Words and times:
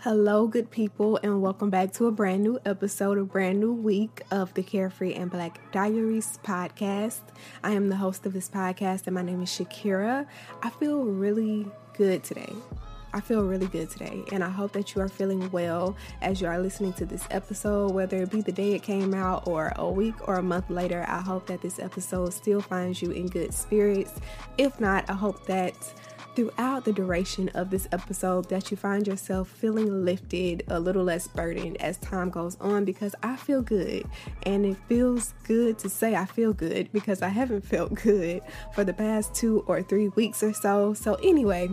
Hello, 0.00 0.46
good 0.46 0.70
people, 0.70 1.18
and 1.22 1.40
welcome 1.40 1.70
back 1.70 1.92
to 1.94 2.06
a 2.06 2.12
brand 2.12 2.42
new 2.42 2.60
episode, 2.66 3.16
a 3.18 3.24
brand 3.24 3.58
new 3.58 3.72
week 3.72 4.22
of 4.30 4.52
the 4.54 4.62
Carefree 4.62 5.14
and 5.14 5.30
Black 5.30 5.72
Diaries 5.72 6.38
podcast. 6.44 7.22
I 7.64 7.72
am 7.72 7.88
the 7.88 7.96
host 7.96 8.26
of 8.26 8.34
this 8.34 8.48
podcast, 8.48 9.06
and 9.06 9.14
my 9.14 9.22
name 9.22 9.42
is 9.42 9.48
Shakira. 9.48 10.26
I 10.62 10.70
feel 10.70 11.02
really 11.02 11.66
good 11.94 12.22
today. 12.22 12.52
I 13.14 13.20
feel 13.20 13.44
really 13.44 13.68
good 13.68 13.88
today, 13.90 14.22
and 14.30 14.44
I 14.44 14.50
hope 14.50 14.72
that 14.72 14.94
you 14.94 15.00
are 15.00 15.08
feeling 15.08 15.50
well 15.50 15.96
as 16.20 16.42
you 16.42 16.46
are 16.46 16.58
listening 16.58 16.92
to 16.94 17.06
this 17.06 17.26
episode, 17.30 17.92
whether 17.92 18.22
it 18.22 18.30
be 18.30 18.42
the 18.42 18.52
day 18.52 18.74
it 18.74 18.82
came 18.82 19.14
out 19.14 19.48
or 19.48 19.72
a 19.76 19.90
week 19.90 20.28
or 20.28 20.36
a 20.36 20.42
month 20.42 20.68
later. 20.68 21.06
I 21.08 21.20
hope 21.22 21.46
that 21.46 21.62
this 21.62 21.78
episode 21.78 22.34
still 22.34 22.60
finds 22.60 23.00
you 23.00 23.12
in 23.12 23.26
good 23.28 23.54
spirits. 23.54 24.12
If 24.58 24.78
not, 24.78 25.08
I 25.08 25.14
hope 25.14 25.46
that 25.46 25.74
throughout 26.36 26.84
the 26.84 26.92
duration 26.92 27.48
of 27.54 27.70
this 27.70 27.88
episode 27.92 28.50
that 28.50 28.70
you 28.70 28.76
find 28.76 29.06
yourself 29.06 29.48
feeling 29.48 30.04
lifted, 30.04 30.62
a 30.68 30.78
little 30.78 31.02
less 31.02 31.26
burdened 31.26 31.80
as 31.80 31.96
time 31.96 32.28
goes 32.28 32.58
on 32.60 32.84
because 32.84 33.14
I 33.22 33.36
feel 33.36 33.62
good. 33.62 34.06
And 34.42 34.66
it 34.66 34.76
feels 34.86 35.32
good 35.44 35.78
to 35.78 35.88
say 35.88 36.14
I 36.14 36.26
feel 36.26 36.52
good 36.52 36.92
because 36.92 37.22
I 37.22 37.28
haven't 37.28 37.62
felt 37.62 37.94
good 38.02 38.42
for 38.74 38.84
the 38.84 38.92
past 38.92 39.34
two 39.34 39.64
or 39.66 39.82
three 39.82 40.08
weeks 40.08 40.42
or 40.42 40.52
so. 40.52 40.92
So, 40.92 41.14
anyway, 41.14 41.70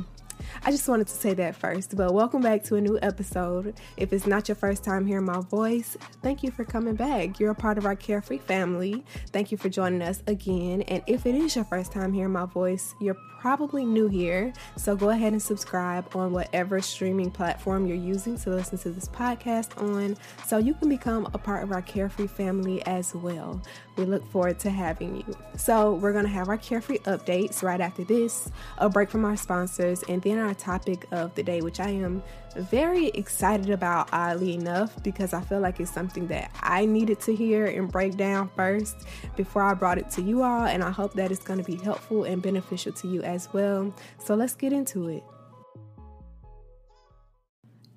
I 0.63 0.71
just 0.71 0.87
wanted 0.87 1.07
to 1.07 1.13
say 1.13 1.33
that 1.33 1.55
first, 1.55 1.95
but 1.95 2.13
welcome 2.13 2.41
back 2.41 2.63
to 2.65 2.75
a 2.75 2.81
new 2.81 2.99
episode. 3.01 3.75
If 3.97 4.13
it's 4.13 4.27
not 4.27 4.47
your 4.47 4.55
first 4.55 4.83
time 4.83 5.05
hearing 5.05 5.25
my 5.25 5.41
voice, 5.41 5.97
thank 6.21 6.43
you 6.43 6.51
for 6.51 6.63
coming 6.63 6.95
back. 6.95 7.39
You're 7.39 7.51
a 7.51 7.55
part 7.55 7.77
of 7.77 7.85
our 7.85 7.95
carefree 7.95 8.39
family. 8.39 9.03
Thank 9.31 9.51
you 9.51 9.57
for 9.57 9.69
joining 9.69 10.01
us 10.01 10.23
again. 10.27 10.83
And 10.83 11.03
if 11.07 11.25
it 11.25 11.35
is 11.35 11.55
your 11.55 11.65
first 11.65 11.91
time 11.91 12.13
hearing 12.13 12.33
my 12.33 12.45
voice, 12.45 12.95
you're 12.99 13.17
probably 13.43 13.83
new 13.83 14.07
here. 14.07 14.53
So 14.77 14.95
go 14.95 15.09
ahead 15.09 15.33
and 15.33 15.41
subscribe 15.41 16.15
on 16.15 16.31
whatever 16.31 16.79
streaming 16.79 17.29
platform 17.29 17.85
you're 17.85 17.97
using 17.97 18.37
to 18.37 18.51
listen 18.51 18.77
to 18.77 18.89
this 18.89 19.09
podcast 19.09 19.81
on 19.83 20.15
so 20.45 20.59
you 20.59 20.73
can 20.73 20.87
become 20.87 21.27
a 21.33 21.37
part 21.37 21.61
of 21.61 21.73
our 21.73 21.81
carefree 21.81 22.27
family 22.27 22.81
as 22.85 23.13
well. 23.13 23.61
We 23.95 24.05
look 24.05 24.25
forward 24.31 24.59
to 24.59 24.69
having 24.69 25.17
you. 25.17 25.35
So, 25.55 25.93
we're 25.93 26.13
going 26.13 26.25
to 26.25 26.31
have 26.31 26.49
our 26.49 26.57
carefree 26.57 26.99
updates 26.99 27.61
right 27.61 27.79
after 27.79 28.03
this, 28.03 28.51
a 28.77 28.89
break 28.89 29.09
from 29.09 29.23
our 29.25 29.37
sponsors, 29.37 30.03
and 30.03 30.21
then 30.21 30.39
our 30.39 30.53
topic 30.53 31.05
of 31.11 31.35
the 31.35 31.43
day, 31.43 31.61
which 31.61 31.79
I 31.79 31.89
am 31.89 32.23
very 32.55 33.07
excited 33.09 33.69
about, 33.69 34.09
oddly 34.11 34.53
enough, 34.53 35.01
because 35.03 35.33
I 35.33 35.41
feel 35.41 35.59
like 35.59 35.79
it's 35.79 35.91
something 35.91 36.27
that 36.27 36.51
I 36.61 36.85
needed 36.85 37.19
to 37.21 37.35
hear 37.35 37.65
and 37.65 37.91
break 37.91 38.17
down 38.17 38.49
first 38.55 38.95
before 39.35 39.63
I 39.63 39.73
brought 39.73 39.97
it 39.97 40.09
to 40.11 40.21
you 40.21 40.43
all. 40.43 40.65
And 40.65 40.83
I 40.83 40.91
hope 40.91 41.13
that 41.13 41.31
it's 41.31 41.43
going 41.43 41.63
to 41.63 41.65
be 41.65 41.75
helpful 41.75 42.23
and 42.23 42.41
beneficial 42.41 42.93
to 42.93 43.07
you 43.07 43.21
as 43.23 43.51
well. 43.53 43.93
So 44.19 44.35
let's 44.35 44.55
get 44.55 44.73
into 44.73 45.09
it. 45.09 45.23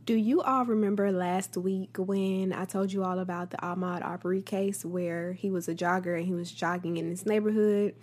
Do 0.07 0.15
you 0.15 0.41
all 0.41 0.65
remember 0.65 1.11
last 1.11 1.57
week 1.57 1.97
when 1.99 2.53
I 2.53 2.65
told 2.65 2.93
you 2.93 3.03
all 3.03 3.19
about 3.19 3.51
the 3.51 3.57
Ahmaud 3.57 4.05
Arbery 4.05 4.41
case 4.41 4.85
where 4.85 5.33
he 5.33 5.51
was 5.51 5.67
a 5.67 5.75
jogger 5.75 6.17
and 6.17 6.25
he 6.25 6.33
was 6.33 6.53
jogging 6.53 6.97
in 6.97 7.11
this 7.11 7.27
neighborhood? 7.27 7.97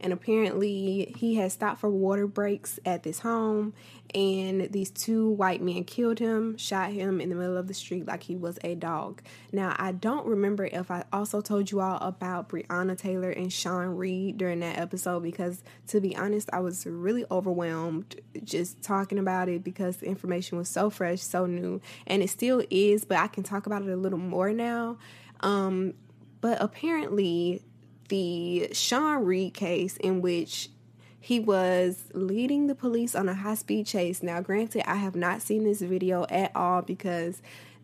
And 0.00 0.12
apparently 0.12 1.14
he 1.16 1.34
had 1.34 1.52
stopped 1.52 1.80
for 1.80 1.90
water 1.90 2.26
breaks 2.26 2.78
at 2.84 3.02
this 3.02 3.20
home 3.20 3.72
and 4.14 4.72
these 4.72 4.90
two 4.90 5.30
white 5.30 5.62
men 5.62 5.84
killed 5.84 6.18
him 6.18 6.56
shot 6.56 6.90
him 6.90 7.20
in 7.20 7.28
the 7.28 7.34
middle 7.34 7.56
of 7.56 7.68
the 7.68 7.74
street 7.74 8.06
like 8.06 8.24
he 8.24 8.34
was 8.34 8.58
a 8.64 8.74
dog. 8.74 9.22
Now 9.52 9.74
i 9.78 9.92
don't 9.92 10.26
remember 10.26 10.66
if 10.66 10.90
i 10.90 11.04
also 11.12 11.40
told 11.40 11.70
you 11.70 11.80
all 11.80 11.98
about 11.98 12.48
breonna 12.48 12.96
taylor 12.96 13.30
and 13.30 13.52
sean 13.52 13.96
reed 13.96 14.38
during 14.38 14.60
that 14.60 14.78
episode 14.78 15.22
because 15.22 15.62
to 15.88 16.00
be 16.00 16.16
honest 16.16 16.50
i 16.52 16.60
was 16.60 16.86
really 16.86 17.24
overwhelmed 17.30 18.20
just 18.44 18.82
talking 18.82 19.18
about 19.18 19.48
it 19.48 19.62
because 19.62 19.98
the 19.98 20.06
information 20.06 20.58
was 20.58 20.68
so 20.68 20.90
fresh 20.90 21.20
so 21.20 21.46
new 21.46 21.80
and 22.06 22.22
it 22.22 22.30
still 22.30 22.62
is 22.70 23.04
but 23.04 23.18
i 23.18 23.28
can 23.28 23.42
talk 23.42 23.66
about 23.66 23.82
it 23.82 23.88
a 23.88 23.96
little 23.96 24.18
more 24.18 24.52
now. 24.52 24.98
Um, 25.40 25.94
but 26.40 26.58
apparently 26.60 27.62
the 28.10 28.68
Sean 28.72 29.24
Reed 29.24 29.54
case 29.54 29.96
in 29.96 30.20
which 30.20 30.68
he 31.18 31.38
was 31.38 32.04
leading 32.12 32.66
the 32.66 32.74
police 32.74 33.14
on 33.14 33.28
a 33.28 33.34
high 33.34 33.54
speed 33.54 33.86
chase. 33.86 34.22
Now, 34.22 34.40
granted, 34.40 34.88
I 34.88 34.96
have 34.96 35.14
not 35.14 35.42
seen 35.42 35.64
this 35.64 35.80
video 35.80 36.26
at 36.28 36.54
all 36.54 36.82
because 36.82 37.40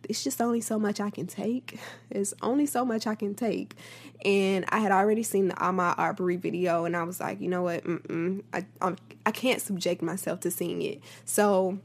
it's 0.08 0.22
just 0.24 0.40
only 0.40 0.60
so 0.60 0.78
much 0.78 1.00
I 1.00 1.10
can 1.10 1.26
take. 1.26 1.78
It's 2.10 2.32
only 2.40 2.66
so 2.66 2.84
much 2.84 3.06
I 3.06 3.14
can 3.14 3.34
take. 3.34 3.74
And 4.24 4.64
I 4.68 4.78
had 4.78 4.90
already 4.90 5.22
seen 5.22 5.48
the 5.48 5.54
Ahmaud 5.54 5.98
Arbery 5.98 6.36
video, 6.36 6.84
and 6.86 6.96
I 6.96 7.02
was 7.02 7.20
like, 7.20 7.40
you 7.40 7.48
know 7.48 7.62
what? 7.62 7.84
I, 8.54 8.64
I'm, 8.80 8.96
I 9.26 9.30
can't 9.32 9.60
subject 9.60 10.02
myself 10.02 10.40
to 10.40 10.50
seeing 10.50 10.80
it. 10.82 11.00
So 11.24 11.78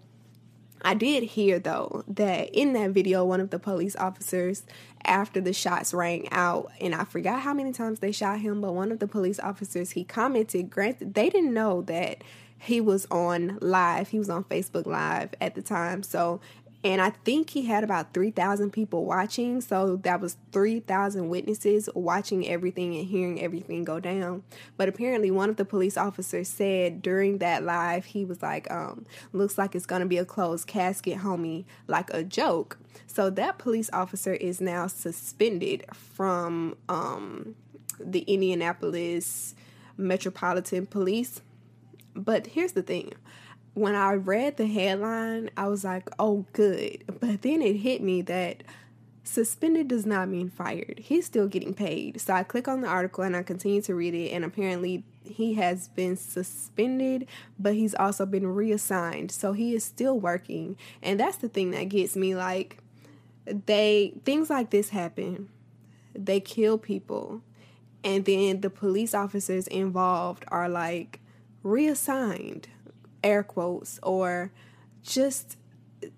I 0.83 0.93
did 0.93 1.23
hear 1.23 1.59
though 1.59 2.03
that 2.07 2.49
in 2.49 2.73
that 2.73 2.91
video, 2.91 3.23
one 3.23 3.39
of 3.39 3.49
the 3.49 3.59
police 3.59 3.95
officers, 3.95 4.63
after 5.03 5.41
the 5.41 5.53
shots 5.53 5.93
rang 5.93 6.31
out, 6.31 6.71
and 6.79 6.93
I 6.93 7.03
forgot 7.03 7.41
how 7.41 7.53
many 7.53 7.71
times 7.71 7.99
they 7.99 8.11
shot 8.11 8.39
him, 8.39 8.61
but 8.61 8.73
one 8.73 8.91
of 8.91 8.99
the 8.99 9.07
police 9.07 9.39
officers 9.39 9.91
he 9.91 10.03
commented, 10.03 10.69
granted, 10.69 11.13
they 11.13 11.29
didn't 11.29 11.53
know 11.53 11.81
that 11.83 12.23
he 12.59 12.79
was 12.79 13.07
on 13.09 13.57
live, 13.61 14.09
he 14.09 14.19
was 14.19 14.29
on 14.29 14.43
Facebook 14.43 14.85
Live 14.85 15.31
at 15.41 15.55
the 15.55 15.63
time. 15.63 16.03
So 16.03 16.39
and 16.83 16.99
I 16.99 17.11
think 17.11 17.51
he 17.51 17.65
had 17.65 17.83
about 17.83 18.13
3,000 18.13 18.71
people 18.71 19.05
watching. 19.05 19.61
So 19.61 19.97
that 19.97 20.19
was 20.19 20.37
3,000 20.51 21.29
witnesses 21.29 21.87
watching 21.93 22.47
everything 22.47 22.95
and 22.95 23.07
hearing 23.07 23.39
everything 23.39 23.83
go 23.83 23.99
down. 23.99 24.43
But 24.77 24.89
apparently, 24.89 25.29
one 25.29 25.49
of 25.49 25.57
the 25.57 25.65
police 25.65 25.95
officers 25.95 26.47
said 26.47 27.03
during 27.03 27.37
that 27.37 27.63
live, 27.63 28.05
he 28.05 28.25
was 28.25 28.41
like, 28.41 28.69
um, 28.71 29.05
looks 29.31 29.59
like 29.59 29.75
it's 29.75 29.85
going 29.85 30.01
to 30.01 30.07
be 30.07 30.17
a 30.17 30.25
closed 30.25 30.65
casket, 30.65 31.19
homie, 31.19 31.65
like 31.87 32.09
a 32.11 32.23
joke. 32.23 32.79
So 33.05 33.29
that 33.29 33.59
police 33.59 33.89
officer 33.93 34.33
is 34.33 34.59
now 34.59 34.87
suspended 34.87 35.85
from 35.93 36.77
um, 36.89 37.55
the 37.99 38.21
Indianapolis 38.21 39.53
Metropolitan 39.97 40.87
Police. 40.87 41.41
But 42.15 42.47
here's 42.47 42.71
the 42.71 42.81
thing 42.81 43.13
when 43.73 43.95
I 43.95 44.13
read 44.13 44.57
the 44.57 44.67
headline, 44.67 45.49
I 45.55 45.67
was 45.67 45.83
like, 45.83 46.09
oh, 46.19 46.45
good. 46.53 47.03
But 47.19 47.41
then 47.41 47.61
it 47.61 47.77
hit 47.77 48.01
me 48.01 48.21
that 48.23 48.63
suspended 49.23 49.87
does 49.87 50.05
not 50.05 50.27
mean 50.27 50.49
fired. 50.49 50.99
He's 50.99 51.25
still 51.25 51.47
getting 51.47 51.73
paid. 51.73 52.19
So 52.19 52.33
I 52.33 52.43
click 52.43 52.67
on 52.67 52.81
the 52.81 52.87
article 52.87 53.23
and 53.23 53.35
I 53.35 53.43
continue 53.43 53.81
to 53.83 53.95
read 53.95 54.13
it, 54.13 54.31
and 54.31 54.43
apparently 54.43 55.03
he 55.23 55.53
has 55.53 55.87
been 55.87 56.17
suspended, 56.17 57.27
but 57.57 57.75
he's 57.75 57.95
also 57.95 58.25
been 58.25 58.47
reassigned. 58.47 59.31
So 59.31 59.53
he 59.53 59.73
is 59.73 59.83
still 59.83 60.19
working. 60.19 60.75
And 61.01 61.19
that's 61.19 61.37
the 61.37 61.47
thing 61.47 61.71
that 61.71 61.85
gets 61.85 62.15
me 62.15 62.35
like, 62.35 62.79
they, 63.45 64.13
things 64.25 64.49
like 64.49 64.71
this 64.71 64.89
happen. 64.89 65.49
They 66.13 66.39
kill 66.39 66.77
people. 66.77 67.41
And 68.03 68.25
then 68.25 68.61
the 68.61 68.69
police 68.69 69.13
officers 69.13 69.67
involved 69.67 70.43
are 70.49 70.67
like 70.67 71.19
reassigned 71.63 72.67
air 73.23 73.43
quotes, 73.43 73.99
or 74.03 74.51
just 75.03 75.57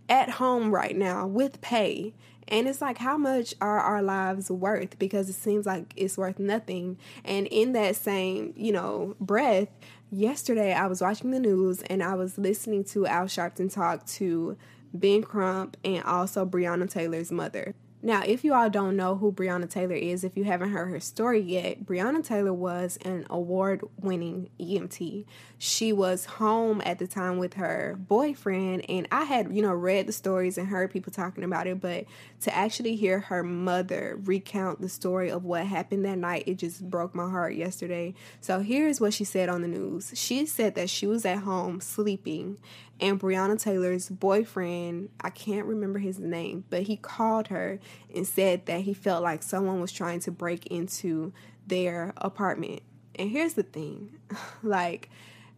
at 0.09 0.29
home 0.31 0.71
right 0.71 0.95
now 0.95 1.27
with 1.27 1.61
pay. 1.61 2.13
And 2.47 2.67
it's 2.67 2.81
like, 2.81 2.97
how 2.97 3.17
much 3.17 3.53
are 3.61 3.79
our 3.79 4.01
lives 4.01 4.51
worth? 4.51 4.99
Because 4.99 5.29
it 5.29 5.33
seems 5.33 5.65
like 5.65 5.93
it's 5.95 6.17
worth 6.17 6.39
nothing. 6.39 6.97
And 7.23 7.47
in 7.47 7.73
that 7.73 7.95
same, 7.95 8.53
you 8.57 8.71
know, 8.73 9.15
breath, 9.19 9.69
yesterday 10.11 10.73
I 10.73 10.87
was 10.87 11.01
watching 11.01 11.31
the 11.31 11.39
news 11.39 11.81
and 11.83 12.03
I 12.03 12.15
was 12.15 12.37
listening 12.37 12.83
to 12.85 13.07
Al 13.07 13.25
Sharpton 13.25 13.73
talk 13.73 14.05
to 14.07 14.57
Ben 14.93 15.23
Crump 15.23 15.77
and 15.83 16.03
also 16.03 16.45
Breonna 16.45 16.89
Taylor's 16.89 17.31
mother. 17.31 17.73
Now, 18.05 18.21
if 18.25 18.43
you 18.43 18.53
all 18.53 18.69
don't 18.69 18.97
know 18.97 19.15
who 19.15 19.31
Breonna 19.31 19.69
Taylor 19.69 19.95
is, 19.95 20.25
if 20.25 20.35
you 20.35 20.43
haven't 20.43 20.71
heard 20.71 20.89
her 20.89 20.99
story 20.99 21.39
yet, 21.39 21.85
Breonna 21.85 22.21
Taylor 22.21 22.51
was 22.51 22.99
an 23.05 23.25
award 23.29 23.81
winning 23.97 24.49
EMT. 24.59 25.23
She 25.57 25.93
was 25.93 26.25
home 26.25 26.81
at 26.85 26.99
the 26.99 27.07
time 27.07 27.37
with 27.37 27.53
her 27.53 27.95
boyfriend, 27.97 28.83
and 28.89 29.07
I 29.09 29.23
had, 29.23 29.55
you 29.55 29.61
know, 29.61 29.71
read 29.71 30.07
the 30.07 30.11
stories 30.11 30.57
and 30.57 30.67
heard 30.67 30.91
people 30.91 31.13
talking 31.13 31.45
about 31.45 31.65
it, 31.65 31.79
but 31.79 32.03
to 32.43 32.55
actually 32.55 32.95
hear 32.95 33.19
her 33.19 33.43
mother 33.43 34.19
recount 34.23 34.81
the 34.81 34.89
story 34.89 35.29
of 35.29 35.43
what 35.43 35.65
happened 35.65 36.05
that 36.05 36.17
night, 36.17 36.43
it 36.45 36.55
just 36.55 36.89
broke 36.89 37.15
my 37.15 37.29
heart 37.29 37.55
yesterday. 37.55 38.13
So 38.41 38.59
here's 38.59 38.99
what 39.01 39.13
she 39.13 39.23
said 39.23 39.49
on 39.49 39.61
the 39.61 39.67
news. 39.67 40.11
She 40.15 40.45
said 40.45 40.75
that 40.75 40.89
she 40.89 41.07
was 41.07 41.25
at 41.25 41.39
home 41.39 41.81
sleeping 41.81 42.57
and 42.99 43.19
Breonna 43.19 43.59
Taylor's 43.59 44.09
boyfriend, 44.09 45.09
I 45.19 45.29
can't 45.29 45.65
remember 45.65 45.99
his 45.99 46.19
name, 46.19 46.63
but 46.69 46.83
he 46.83 46.95
called 46.95 47.47
her 47.47 47.79
and 48.13 48.27
said 48.27 48.65
that 48.67 48.81
he 48.81 48.93
felt 48.93 49.23
like 49.23 49.43
someone 49.43 49.81
was 49.81 49.91
trying 49.91 50.19
to 50.21 50.31
break 50.31 50.67
into 50.67 51.33
their 51.65 52.13
apartment. 52.17 52.81
And 53.15 53.29
here's 53.29 53.53
the 53.55 53.63
thing 53.63 54.17
like, 54.63 55.09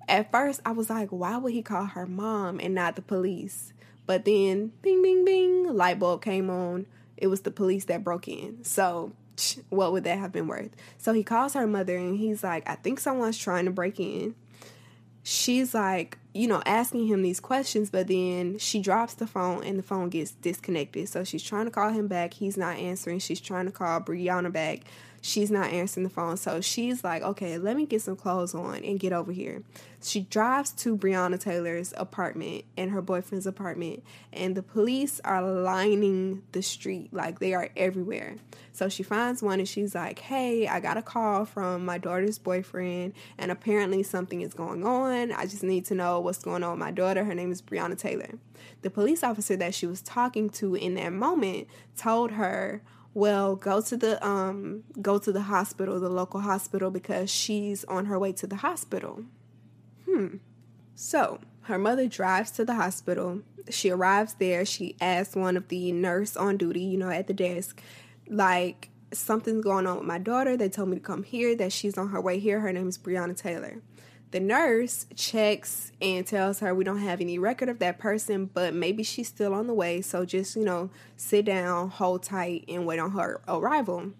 at 0.07 0.31
first 0.31 0.61
I 0.65 0.71
was 0.71 0.89
like, 0.89 1.09
why 1.09 1.38
would 1.38 1.53
he 1.53 1.61
call 1.61 1.85
her 1.85 2.05
mom 2.05 2.59
and 2.59 2.75
not 2.75 2.95
the 2.95 3.01
police? 3.01 3.73
But 4.05 4.25
then, 4.25 4.71
bing, 4.81 5.01
bing, 5.01 5.25
bing, 5.25 5.73
light 5.73 5.99
bulb 5.99 6.23
came 6.23 6.49
on. 6.49 6.85
It 7.17 7.27
was 7.27 7.41
the 7.41 7.51
police 7.51 7.85
that 7.85 8.03
broke 8.03 8.27
in. 8.27 8.63
So, 8.63 9.13
what 9.69 9.91
would 9.91 10.03
that 10.05 10.19
have 10.19 10.31
been 10.31 10.47
worth? 10.47 10.71
So 10.97 11.13
he 11.13 11.23
calls 11.23 11.53
her 11.53 11.67
mother 11.67 11.97
and 11.97 12.17
he's 12.17 12.43
like, 12.43 12.67
I 12.69 12.75
think 12.75 12.99
someone's 12.99 13.37
trying 13.37 13.65
to 13.65 13.71
break 13.71 13.99
in. 13.99 14.35
she's 15.23 15.73
like, 15.73 16.17
you 16.33 16.47
know, 16.47 16.61
asking 16.65 17.07
him 17.07 17.21
these 17.21 17.39
questions, 17.39 17.89
but 17.89 18.07
then 18.07 18.57
she 18.59 18.79
drops 18.79 19.15
the 19.15 19.25
phone 19.27 19.63
and 19.63 19.79
the 19.79 19.83
phone 19.83 20.09
gets 20.09 20.31
disconnected. 20.31 21.09
So 21.09 21.23
she's 21.23 21.43
trying 21.43 21.65
to 21.65 21.71
call 21.71 21.91
him 21.91 22.07
back. 22.07 22.33
He's 22.35 22.57
not 22.57 22.77
answering. 22.77 23.19
She's 23.19 23.41
trying 23.41 23.65
to 23.65 23.71
call 23.71 24.01
Breonna 24.01 24.51
back. 24.51 24.81
She's 25.27 25.50
not 25.50 25.72
answering 25.72 26.04
the 26.04 26.12
phone. 26.12 26.38
So 26.38 26.62
she's 26.62 27.04
like, 27.04 27.24
okay, 27.24 27.57
let 27.57 27.75
me 27.75 27.88
get 27.88 28.04
some 28.04 28.16
clothes 28.16 28.54
on 28.54 28.83
and 28.83 29.00
get 29.00 29.12
over 29.12 29.31
here. 29.31 29.63
She 30.04 30.19
drives 30.19 30.69
to 30.74 30.95
Breonna 30.95 31.39
Taylor's 31.39 31.95
apartment 31.98 32.66
and 32.77 32.92
her 32.92 33.01
boyfriend's 33.01 33.48
apartment, 33.48 34.04
and 34.31 34.54
the 34.54 34.62
police 34.62 35.19
are 35.25 35.42
lining 35.42 36.44
the 36.51 36.62
street 36.62 37.12
like 37.12 37.39
they 37.39 37.56
are 37.56 37.69
everywhere. 37.75 38.36
So 38.72 38.88
she 38.88 39.01
finds 39.01 39.42
one 39.42 39.57
and 39.57 39.68
she's 39.68 39.95
like, 39.95 40.19
hey, 40.19 40.68
I 40.68 40.80
got 40.80 40.98
a 40.98 41.01
call 41.01 41.45
from 41.45 41.86
my 41.86 41.98
daughter's 41.98 42.38
boyfriend, 42.38 43.13
and 43.39 43.50
apparently 43.50 44.04
something 44.04 44.42
is 44.42 44.54
going 44.54 44.86
on. 44.86 45.31
I 45.31 45.48
just 45.48 45.63
need 45.63 45.86
to 45.86 45.95
know 45.95 46.19
what's 46.19 46.44
going 46.44 46.63
on 46.63 46.74
with 46.74 46.80
my 46.80 46.92
daughter. 46.92 47.24
Her 47.24 47.33
name 47.33 47.51
is 47.51 47.63
Breonna 47.63 47.98
Taylor. 47.98 48.38
The 48.83 48.92
police 48.92 49.24
officer 49.24 49.56
that 49.56 49.74
she 49.74 49.88
was 49.88 50.04
talking 50.04 50.51
to 50.51 50.75
in 50.75 50.94
that 50.94 51.13
moment 51.13 51.68
told 51.98 52.30
her, 52.30 52.83
well 53.15 53.56
go 53.56 53.81
to 53.81 53.97
the 53.97 54.23
um 54.23 54.83
go 55.01 55.17
to 55.17 55.31
the 55.31 55.41
hospital 55.44 56.00
the 56.00 56.09
local 56.09 56.41
hospital 56.41 56.91
because 56.91 57.31
she's 57.31 57.83
on 57.85 58.06
her 58.06 58.19
way 58.19 58.31
to 58.33 58.45
the 58.45 58.57
hospital. 58.57 59.23
Hmm. 60.07 60.38
So 60.94 61.39
her 61.62 61.79
mother 61.79 62.07
drives 62.07 62.51
to 62.51 62.65
the 62.65 62.75
hospital. 62.75 63.41
She 63.69 63.89
arrives 63.89 64.35
there. 64.35 64.63
She 64.65 64.95
asks 65.01 65.35
one 65.35 65.57
of 65.57 65.69
the 65.69 65.91
nurse 65.91 66.38
on 66.38 66.57
duty 66.57 66.81
you 66.81 66.97
know 66.97 67.09
at 67.09 67.25
the 67.25 67.33
desk 67.33 67.81
like 68.29 68.89
something's 69.12 69.63
going 69.63 69.88
on 69.88 69.97
with 69.97 70.06
my 70.06 70.19
daughter. 70.19 70.56
They 70.57 70.69
told 70.69 70.89
me 70.89 70.97
to 70.97 71.01
come 71.01 71.23
here 71.23 71.56
that 71.56 71.71
she's 71.71 71.97
on 71.97 72.09
her 72.09 72.21
way 72.21 72.38
here. 72.38 72.59
Her 72.59 72.71
name 72.71 72.89
is 72.89 73.00
breonna 73.00 73.35
taylor 73.35 73.81
the 74.31 74.39
nurse 74.39 75.06
checks 75.16 75.92
and 76.01 76.25
tells 76.25 76.60
her 76.60 76.75
we 76.75 76.83
don't 76.83 77.00
have 77.00 77.22
any 77.22 77.38
record 77.38 77.69
of 77.69 77.80
that 77.80 78.00
person, 78.00 78.50
but 78.54 78.74
maybe 78.74 79.04
she's 79.04 79.27
still 79.27 79.54
on 79.54 79.68
the 79.68 79.74
way. 79.74 80.01
So 80.01 80.25
just, 80.25 80.56
you 80.56 80.66
know, 80.66 80.89
sit 81.16 81.45
down, 81.45 81.89
hold 81.89 82.24
tight, 82.24 82.66
and 82.68 82.86
wait 82.86 83.00
on 83.00 83.12
her 83.12 83.42
arrival. 83.48 84.12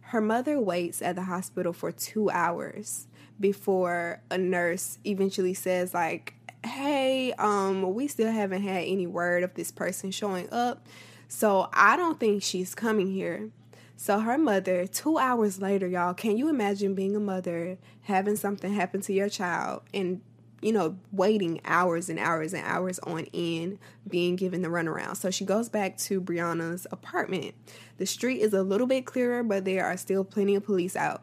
Her 0.00 0.20
mother 0.20 0.60
waits 0.60 1.02
at 1.02 1.16
the 1.16 1.22
hospital 1.22 1.72
for 1.72 1.90
two 1.90 2.30
hours 2.30 3.08
before 3.40 4.20
a 4.30 4.38
nurse 4.38 4.98
eventually 5.04 5.54
says, 5.54 5.92
like, 5.92 6.34
hey, 6.64 7.32
um, 7.34 7.94
we 7.94 8.06
still 8.06 8.30
haven't 8.30 8.62
had 8.62 8.84
any 8.84 9.06
word 9.06 9.42
of 9.42 9.54
this 9.54 9.72
person 9.72 10.10
showing 10.10 10.48
up. 10.50 10.86
So 11.28 11.68
I 11.72 11.96
don't 11.96 12.20
think 12.20 12.42
she's 12.42 12.74
coming 12.74 13.10
here. 13.10 13.50
So 13.96 14.18
her 14.20 14.36
mother, 14.36 14.86
two 14.86 15.18
hours 15.18 15.60
later, 15.60 15.86
y'all, 15.86 16.14
can 16.14 16.36
you 16.36 16.48
imagine 16.48 16.94
being 16.94 17.16
a 17.16 17.20
mother, 17.20 17.78
having 18.02 18.36
something 18.36 18.74
happen 18.74 19.00
to 19.02 19.12
your 19.12 19.28
child, 19.28 19.82
and 19.92 20.20
you 20.64 20.72
know, 20.72 20.96
waiting 21.12 21.60
hours 21.66 22.08
and 22.08 22.18
hours 22.18 22.54
and 22.54 22.64
hours 22.64 22.98
on 23.00 23.26
end, 23.34 23.78
being 24.08 24.34
given 24.34 24.62
the 24.62 24.68
runaround. 24.68 25.14
So 25.14 25.30
she 25.30 25.44
goes 25.44 25.68
back 25.68 25.98
to 25.98 26.22
Breonna's 26.22 26.86
apartment. 26.90 27.54
The 27.98 28.06
street 28.06 28.40
is 28.40 28.54
a 28.54 28.62
little 28.62 28.86
bit 28.86 29.04
clearer, 29.04 29.42
but 29.42 29.66
there 29.66 29.84
are 29.84 29.98
still 29.98 30.24
plenty 30.24 30.54
of 30.54 30.64
police 30.64 30.96
out. 30.96 31.22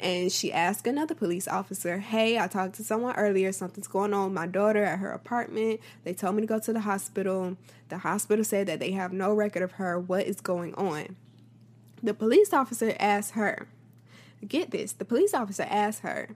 And 0.00 0.32
she 0.32 0.52
asked 0.52 0.88
another 0.88 1.14
police 1.14 1.46
officer, 1.46 1.98
Hey, 1.98 2.36
I 2.36 2.48
talked 2.48 2.74
to 2.76 2.84
someone 2.84 3.14
earlier. 3.14 3.52
Something's 3.52 3.86
going 3.86 4.12
on 4.12 4.24
with 4.24 4.32
my 4.32 4.48
daughter 4.48 4.82
at 4.82 4.98
her 4.98 5.12
apartment. 5.12 5.78
They 6.02 6.12
told 6.12 6.34
me 6.34 6.40
to 6.40 6.48
go 6.48 6.58
to 6.58 6.72
the 6.72 6.80
hospital. 6.80 7.56
The 7.90 7.98
hospital 7.98 8.44
said 8.44 8.66
that 8.66 8.80
they 8.80 8.90
have 8.90 9.12
no 9.12 9.32
record 9.32 9.62
of 9.62 9.72
her. 9.72 10.00
What 10.00 10.26
is 10.26 10.40
going 10.40 10.74
on? 10.74 11.14
The 12.02 12.14
police 12.14 12.52
officer 12.52 12.94
asked 12.98 13.32
her, 13.32 13.68
get 14.46 14.70
this, 14.70 14.92
the 14.92 15.04
police 15.04 15.34
officer 15.34 15.66
asked 15.68 16.00
her, 16.00 16.30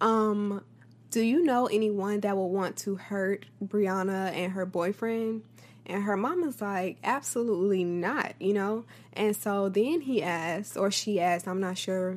um, 0.00 0.62
do 1.10 1.20
you 1.22 1.42
know 1.44 1.66
anyone 1.66 2.20
that 2.20 2.36
will 2.36 2.50
want 2.50 2.76
to 2.78 2.96
hurt 2.96 3.46
Breonna 3.64 4.32
and 4.32 4.52
her 4.52 4.66
boyfriend? 4.66 5.42
And 5.86 6.02
her 6.02 6.16
mom 6.16 6.42
is 6.44 6.60
like, 6.60 6.98
absolutely 7.04 7.84
not, 7.84 8.34
you 8.40 8.52
know? 8.52 8.84
And 9.12 9.34
so 9.36 9.68
then 9.68 10.00
he 10.00 10.22
asked, 10.22 10.76
or 10.76 10.90
she 10.90 11.20
asked, 11.20 11.46
I'm 11.46 11.60
not 11.60 11.78
sure 11.78 12.16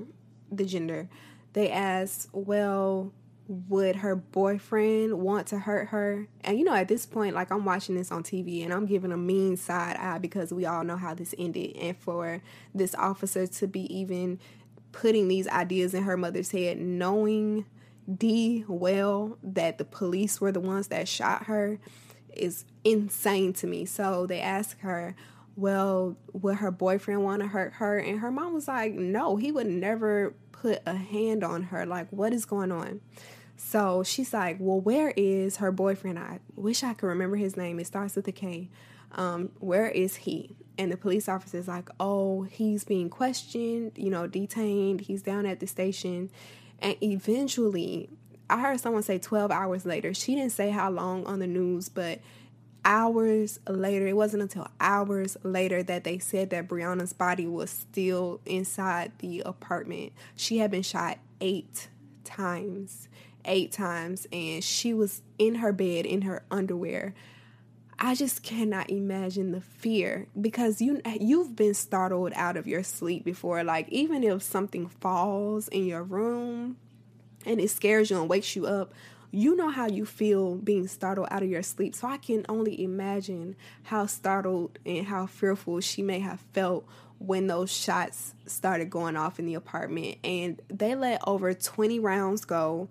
the 0.51 0.65
gender, 0.65 1.07
they 1.53 1.69
asked, 1.69 2.29
well, 2.33 3.11
would 3.49 3.95
her 3.97 4.15
boyfriend 4.15 5.19
want 5.19 5.47
to 5.47 5.57
hurt 5.57 5.87
her? 5.87 6.27
And 6.41 6.59
you 6.59 6.63
know, 6.63 6.75
at 6.75 6.87
this 6.87 7.07
point, 7.07 7.33
like 7.33 7.51
I'm 7.51 7.65
watching 7.65 7.95
this 7.95 8.11
on 8.11 8.21
TV 8.21 8.63
and 8.63 8.71
I'm 8.71 8.85
giving 8.85 9.11
a 9.11 9.17
mean 9.17 9.57
side 9.57 9.97
eye 9.97 10.19
because 10.19 10.53
we 10.53 10.67
all 10.67 10.83
know 10.83 10.97
how 10.97 11.15
this 11.15 11.33
ended. 11.37 11.75
And 11.75 11.97
for 11.97 12.43
this 12.75 12.93
officer 12.93 13.47
to 13.47 13.67
be 13.67 13.91
even 13.93 14.39
putting 14.91 15.27
these 15.27 15.47
ideas 15.47 15.95
in 15.95 16.03
her 16.03 16.15
mother's 16.15 16.51
head, 16.51 16.79
knowing 16.79 17.65
D 18.17 18.65
well 18.67 19.39
that 19.41 19.79
the 19.79 19.85
police 19.85 20.39
were 20.39 20.51
the 20.51 20.59
ones 20.59 20.89
that 20.89 21.07
shot 21.07 21.45
her, 21.45 21.79
is 22.35 22.65
insane 22.83 23.53
to 23.53 23.65
me. 23.65 23.85
So 23.85 24.27
they 24.27 24.41
ask 24.41 24.79
her, 24.81 25.15
well, 25.55 26.15
would 26.33 26.57
her 26.57 26.69
boyfriend 26.69 27.23
want 27.23 27.41
to 27.41 27.47
hurt 27.47 27.73
her? 27.73 27.97
And 27.97 28.19
her 28.19 28.29
mom 28.29 28.53
was 28.53 28.67
like, 28.67 28.93
no, 28.93 29.37
he 29.37 29.51
would 29.51 29.67
never 29.67 30.35
put 30.51 30.83
a 30.85 30.95
hand 30.95 31.43
on 31.43 31.63
her. 31.63 31.85
Like, 31.87 32.07
what 32.11 32.31
is 32.31 32.45
going 32.45 32.71
on? 32.71 33.01
So 33.59 34.03
she's 34.03 34.33
like, 34.33 34.55
Well, 34.57 34.79
where 34.79 35.13
is 35.17 35.57
her 35.57 35.71
boyfriend? 35.71 36.17
I 36.17 36.39
wish 36.55 36.81
I 36.81 36.93
could 36.93 37.07
remember 37.07 37.35
his 37.35 37.57
name. 37.57 37.77
It 37.79 37.87
starts 37.87 38.15
with 38.15 38.27
a 38.29 38.31
K. 38.31 38.69
Um, 39.11 39.51
where 39.59 39.89
is 39.89 40.15
he? 40.15 40.55
And 40.77 40.89
the 40.89 40.97
police 40.97 41.27
officer 41.27 41.57
is 41.57 41.67
like, 41.67 41.89
Oh, 41.99 42.43
he's 42.43 42.85
being 42.85 43.09
questioned, 43.09 43.91
you 43.97 44.09
know, 44.09 44.27
detained. 44.27 45.01
He's 45.01 45.21
down 45.21 45.45
at 45.45 45.59
the 45.59 45.67
station. 45.67 46.31
And 46.79 46.95
eventually, 47.03 48.09
I 48.49 48.61
heard 48.61 48.79
someone 48.79 49.03
say 49.03 49.19
12 49.19 49.51
hours 49.51 49.85
later. 49.85 50.13
She 50.13 50.35
didn't 50.35 50.53
say 50.53 50.69
how 50.69 50.89
long 50.89 51.25
on 51.25 51.39
the 51.39 51.47
news, 51.47 51.89
but 51.89 52.21
hours 52.85 53.59
later, 53.67 54.07
it 54.07 54.15
wasn't 54.15 54.41
until 54.41 54.69
hours 54.79 55.35
later 55.43 55.83
that 55.83 56.05
they 56.05 56.17
said 56.17 56.49
that 56.51 56.69
Breonna's 56.69 57.11
body 57.11 57.45
was 57.45 57.69
still 57.69 58.39
inside 58.45 59.11
the 59.19 59.41
apartment. 59.45 60.13
She 60.37 60.59
had 60.59 60.71
been 60.71 60.81
shot 60.81 61.19
eight 61.41 61.89
times 62.23 63.08
eight 63.45 63.71
times 63.71 64.27
and 64.31 64.63
she 64.63 64.93
was 64.93 65.21
in 65.37 65.55
her 65.55 65.71
bed 65.71 66.05
in 66.05 66.23
her 66.23 66.43
underwear. 66.51 67.13
I 67.97 68.15
just 68.15 68.43
cannot 68.43 68.89
imagine 68.89 69.51
the 69.51 69.61
fear 69.61 70.27
because 70.39 70.81
you 70.81 71.01
you've 71.19 71.55
been 71.55 71.73
startled 71.73 72.31
out 72.35 72.55
of 72.55 72.65
your 72.65 72.83
sleep 72.83 73.25
before. 73.25 73.63
Like 73.63 73.89
even 73.89 74.23
if 74.23 74.41
something 74.41 74.87
falls 74.87 75.67
in 75.67 75.85
your 75.85 76.03
room 76.03 76.77
and 77.45 77.59
it 77.59 77.69
scares 77.69 78.09
you 78.09 78.19
and 78.19 78.29
wakes 78.29 78.55
you 78.55 78.67
up 78.67 78.93
you 79.31 79.55
know 79.55 79.69
how 79.69 79.87
you 79.87 80.05
feel 80.05 80.55
being 80.55 80.87
startled 80.87 81.27
out 81.29 81.43
of 81.43 81.49
your 81.49 81.61
sleep. 81.61 81.95
So 81.95 82.07
I 82.07 82.17
can 82.17 82.45
only 82.49 82.81
imagine 82.83 83.55
how 83.83 84.05
startled 84.07 84.79
and 84.85 85.05
how 85.05 85.27
fearful 85.27 85.81
she 85.81 86.01
may 86.01 86.19
have 86.19 86.39
felt 86.53 86.85
when 87.19 87.47
those 87.47 87.71
shots 87.71 88.33
started 88.45 88.89
going 88.89 89.15
off 89.15 89.39
in 89.39 89.45
the 89.45 89.53
apartment. 89.53 90.17
And 90.23 90.61
they 90.69 90.95
let 90.95 91.21
over 91.27 91.53
20 91.53 91.99
rounds 91.99 92.45
go 92.45 92.89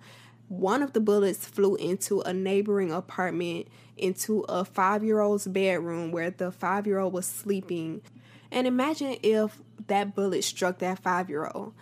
one 0.48 0.82
of 0.82 0.92
the 0.94 1.00
bullets 1.00 1.46
flew 1.46 1.76
into 1.76 2.20
a 2.22 2.32
neighboring 2.32 2.90
apartment, 2.90 3.68
into 3.96 4.40
a 4.48 4.64
five 4.64 5.04
year 5.04 5.20
old's 5.20 5.46
bedroom 5.46 6.10
where 6.10 6.30
the 6.30 6.50
five 6.50 6.86
year 6.86 6.98
old 6.98 7.12
was 7.12 7.26
sleeping. 7.26 8.02
And 8.50 8.66
imagine 8.66 9.16
if 9.22 9.60
that 9.88 10.14
bullet 10.14 10.44
struck 10.44 10.78
that 10.78 11.00
five 11.00 11.28
year 11.28 11.50
old. 11.54 11.74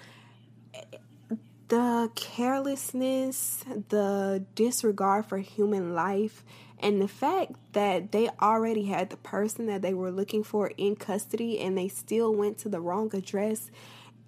The 1.69 2.11
carelessness, 2.15 3.65
the 3.89 4.45
disregard 4.55 5.27
for 5.27 5.39
human 5.39 5.95
life, 5.95 6.45
and 6.79 7.01
the 7.01 7.09
fact 7.09 7.53
that 7.73 8.13
they 8.13 8.29
already 8.41 8.85
had 8.85 9.11
the 9.11 9.17
person 9.17 9.67
that 9.67 9.83
they 9.83 9.95
were 9.95 10.11
looking 10.11 10.45
for 10.45 10.73
in 10.77 10.95
custody 10.95 11.59
and 11.61 11.77
they 11.77 11.89
still 11.89 12.35
went 12.35 12.59
to 12.59 12.69
the 12.69 12.81
wrong 12.81 13.15
address 13.15 13.71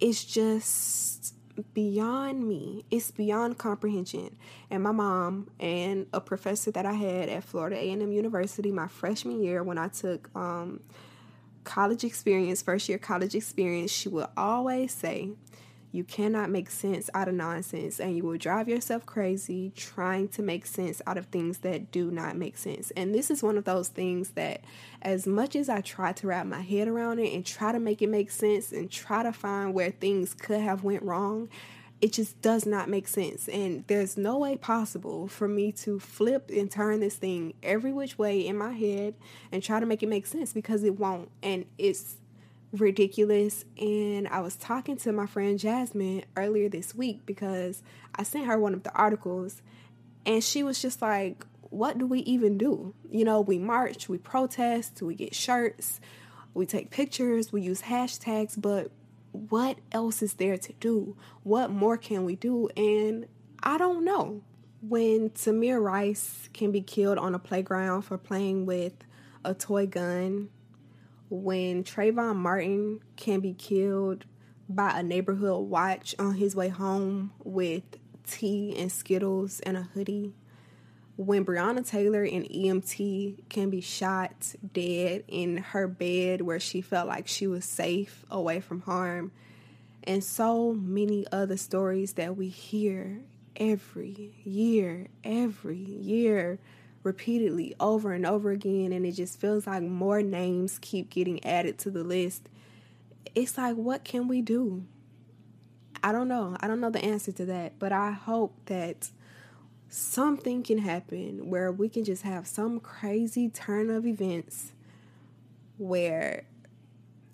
is 0.01 0.25
just 0.25 1.35
beyond 1.75 2.47
me. 2.47 2.85
It's 2.91 3.11
beyond 3.11 3.59
comprehension. 3.59 4.37
And 4.71 4.83
my 4.83 4.93
mom 4.93 5.51
and 5.59 6.07
a 6.13 6.21
professor 6.21 6.71
that 6.73 6.87
I 6.87 6.93
had 6.93 7.29
at 7.29 7.45
Florida 7.45 7.77
A&M 7.77 8.13
University 8.13 8.71
my 8.71 8.89
freshman 8.89 9.43
year 9.43 9.63
when 9.63 9.79
I 9.79 9.89
took 9.89 10.35
um, 10.37 10.81
college 11.65 12.05
experience, 12.05 12.63
first 12.63 12.89
year 12.89 12.99
college 12.99 13.35
experience, 13.35 13.91
she 13.91 14.09
would 14.09 14.29
always 14.37 14.93
say, 14.93 15.31
you 15.99 16.05
cannot 16.05 16.49
make 16.49 16.71
sense 16.71 17.11
out 17.13 17.27
of 17.27 17.35
nonsense, 17.35 17.99
and 17.99 18.17
you 18.17 18.23
will 18.23 18.39
drive 18.39 18.69
yourself 18.69 19.05
crazy 19.05 19.73
trying 19.75 20.29
to 20.29 20.43
make 20.43 20.65
sense 20.65 21.03
out 21.09 21.19
of 21.19 21.27
things 21.27 21.59
that 21.59 21.91
do 21.91 22.13
not 22.13 22.37
make 22.37 22.57
sense. 22.57 22.93
And 22.93 23.13
this 23.13 23.33
is 23.33 23.43
one 23.43 23.59
of 23.59 23.65
those 23.65 23.89
things 23.89 24.31
that, 24.31 24.63
as 25.03 25.27
much 25.27 25.57
as 25.57 25.69
I 25.69 25.81
try 25.81 26.13
to 26.13 26.29
wrap 26.29 26.47
my 26.47 26.61
head 26.61 26.87
around 26.87 27.19
it 27.19 27.35
and 27.35 27.45
try 27.45 27.73
to 27.73 27.81
make 27.81 28.01
it 28.01 28.09
make 28.09 28.31
sense 28.31 28.71
and 28.71 28.89
try 28.89 29.25
to 29.25 29.33
find 29.33 29.75
where 29.75 29.91
things 29.91 30.35
could 30.35 30.61
have 30.61 30.85
went 30.85 31.03
wrong, 31.03 31.49
it 32.01 32.13
just 32.13 32.41
does 32.43 32.65
not 32.65 32.89
make 32.89 33.09
sense 33.09 33.49
and 33.49 33.83
there's 33.89 34.17
no 34.17 34.39
way 34.39 34.57
possible 34.57 35.27
for 35.27 35.49
me 35.49 35.73
to 35.73 35.99
flip 35.99 36.49
and 36.49 36.71
turn 36.71 37.01
this 37.01 37.17
thing 37.17 37.53
every 37.61 37.93
which 37.93 38.17
way 38.17 38.47
in 38.47 38.57
my 38.57 38.73
head 38.73 39.15
and 39.51 39.65
try 39.65 39.81
to 39.81 39.87
make 39.87 40.01
it 40.01 40.09
make 40.09 40.25
sense 40.25 40.53
because 40.53 40.85
it 40.85 40.97
won't 40.97 41.29
and 41.43 41.65
it's 41.77 42.19
ridiculous. 42.73 43.65
And 43.79 44.29
I 44.29 44.41
was 44.41 44.57
talking 44.57 44.97
to 44.99 45.13
my 45.13 45.27
friend 45.27 45.59
Jasmine 45.59 46.25
earlier 46.37 46.69
this 46.69 46.95
week 46.95 47.25
because 47.27 47.83
I 48.15 48.23
sent 48.23 48.47
her 48.47 48.59
one 48.59 48.75
of 48.75 48.83
the 48.83 48.93
articles 48.93 49.63
And 50.29 50.45
she 50.45 50.63
was 50.63 50.81
just 50.81 51.01
like, 51.01 51.47
what 51.71 51.99
do 51.99 52.07
we 52.07 52.21
even 52.21 52.59
do? 52.59 52.95
You 53.11 53.25
know, 53.25 53.41
we 53.41 53.59
march, 53.59 54.09
we 54.09 54.19
protest, 54.19 55.01
we 55.01 55.15
get 55.15 55.35
shirts, 55.35 56.01
we 56.53 56.67
take 56.67 56.91
pictures, 56.91 57.51
we 57.51 57.63
use 57.63 57.83
hashtags, 57.83 58.61
but 58.61 58.91
what 59.33 59.79
else 59.91 60.23
is 60.23 60.35
there 60.35 60.59
to 60.59 60.73
do? 60.81 61.17
What 61.45 61.71
more 61.71 61.97
can 61.97 62.25
we 62.25 62.37
do? 62.37 62.69
And 62.77 63.27
I 63.63 63.79
don't 63.79 64.05
know. 64.05 64.43
When 64.81 65.31
Tamir 65.31 65.83
Rice 65.83 66.49
can 66.53 66.73
be 66.73 66.83
killed 66.83 67.19
on 67.19 67.35
a 67.35 67.39
playground 67.39 68.03
for 68.03 68.17
playing 68.17 68.65
with 68.65 68.93
a 69.45 69.55
toy 69.55 69.87
gun, 69.87 70.51
when 71.31 71.85
Trayvon 71.85 72.37
Martin 72.37 73.01
can 73.17 73.41
be 73.41 73.55
killed 73.55 74.25
by 74.69 74.99
a 74.99 75.03
neighborhood 75.03 75.67
watch 75.67 76.15
on 76.19 76.35
his 76.35 76.55
way 76.55 76.69
home 76.69 77.33
with 77.43 77.83
tea 78.27 78.75
and 78.77 78.93
Skittles 78.93 79.61
and 79.61 79.77
a 79.77 79.83
hoodie, 79.83 80.35
when 81.17 81.45
Breonna 81.45 81.87
Taylor 81.87 82.23
and 82.23 82.45
EMT 82.45 83.49
can 83.49 83.71
be 83.71 83.81
shot 83.81 84.55
dead 84.73 85.25
in 85.27 85.57
her 85.57 85.89
bed 85.89 86.43
where 86.43 86.61
she 86.61 86.81
felt 86.81 87.09
like 87.09 87.27
she 87.27 87.47
was 87.47 87.65
safe 87.65 88.25
away 88.31 88.61
from 88.61 88.83
harm, 88.83 89.33
and 90.05 90.23
so 90.23 90.73
many 90.73 91.27
other 91.33 91.57
stories 91.57 92.15
that 92.15 92.37
we 92.37 92.49
hear 92.49 93.21
every 93.57 94.33
year, 94.45 95.09
every 95.25 95.77
year, 95.77 96.59
repeatedly 97.03 97.75
over 97.81 98.13
and 98.13 98.27
over 98.27 98.51
again, 98.51 98.93
and 98.93 99.07
it 99.07 99.13
just 99.13 99.41
feels 99.41 99.67
like 99.67 99.83
more 99.83 100.23
names 100.23 100.79
keep 100.81 101.11
getting 101.11 101.45
added 101.45 101.79
to 101.79 101.91
the 101.91 102.05
list. 102.05 102.49
It's 103.35 103.57
like, 103.59 103.77
what 103.77 104.05
can 104.05 104.29
we 104.29 104.43
do? 104.43 104.85
I 106.03 106.13
don't 106.13 106.29
know. 106.29 106.57
I 106.61 106.69
don't 106.69 106.81
know 106.81 106.91
the 106.91 107.05
answer 107.05 107.33
to 107.33 107.45
that, 107.47 107.79
but 107.79 107.93
I 107.93 108.13
hope 108.13 108.55
that 108.67 109.11
something 109.89 110.63
can 110.63 110.79
happen 110.79 111.49
where 111.49 111.73
we 111.73 111.89
can 111.89 112.05
just 112.05 112.23
have 112.23 112.47
some 112.47 112.79
crazy 112.79 113.49
turn 113.49 113.91
of 113.91 114.07
events 114.07 114.73
where 115.79 116.45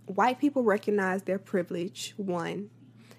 white 0.06 0.38
people 0.38 0.62
recognize 0.62 1.22
their 1.22 1.38
privilege, 1.38 2.14
one, 2.16 2.70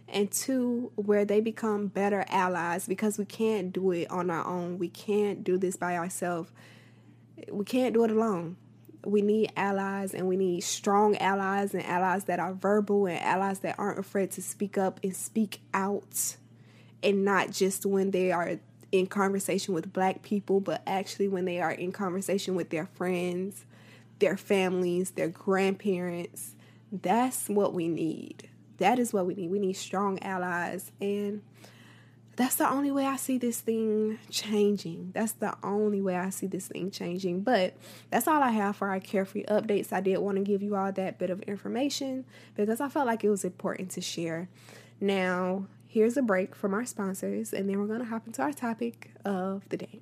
and 0.07 0.31
two, 0.31 0.91
where 0.95 1.25
they 1.25 1.41
become 1.41 1.87
better 1.87 2.25
allies 2.29 2.87
because 2.87 3.17
we 3.17 3.25
can't 3.25 3.73
do 3.73 3.91
it 3.91 4.09
on 4.11 4.29
our 4.29 4.45
own. 4.45 4.77
We 4.77 4.89
can't 4.89 5.43
do 5.43 5.57
this 5.57 5.75
by 5.75 5.97
ourselves. 5.97 6.51
We 7.51 7.65
can't 7.65 7.93
do 7.93 8.03
it 8.03 8.11
alone. 8.11 8.57
We 9.03 9.21
need 9.21 9.51
allies 9.55 10.13
and 10.13 10.27
we 10.27 10.37
need 10.37 10.61
strong 10.61 11.15
allies 11.17 11.73
and 11.73 11.85
allies 11.85 12.25
that 12.25 12.39
are 12.39 12.53
verbal 12.53 13.07
and 13.07 13.19
allies 13.19 13.59
that 13.59 13.75
aren't 13.77 13.99
afraid 13.99 14.31
to 14.31 14.41
speak 14.41 14.77
up 14.77 14.99
and 15.03 15.15
speak 15.15 15.61
out 15.73 16.37
and 17.03 17.23
not 17.23 17.51
just 17.51 17.85
when 17.85 18.11
they 18.11 18.31
are 18.31 18.59
in 18.91 19.07
conversation 19.07 19.73
with 19.73 19.93
black 19.93 20.23
people, 20.23 20.59
but 20.59 20.81
actually 20.87 21.27
when 21.27 21.45
they 21.45 21.61
are 21.61 21.71
in 21.71 21.91
conversation 21.91 22.55
with 22.55 22.69
their 22.69 22.87
friends, 22.87 23.65
their 24.19 24.37
families, 24.37 25.11
their 25.11 25.27
grandparents. 25.27 26.55
That's 26.91 27.49
what 27.49 27.73
we 27.73 27.87
need. 27.87 28.49
That 28.77 28.99
is 28.99 29.13
what 29.13 29.25
we 29.25 29.35
need. 29.35 29.49
We 29.49 29.59
need 29.59 29.73
strong 29.73 30.21
allies. 30.21 30.91
And 30.99 31.41
that's 32.35 32.55
the 32.55 32.69
only 32.69 32.91
way 32.91 33.05
I 33.05 33.15
see 33.15 33.37
this 33.37 33.61
thing 33.61 34.19
changing. 34.29 35.11
That's 35.13 35.31
the 35.31 35.55
only 35.63 36.01
way 36.01 36.17
I 36.17 36.29
see 36.29 36.47
this 36.47 36.67
thing 36.67 36.91
changing. 36.91 37.41
But 37.41 37.75
that's 38.09 38.27
all 38.27 38.43
I 38.43 38.51
have 38.51 38.75
for 38.75 38.89
our 38.89 38.99
carefree 38.99 39.45
updates. 39.45 39.93
I 39.93 40.01
did 40.01 40.17
want 40.17 40.37
to 40.37 40.43
give 40.43 40.61
you 40.61 40.75
all 40.75 40.91
that 40.91 41.17
bit 41.17 41.29
of 41.29 41.41
information 41.43 42.25
because 42.55 42.81
I 42.81 42.89
felt 42.89 43.07
like 43.07 43.23
it 43.23 43.29
was 43.29 43.45
important 43.45 43.91
to 43.91 44.01
share. 44.01 44.49
Now, 44.99 45.67
here's 45.87 46.17
a 46.17 46.21
break 46.21 46.55
from 46.55 46.73
our 46.73 46.85
sponsors, 46.85 47.53
and 47.53 47.69
then 47.69 47.79
we're 47.79 47.87
going 47.87 47.99
to 47.99 48.05
hop 48.05 48.27
into 48.27 48.41
our 48.41 48.51
topic 48.51 49.11
of 49.23 49.67
the 49.69 49.77
day. 49.77 50.01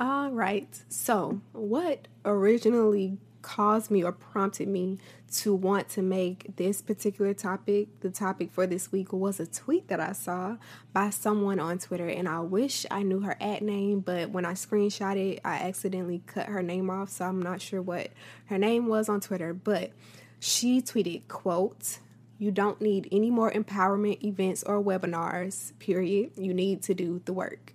All 0.00 0.30
right. 0.30 0.68
So, 0.88 1.40
what 1.52 2.06
originally 2.24 3.18
caused 3.42 3.90
me 3.90 4.04
or 4.04 4.12
prompted 4.12 4.68
me 4.68 4.98
to 5.32 5.52
want 5.52 5.88
to 5.88 6.02
make 6.02 6.54
this 6.56 6.80
particular 6.80 7.34
topic 7.34 7.88
the 8.00 8.10
topic 8.10 8.52
for 8.52 8.64
this 8.64 8.92
week 8.92 9.12
was 9.12 9.40
a 9.40 9.46
tweet 9.46 9.88
that 9.88 9.98
I 9.98 10.12
saw 10.12 10.56
by 10.92 11.10
someone 11.10 11.58
on 11.58 11.78
Twitter. 11.78 12.06
And 12.06 12.28
I 12.28 12.38
wish 12.40 12.86
I 12.92 13.02
knew 13.02 13.20
her 13.20 13.36
ad 13.40 13.62
name, 13.62 13.98
but 13.98 14.30
when 14.30 14.44
I 14.44 14.52
screenshot 14.52 15.16
it, 15.16 15.40
I 15.44 15.56
accidentally 15.56 16.22
cut 16.26 16.46
her 16.46 16.62
name 16.62 16.90
off. 16.90 17.10
So, 17.10 17.24
I'm 17.24 17.42
not 17.42 17.60
sure 17.60 17.82
what 17.82 18.10
her 18.46 18.58
name 18.58 18.86
was 18.86 19.08
on 19.08 19.20
Twitter. 19.20 19.52
But 19.52 19.90
she 20.38 20.80
tweeted, 20.80 21.26
quote, 21.26 21.98
you 22.38 22.52
don't 22.52 22.80
need 22.80 23.08
any 23.10 23.32
more 23.32 23.50
empowerment 23.50 24.22
events 24.22 24.62
or 24.62 24.80
webinars, 24.80 25.76
period. 25.80 26.30
You 26.36 26.54
need 26.54 26.82
to 26.84 26.94
do 26.94 27.20
the 27.24 27.32
work. 27.32 27.74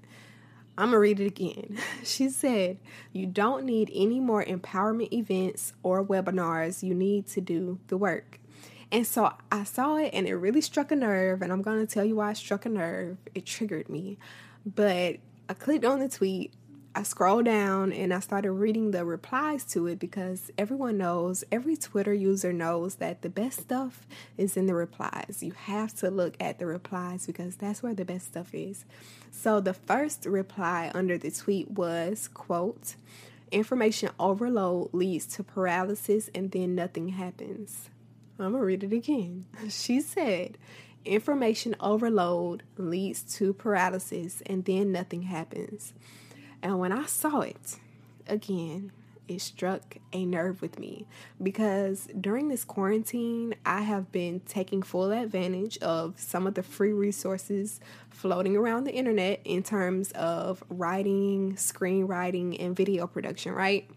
I'm 0.77 0.87
gonna 0.87 0.99
read 0.99 1.19
it 1.19 1.27
again. 1.27 1.77
She 2.03 2.29
said, 2.29 2.79
You 3.11 3.25
don't 3.25 3.65
need 3.65 3.91
any 3.93 4.19
more 4.19 4.43
empowerment 4.43 5.13
events 5.13 5.73
or 5.83 6.03
webinars. 6.03 6.83
You 6.83 6.93
need 6.93 7.27
to 7.27 7.41
do 7.41 7.79
the 7.87 7.97
work. 7.97 8.39
And 8.91 9.07
so 9.07 9.33
I 9.51 9.63
saw 9.63 9.97
it 9.97 10.11
and 10.13 10.27
it 10.27 10.35
really 10.35 10.61
struck 10.61 10.91
a 10.91 10.95
nerve. 10.95 11.41
And 11.41 11.51
I'm 11.51 11.61
gonna 11.61 11.85
tell 11.85 12.05
you 12.05 12.15
why 12.15 12.31
it 12.31 12.37
struck 12.37 12.65
a 12.65 12.69
nerve. 12.69 13.17
It 13.33 13.45
triggered 13.45 13.89
me. 13.89 14.17
But 14.65 15.17
I 15.47 15.53
clicked 15.53 15.85
on 15.85 15.99
the 15.99 16.09
tweet 16.09 16.53
I 16.95 17.01
scrolled 17.01 17.45
down 17.45 17.91
and 17.91 18.13
I 18.13 18.19
started 18.19 18.51
reading 18.51 18.91
the 18.91 19.03
replies 19.03 19.63
to 19.65 19.87
it 19.87 19.97
because 19.97 20.51
everyone 20.59 20.99
knows, 20.99 21.43
every 21.51 21.75
Twitter 21.75 22.13
user 22.13 22.53
knows 22.53 22.95
that 22.95 23.23
the 23.23 23.31
best 23.31 23.61
stuff 23.61 24.05
is 24.37 24.55
in 24.55 24.67
the 24.67 24.75
replies. 24.75 25.41
You 25.41 25.53
have 25.53 25.95
to 25.97 26.11
look 26.11 26.35
at 26.39 26.59
the 26.59 26.67
replies 26.67 27.25
because 27.25 27.55
that's 27.55 27.81
where 27.81 27.95
the 27.95 28.05
best 28.05 28.27
stuff 28.27 28.53
is. 28.53 28.85
So 29.31 29.59
the 29.59 29.73
first 29.73 30.27
reply 30.27 30.91
under 30.93 31.17
the 31.17 31.31
tweet 31.31 31.71
was, 31.71 32.27
quote, 32.27 32.95
information 33.51 34.11
overload 34.19 34.93
leads 34.93 35.25
to 35.35 35.43
paralysis 35.43 36.29
and 36.35 36.51
then 36.51 36.75
nothing 36.75 37.09
happens. 37.09 37.89
I'm 38.37 38.51
going 38.51 38.61
to 38.61 38.65
read 38.65 38.83
it 38.83 38.93
again. 38.93 39.45
She 39.69 39.99
said, 39.99 40.59
information 41.05 41.75
overload 41.79 42.61
leads 42.77 43.23
to 43.37 43.51
paralysis 43.51 44.43
and 44.45 44.63
then 44.63 44.91
nothing 44.91 45.23
happens. 45.23 45.93
And 46.63 46.79
when 46.79 46.93
I 46.93 47.05
saw 47.05 47.41
it, 47.41 47.75
again, 48.25 48.93
it 49.27 49.41
struck 49.41 49.97
a 50.13 50.25
nerve 50.25 50.61
with 50.61 50.79
me 50.79 51.05
because 51.41 52.07
during 52.19 52.47
this 52.47 52.63
quarantine, 52.63 53.55
I 53.65 53.81
have 53.81 54.11
been 54.11 54.39
taking 54.41 54.81
full 54.81 55.11
advantage 55.11 55.77
of 55.79 56.19
some 56.19 56.47
of 56.47 56.55
the 56.55 56.63
free 56.63 56.93
resources 56.93 57.81
floating 58.09 58.55
around 58.55 58.85
the 58.85 58.93
internet 58.93 59.41
in 59.43 59.61
terms 59.61 60.11
of 60.11 60.63
writing, 60.69 61.55
screenwriting, 61.55 62.57
and 62.59 62.75
video 62.75 63.07
production, 63.07 63.53
right? 63.53 63.89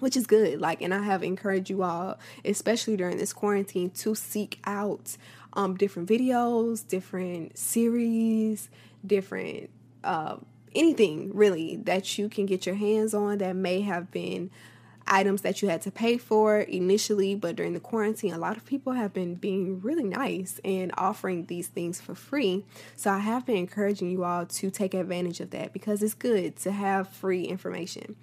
Which 0.00 0.16
is 0.16 0.26
good. 0.26 0.60
Like, 0.60 0.80
and 0.80 0.92
I 0.92 1.02
have 1.02 1.22
encouraged 1.22 1.68
you 1.68 1.82
all, 1.82 2.18
especially 2.46 2.96
during 2.96 3.18
this 3.18 3.32
quarantine, 3.34 3.90
to 3.90 4.14
seek 4.14 4.58
out 4.64 5.16
um, 5.52 5.76
different 5.76 6.08
videos, 6.08 6.86
different 6.86 7.58
series, 7.58 8.70
different. 9.06 9.68
Uh, 10.02 10.36
anything 10.74 11.34
really 11.34 11.76
that 11.76 12.18
you 12.18 12.28
can 12.28 12.46
get 12.46 12.66
your 12.66 12.74
hands 12.74 13.14
on 13.14 13.38
that 13.38 13.56
may 13.56 13.80
have 13.82 14.10
been 14.10 14.50
items 15.06 15.42
that 15.42 15.60
you 15.62 15.68
had 15.68 15.82
to 15.82 15.90
pay 15.90 16.16
for 16.16 16.60
initially, 16.60 17.34
but 17.34 17.56
during 17.56 17.74
the 17.74 17.80
quarantine, 17.80 18.32
a 18.32 18.38
lot 18.38 18.56
of 18.56 18.64
people 18.64 18.94
have 18.94 19.12
been 19.12 19.34
being 19.34 19.80
really 19.80 20.04
nice 20.04 20.60
and 20.64 20.92
offering 20.96 21.46
these 21.46 21.68
things 21.68 22.00
for 22.00 22.14
free. 22.14 22.64
So 22.96 23.10
I 23.10 23.18
have 23.18 23.44
been 23.44 23.56
encouraging 23.56 24.10
you 24.10 24.24
all 24.24 24.46
to 24.46 24.70
take 24.70 24.94
advantage 24.94 25.40
of 25.40 25.50
that 25.50 25.72
because 25.72 26.02
it's 26.02 26.14
good 26.14 26.56
to 26.56 26.72
have 26.72 27.08
free 27.08 27.44
information. 27.44 28.16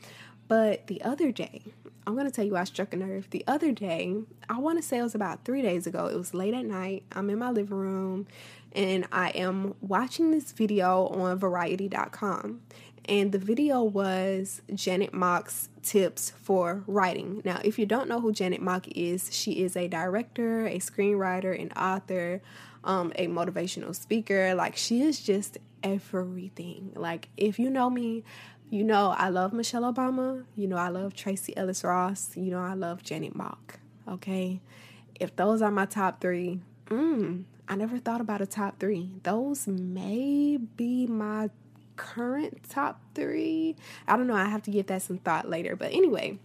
But 0.47 0.87
the 0.87 1.01
other 1.03 1.31
day, 1.31 1.61
I'm 2.05 2.17
to 2.17 2.31
tell 2.31 2.43
you 2.43 2.57
I 2.57 2.63
struck 2.65 2.93
a 2.93 2.97
nerve. 2.97 3.29
The 3.29 3.43
other 3.47 3.71
day, 3.71 4.15
I 4.49 4.57
want 4.57 4.79
to 4.79 4.81
say 4.81 4.97
it 4.97 5.03
was 5.03 5.15
about 5.15 5.45
three 5.45 5.61
days 5.61 5.87
ago. 5.87 6.07
It 6.07 6.17
was 6.17 6.33
late 6.33 6.53
at 6.53 6.65
night. 6.65 7.03
I'm 7.11 7.29
in 7.29 7.39
my 7.39 7.51
living 7.51 7.77
room 7.77 8.27
and 8.73 9.05
I 9.11 9.29
am 9.29 9.75
watching 9.81 10.31
this 10.31 10.51
video 10.51 11.07
on 11.07 11.37
variety.com. 11.37 12.61
And 13.05 13.31
the 13.31 13.39
video 13.39 13.81
was 13.81 14.61
Janet 14.73 15.13
Mock's 15.13 15.69
tips 15.81 16.31
for 16.41 16.83
writing. 16.85 17.41
Now, 17.43 17.59
if 17.63 17.79
you 17.79 17.85
don't 17.85 18.07
know 18.07 18.21
who 18.21 18.31
Janet 18.31 18.61
Mock 18.61 18.87
is, 18.89 19.33
she 19.33 19.63
is 19.63 19.75
a 19.75 19.87
director, 19.87 20.67
a 20.67 20.77
screenwriter, 20.77 21.59
an 21.59 21.71
author, 21.71 22.41
um, 22.83 23.11
a 23.15 23.27
motivational 23.27 23.95
speaker. 23.95 24.53
Like, 24.53 24.77
she 24.77 25.01
is 25.01 25.19
just 25.19 25.57
everything. 25.83 26.91
Like, 26.95 27.29
if 27.37 27.57
you 27.57 27.71
know 27.71 27.89
me, 27.89 28.23
you 28.69 28.83
know 28.83 29.13
I 29.17 29.29
love 29.29 29.51
Michelle 29.51 29.91
Obama. 29.91 30.45
You 30.55 30.67
know 30.67 30.77
I 30.77 30.89
love 30.89 31.15
Tracee 31.15 31.57
Ellis 31.57 31.83
Ross. 31.83 32.37
You 32.37 32.51
know 32.51 32.61
I 32.61 32.75
love 32.75 33.03
Janet 33.03 33.35
Mock. 33.35 33.79
Okay? 34.07 34.61
If 35.19 35.35
those 35.35 35.61
are 35.61 35.71
my 35.71 35.85
top 35.85 36.21
three, 36.21 36.61
mm, 36.85 37.43
I 37.71 37.75
never 37.75 37.99
thought 37.99 38.19
about 38.19 38.41
a 38.41 38.45
top 38.45 38.79
three. 38.79 39.11
Those 39.23 39.65
may 39.65 40.57
be 40.57 41.07
my 41.07 41.49
current 41.95 42.69
top 42.69 42.99
three. 43.15 43.77
I 44.05 44.17
don't 44.17 44.27
know. 44.27 44.35
I 44.35 44.49
have 44.49 44.61
to 44.63 44.71
give 44.71 44.87
that 44.87 45.03
some 45.03 45.19
thought 45.19 45.47
later. 45.47 45.77
But 45.77 45.93
anyway, 45.93 46.37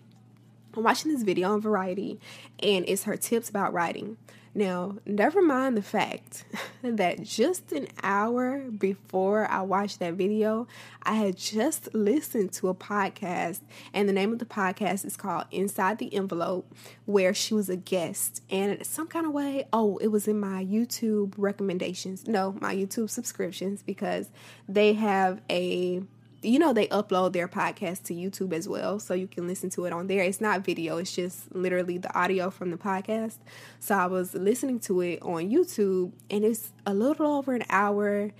I'm 0.76 0.84
watching 0.84 1.10
this 1.10 1.24
video 1.24 1.52
on 1.52 1.60
Variety 1.60 2.20
and 2.62 2.84
it's 2.86 3.02
her 3.02 3.16
tips 3.16 3.50
about 3.50 3.72
writing. 3.72 4.18
Now, 4.56 4.96
never 5.04 5.42
mind 5.42 5.76
the 5.76 5.82
fact 5.82 6.46
that 6.82 7.22
just 7.22 7.72
an 7.72 7.88
hour 8.02 8.60
before 8.70 9.46
I 9.50 9.60
watched 9.60 9.98
that 9.98 10.14
video, 10.14 10.66
I 11.02 11.16
had 11.16 11.36
just 11.36 11.94
listened 11.94 12.52
to 12.54 12.68
a 12.68 12.74
podcast, 12.74 13.60
and 13.92 14.08
the 14.08 14.14
name 14.14 14.32
of 14.32 14.38
the 14.38 14.46
podcast 14.46 15.04
is 15.04 15.14
called 15.14 15.44
Inside 15.50 15.98
the 15.98 16.14
Envelope, 16.14 16.74
where 17.04 17.34
she 17.34 17.52
was 17.52 17.68
a 17.68 17.76
guest. 17.76 18.42
And 18.48 18.84
some 18.86 19.08
kind 19.08 19.26
of 19.26 19.32
way, 19.32 19.68
oh, 19.74 19.98
it 19.98 20.06
was 20.06 20.26
in 20.26 20.40
my 20.40 20.64
YouTube 20.64 21.34
recommendations. 21.36 22.26
No, 22.26 22.56
my 22.58 22.74
YouTube 22.74 23.10
subscriptions, 23.10 23.82
because 23.82 24.30
they 24.66 24.94
have 24.94 25.42
a 25.50 26.02
you 26.46 26.58
know 26.58 26.72
they 26.72 26.86
upload 26.88 27.32
their 27.32 27.48
podcast 27.48 28.04
to 28.04 28.14
YouTube 28.14 28.52
as 28.52 28.68
well, 28.68 28.98
so 28.98 29.14
you 29.14 29.26
can 29.26 29.46
listen 29.46 29.70
to 29.70 29.84
it 29.84 29.92
on 29.92 30.06
there. 30.06 30.22
It's 30.22 30.40
not 30.40 30.64
video; 30.64 30.98
it's 30.98 31.14
just 31.14 31.54
literally 31.54 31.98
the 31.98 32.16
audio 32.16 32.50
from 32.50 32.70
the 32.70 32.76
podcast. 32.76 33.38
So 33.80 33.96
I 33.96 34.06
was 34.06 34.34
listening 34.34 34.80
to 34.80 35.00
it 35.00 35.22
on 35.22 35.50
YouTube, 35.50 36.12
and 36.30 36.44
it's 36.44 36.72
a 36.86 36.94
little 36.94 37.34
over 37.34 37.54
an 37.54 37.64
hour. 37.68 38.30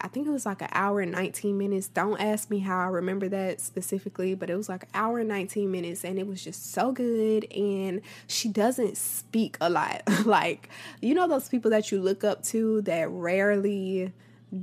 I 0.00 0.08
think 0.08 0.26
it 0.26 0.30
was 0.30 0.44
like 0.44 0.60
an 0.60 0.68
hour 0.72 1.00
and 1.00 1.12
19 1.12 1.56
minutes. 1.56 1.88
Don't 1.88 2.20
ask 2.20 2.50
me 2.50 2.58
how 2.58 2.78
I 2.78 2.86
remember 2.86 3.28
that 3.30 3.60
specifically, 3.60 4.34
but 4.34 4.50
it 4.50 4.56
was 4.56 4.68
like 4.68 4.82
an 4.82 4.88
hour 4.92 5.20
and 5.20 5.28
19 5.28 5.70
minutes 5.70 6.04
and 6.04 6.18
it 6.18 6.26
was 6.26 6.44
just 6.44 6.72
so 6.72 6.92
good. 6.92 7.50
And 7.50 8.02
she 8.26 8.48
doesn't 8.48 8.98
speak 8.98 9.56
a 9.62 9.70
lot. 9.70 10.02
like, 10.26 10.68
you 11.00 11.14
know, 11.14 11.26
those 11.26 11.48
people 11.48 11.70
that 11.70 11.90
you 11.90 12.02
look 12.02 12.22
up 12.22 12.42
to 12.46 12.82
that 12.82 13.08
rarely 13.08 14.12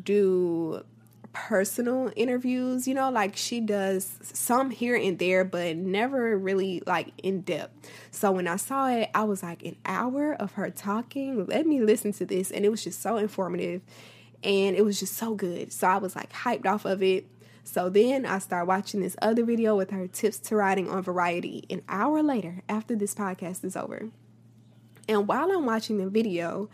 do 0.03 0.83
personal 1.33 2.11
interviews, 2.15 2.87
you 2.87 2.93
know, 2.93 3.09
like 3.09 3.35
she 3.35 3.61
does 3.61 4.17
some 4.21 4.69
here 4.69 4.95
and 4.95 5.17
there, 5.19 5.43
but 5.43 5.77
never 5.77 6.37
really 6.37 6.83
like 6.85 7.13
in 7.23 7.41
depth. 7.41 7.89
So 8.11 8.31
when 8.31 8.47
I 8.47 8.57
saw 8.57 8.89
it, 8.89 9.09
I 9.15 9.23
was 9.23 9.43
like, 9.43 9.63
an 9.63 9.77
hour 9.85 10.33
of 10.33 10.53
her 10.53 10.69
talking, 10.69 11.45
let 11.45 11.65
me 11.65 11.81
listen 11.81 12.13
to 12.13 12.25
this. 12.25 12.51
And 12.51 12.65
it 12.65 12.69
was 12.69 12.83
just 12.83 13.01
so 13.01 13.17
informative 13.17 13.81
and 14.43 14.75
it 14.75 14.83
was 14.83 14.99
just 14.99 15.15
so 15.15 15.35
good. 15.35 15.71
So 15.71 15.87
I 15.87 15.97
was 15.97 16.15
like 16.15 16.31
hyped 16.33 16.65
off 16.65 16.85
of 16.85 17.01
it. 17.03 17.27
So 17.63 17.89
then 17.89 18.25
I 18.25 18.39
start 18.39 18.67
watching 18.67 19.01
this 19.01 19.15
other 19.21 19.45
video 19.45 19.75
with 19.75 19.91
her 19.91 20.07
tips 20.07 20.39
to 20.39 20.55
writing 20.55 20.89
on 20.89 21.03
Variety 21.03 21.63
an 21.69 21.83
hour 21.87 22.23
later 22.23 22.63
after 22.67 22.95
this 22.95 23.13
podcast 23.13 23.63
is 23.63 23.75
over. 23.75 24.09
And 25.07 25.27
while 25.27 25.51
I'm 25.51 25.65
watching 25.65 25.97
the 25.97 26.09
video, 26.09 26.69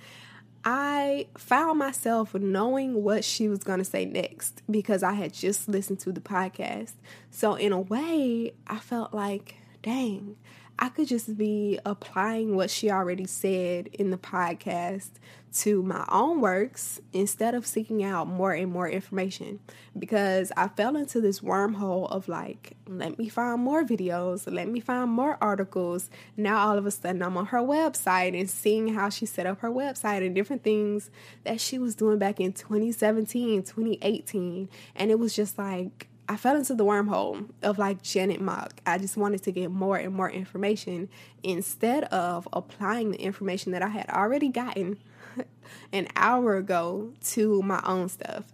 I 0.70 1.28
found 1.38 1.80
myself 1.80 2.34
knowing 2.34 3.02
what 3.02 3.24
she 3.24 3.48
was 3.48 3.64
going 3.64 3.80
to 3.80 3.86
say 3.86 4.04
next 4.04 4.64
because 4.70 5.02
I 5.02 5.14
had 5.14 5.34
just 5.34 5.70
listened 5.70 6.02
to 6.02 6.12
the 6.12 6.20
podcast. 6.20 6.92
So, 7.32 7.56
in 7.56 7.72
a 7.72 7.80
way, 7.80 8.52
I 8.68 8.80
felt 8.80 9.14
like, 9.14 9.56
dang, 9.82 10.36
I 10.78 10.90
could 10.90 11.08
just 11.08 11.38
be 11.38 11.80
applying 11.86 12.58
what 12.58 12.70
she 12.70 12.92
already 12.92 13.26
said 13.26 13.88
in 13.94 14.12
the 14.12 14.18
podcast 14.18 15.12
to 15.54 15.82
my 15.82 16.06
own 16.10 16.42
works 16.42 17.00
instead 17.14 17.56
of 17.56 17.66
seeking 17.66 18.04
out 18.04 18.28
more 18.28 18.54
and 18.54 18.72
more 18.72 18.88
information 18.88 19.60
because 19.98 20.52
I 20.56 20.68
fell 20.68 20.96
into 20.96 21.22
this 21.22 21.40
wormhole 21.40 22.10
of 22.12 22.28
like, 22.28 22.78
let 22.88 23.18
me 23.18 23.30
find 23.30 23.62
more 23.62 23.84
videos, 23.84 24.52
let 24.52 24.68
me 24.68 24.80
find 24.80 25.10
more 25.10 25.38
articles. 25.42 26.10
Now 26.36 26.68
all 26.68 26.78
of 26.78 26.86
a 26.86 26.92
sudden 26.92 27.24
I'm 27.24 27.38
on 27.38 27.48
her 27.48 27.60
website 27.60 28.40
and 28.40 28.50
seeing 28.50 28.90
how 28.90 29.10
she 29.10 29.26
set 29.26 29.46
up 29.46 29.62
her 29.62 29.72
website 29.72 30.26
and 30.26 30.36
different 30.36 30.64
things 30.64 31.10
that 31.44 31.60
she 31.60 31.80
was 31.80 31.96
doing 31.96 32.20
back 32.20 32.40
in 32.40 32.54
2017, 32.54 33.64
2018. 33.64 34.70
And 34.96 35.12
it 35.12 35.20
was 35.20 35.36
just 35.36 35.58
like, 35.58 36.08
I 36.30 36.36
fell 36.36 36.58
into 36.58 36.76
the 36.76 36.84
wormhole 36.84 37.50
of 37.64 37.78
like 37.78 38.02
Janet 38.02 38.42
Mock. 38.42 38.82
I 38.86 38.98
just 38.98 39.16
wanted 39.16 39.44
to 39.44 39.52
get 39.52 39.72
more 39.72 39.96
and 39.96 40.14
more 40.14 40.30
information 40.30 41.08
instead 41.42 42.04
of 42.06 42.50
applying 42.52 43.12
the 43.12 43.22
information 43.22 43.72
that 43.72 43.82
I 43.82 43.88
had 43.88 44.10
already 44.10 44.50
gotten 44.50 44.98
an 45.94 46.08
hour 46.16 46.56
ago 46.56 47.14
to 47.26 47.62
my 47.62 47.82
own 47.86 48.10
stuff. 48.10 48.46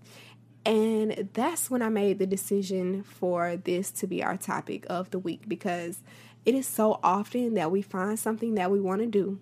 And 0.65 1.29
that's 1.33 1.69
when 1.69 1.81
I 1.81 1.89
made 1.89 2.19
the 2.19 2.25
decision 2.25 3.03
for 3.03 3.57
this 3.57 3.91
to 3.91 4.07
be 4.07 4.23
our 4.23 4.37
topic 4.37 4.85
of 4.89 5.11
the 5.11 5.19
week 5.19 5.43
because 5.47 5.99
it 6.45 6.55
is 6.55 6.67
so 6.67 6.99
often 7.03 7.53
that 7.55 7.71
we 7.71 7.81
find 7.81 8.17
something 8.17 8.55
that 8.55 8.71
we 8.71 8.79
want 8.79 9.01
to 9.01 9.07
do. 9.07 9.39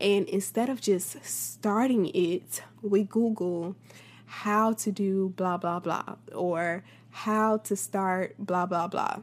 And 0.00 0.28
instead 0.28 0.68
of 0.68 0.80
just 0.80 1.24
starting 1.24 2.06
it, 2.14 2.62
we 2.82 3.04
Google 3.04 3.76
how 4.26 4.72
to 4.72 4.90
do 4.90 5.32
blah, 5.36 5.56
blah, 5.56 5.78
blah, 5.78 6.16
or 6.34 6.84
how 7.10 7.58
to 7.58 7.76
start 7.76 8.34
blah, 8.38 8.66
blah, 8.66 8.88
blah. 8.88 9.18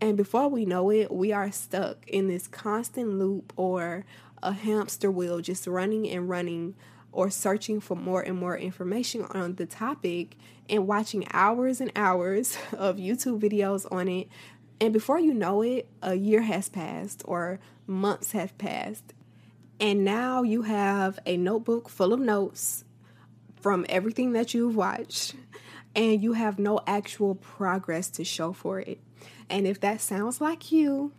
And 0.00 0.16
before 0.16 0.48
we 0.48 0.64
know 0.64 0.90
it, 0.90 1.10
we 1.10 1.32
are 1.32 1.50
stuck 1.50 2.06
in 2.06 2.28
this 2.28 2.46
constant 2.46 3.18
loop 3.18 3.52
or 3.56 4.04
a 4.42 4.52
hamster 4.52 5.10
wheel 5.10 5.40
just 5.40 5.66
running 5.66 6.08
and 6.08 6.28
running 6.28 6.74
or 7.12 7.30
searching 7.30 7.80
for 7.80 7.96
more 7.96 8.22
and 8.22 8.38
more 8.38 8.56
information 8.56 9.22
on 9.30 9.54
the 9.54 9.66
topic 9.66 10.36
and 10.68 10.86
watching 10.86 11.26
hours 11.32 11.80
and 11.80 11.90
hours 11.96 12.58
of 12.72 12.96
YouTube 12.96 13.40
videos 13.40 13.90
on 13.90 14.08
it. 14.08 14.28
And 14.80 14.92
before 14.92 15.18
you 15.18 15.34
know 15.34 15.62
it, 15.62 15.88
a 16.02 16.14
year 16.14 16.42
has 16.42 16.68
passed 16.68 17.22
or 17.24 17.58
months 17.86 18.32
have 18.32 18.56
passed. 18.58 19.14
And 19.80 20.04
now 20.04 20.42
you 20.42 20.62
have 20.62 21.18
a 21.26 21.36
notebook 21.36 21.88
full 21.88 22.12
of 22.12 22.20
notes 22.20 22.84
from 23.60 23.86
everything 23.88 24.32
that 24.32 24.54
you've 24.54 24.76
watched, 24.76 25.34
and 25.96 26.22
you 26.22 26.32
have 26.34 26.58
no 26.58 26.80
actual 26.86 27.34
progress 27.34 28.10
to 28.10 28.24
show 28.24 28.52
for 28.52 28.80
it. 28.80 29.00
And 29.50 29.66
if 29.66 29.80
that 29.80 30.00
sounds 30.00 30.40
like 30.40 30.70
you, 30.70 31.12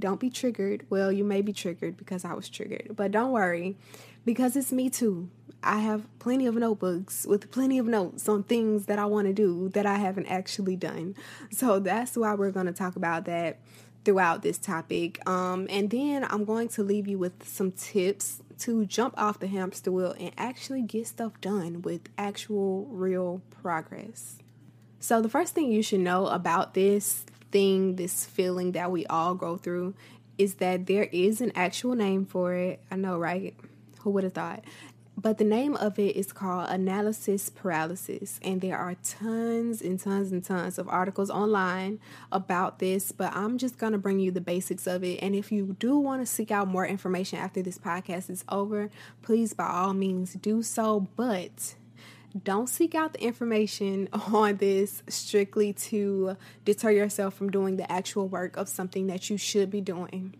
don't 0.00 0.20
be 0.20 0.30
triggered. 0.30 0.86
Well, 0.90 1.10
you 1.10 1.24
may 1.24 1.42
be 1.42 1.52
triggered 1.52 1.96
because 1.96 2.24
I 2.24 2.34
was 2.34 2.48
triggered, 2.48 2.94
but 2.94 3.12
don't 3.12 3.32
worry 3.32 3.76
because 4.24 4.56
it's 4.56 4.72
me 4.72 4.90
too. 4.90 5.30
I 5.62 5.78
have 5.78 6.06
plenty 6.18 6.46
of 6.46 6.54
notebooks 6.54 7.26
with 7.26 7.50
plenty 7.50 7.78
of 7.78 7.86
notes 7.86 8.28
on 8.28 8.42
things 8.44 8.86
that 8.86 8.98
I 8.98 9.06
want 9.06 9.26
to 9.26 9.32
do 9.32 9.68
that 9.70 9.86
I 9.86 9.96
haven't 9.96 10.26
actually 10.26 10.76
done. 10.76 11.14
So 11.50 11.78
that's 11.78 12.16
why 12.16 12.34
we're 12.34 12.50
going 12.50 12.66
to 12.66 12.72
talk 12.72 12.96
about 12.96 13.24
that 13.24 13.58
throughout 14.04 14.42
this 14.42 14.58
topic. 14.58 15.26
Um, 15.28 15.66
and 15.68 15.90
then 15.90 16.24
I'm 16.24 16.44
going 16.44 16.68
to 16.68 16.82
leave 16.82 17.08
you 17.08 17.18
with 17.18 17.46
some 17.46 17.72
tips 17.72 18.42
to 18.60 18.86
jump 18.86 19.14
off 19.16 19.40
the 19.40 19.48
hamster 19.48 19.90
wheel 19.90 20.14
and 20.18 20.30
actually 20.38 20.82
get 20.82 21.06
stuff 21.08 21.40
done 21.40 21.82
with 21.82 22.02
actual 22.16 22.86
real 22.86 23.42
progress. 23.50 24.38
So, 24.98 25.20
the 25.20 25.28
first 25.28 25.54
thing 25.54 25.70
you 25.70 25.82
should 25.82 26.00
know 26.00 26.26
about 26.26 26.74
this 26.74 27.26
thing, 27.50 27.96
this 27.96 28.24
feeling 28.24 28.72
that 28.72 28.90
we 28.90 29.06
all 29.06 29.34
go 29.34 29.56
through, 29.56 29.94
is 30.38 30.54
that 30.54 30.86
there 30.86 31.04
is 31.12 31.40
an 31.40 31.52
actual 31.54 31.94
name 31.94 32.26
for 32.26 32.54
it. 32.54 32.80
I 32.90 32.96
know, 32.96 33.18
right? 33.18 33.54
Who 34.00 34.10
would 34.10 34.24
have 34.24 34.34
thought? 34.34 34.64
But 35.18 35.38
the 35.38 35.44
name 35.44 35.76
of 35.76 35.98
it 35.98 36.14
is 36.14 36.30
called 36.30 36.68
analysis 36.68 37.48
paralysis, 37.48 38.38
and 38.42 38.60
there 38.60 38.76
are 38.76 38.96
tons 39.02 39.80
and 39.80 39.98
tons 39.98 40.30
and 40.30 40.44
tons 40.44 40.78
of 40.78 40.88
articles 40.90 41.30
online 41.30 42.00
about 42.30 42.80
this. 42.80 43.12
But 43.12 43.34
I'm 43.34 43.56
just 43.56 43.78
gonna 43.78 43.96
bring 43.96 44.20
you 44.20 44.30
the 44.30 44.42
basics 44.42 44.86
of 44.86 45.02
it. 45.02 45.20
And 45.22 45.34
if 45.34 45.50
you 45.50 45.74
do 45.78 45.96
want 45.96 46.20
to 46.20 46.26
seek 46.26 46.50
out 46.50 46.68
more 46.68 46.86
information 46.86 47.38
after 47.38 47.62
this 47.62 47.78
podcast 47.78 48.28
is 48.28 48.44
over, 48.50 48.90
please 49.22 49.54
by 49.54 49.66
all 49.66 49.94
means 49.94 50.34
do 50.34 50.62
so. 50.62 51.08
But 51.16 51.76
don't 52.44 52.68
seek 52.68 52.94
out 52.94 53.12
the 53.12 53.22
information 53.22 54.08
on 54.12 54.56
this 54.56 55.02
strictly 55.08 55.72
to 55.72 56.36
deter 56.64 56.90
yourself 56.90 57.34
from 57.34 57.50
doing 57.50 57.76
the 57.76 57.90
actual 57.90 58.28
work 58.28 58.56
of 58.56 58.68
something 58.68 59.06
that 59.06 59.30
you 59.30 59.36
should 59.36 59.70
be 59.70 59.80
doing. 59.80 60.34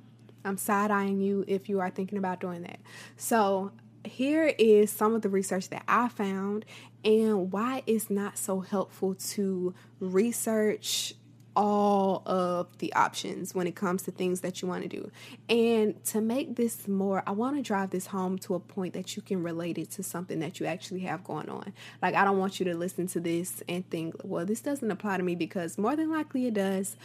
I'm 0.45 0.59
side 0.59 0.91
eyeing 0.91 1.21
you 1.21 1.45
if 1.49 1.69
you 1.69 1.81
are 1.81 1.91
thinking 1.91 2.19
about 2.19 2.41
doing 2.41 2.63
that. 2.63 2.79
So, 3.17 3.73
here 4.05 4.55
is 4.57 4.93
some 4.93 5.17
of 5.17 5.23
the 5.23 5.29
research 5.29 5.69
that 5.71 5.83
I 5.89 6.09
found 6.09 6.65
and 7.05 7.51
why 7.51 7.83
it's 7.87 8.09
not 8.09 8.39
so 8.39 8.61
helpful 8.61 9.15
to 9.15 9.75
research 9.99 11.15
all 11.57 12.23
of 12.27 12.79
the 12.79 12.93
options 12.93 13.55
when 13.55 13.67
it 13.67 13.75
comes 13.75 14.03
to 14.03 14.11
things 14.11 14.43
that 14.43 14.61
you 14.61 14.69
want 14.69 14.83
to 14.83 14.89
do. 14.89 15.11
And 15.49 16.03
to 16.05 16.21
make 16.21 16.57
this 16.57 16.87
more, 16.87 17.23
I 17.27 17.33
want 17.33 17.57
to 17.57 17.63
drive 17.63 17.91
this 17.91 18.07
home 18.07 18.39
to 18.41 18.55
a 18.55 18.61
point 18.61 18.93
that 18.93 19.17
you 19.17 19.23
can 19.23 19.43
relate 19.43 19.79
it 19.79 19.91
to 19.93 20.03
something 20.03 20.39
that 20.41 20.61
you 20.61 20.67
actually 20.67 21.01
have 21.01 21.25
going 21.25 21.49
on. 21.49 21.73
Like, 22.03 22.15
I 22.15 22.25
don't 22.25 22.39
want 22.39 22.61
you 22.61 22.67
to 22.67 22.75
listen 22.75 23.07
to 23.09 23.21
this 23.21 23.63
and 23.69 23.89
think, 23.91 24.15
well, 24.23 24.45
this 24.45 24.61
doesn't 24.61 24.91
apply 24.91 25.17
to 25.17 25.23
me 25.23 25.35
because 25.35 25.79
more 25.79 25.97
than 25.97 26.11
likely 26.11 26.47
it 26.47 26.55
does. 26.55 26.97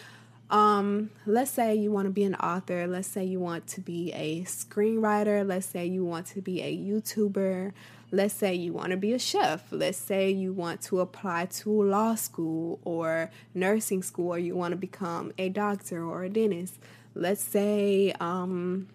Um, 0.49 1.11
let's 1.25 1.49
say 1.49 1.73
you 1.75 1.91
want 1.91 2.07
to 2.07 2.11
be 2.11 2.25
an 2.25 2.35
author, 2.35 2.85
let's 2.85 3.07
say 3.07 3.23
you 3.23 3.39
want 3.39 3.67
to 3.67 3.79
be 3.79 4.11
a 4.11 4.41
screenwriter, 4.41 5.47
let's 5.47 5.65
say 5.65 5.85
you 5.85 6.03
want 6.03 6.27
to 6.27 6.41
be 6.41 6.61
a 6.61 6.77
YouTuber, 6.77 7.71
Let's 8.13 8.33
say 8.33 8.53
you 8.53 8.73
want 8.73 8.91
to 8.91 8.97
be 8.97 9.13
a 9.13 9.19
chef. 9.19 9.63
Let's 9.71 9.97
say 9.97 10.29
you 10.29 10.51
want 10.51 10.81
to 10.83 10.99
apply 10.99 11.45
to 11.45 11.83
law 11.83 12.15
school 12.15 12.79
or 12.83 13.31
nursing 13.53 14.03
school, 14.03 14.33
or 14.33 14.37
you 14.37 14.55
want 14.55 14.73
to 14.73 14.77
become 14.77 15.31
a 15.37 15.47
doctor 15.47 16.03
or 16.03 16.23
a 16.23 16.29
dentist. 16.29 16.77
Let's 17.15 17.41
say, 17.41 18.13
um, 18.19 18.87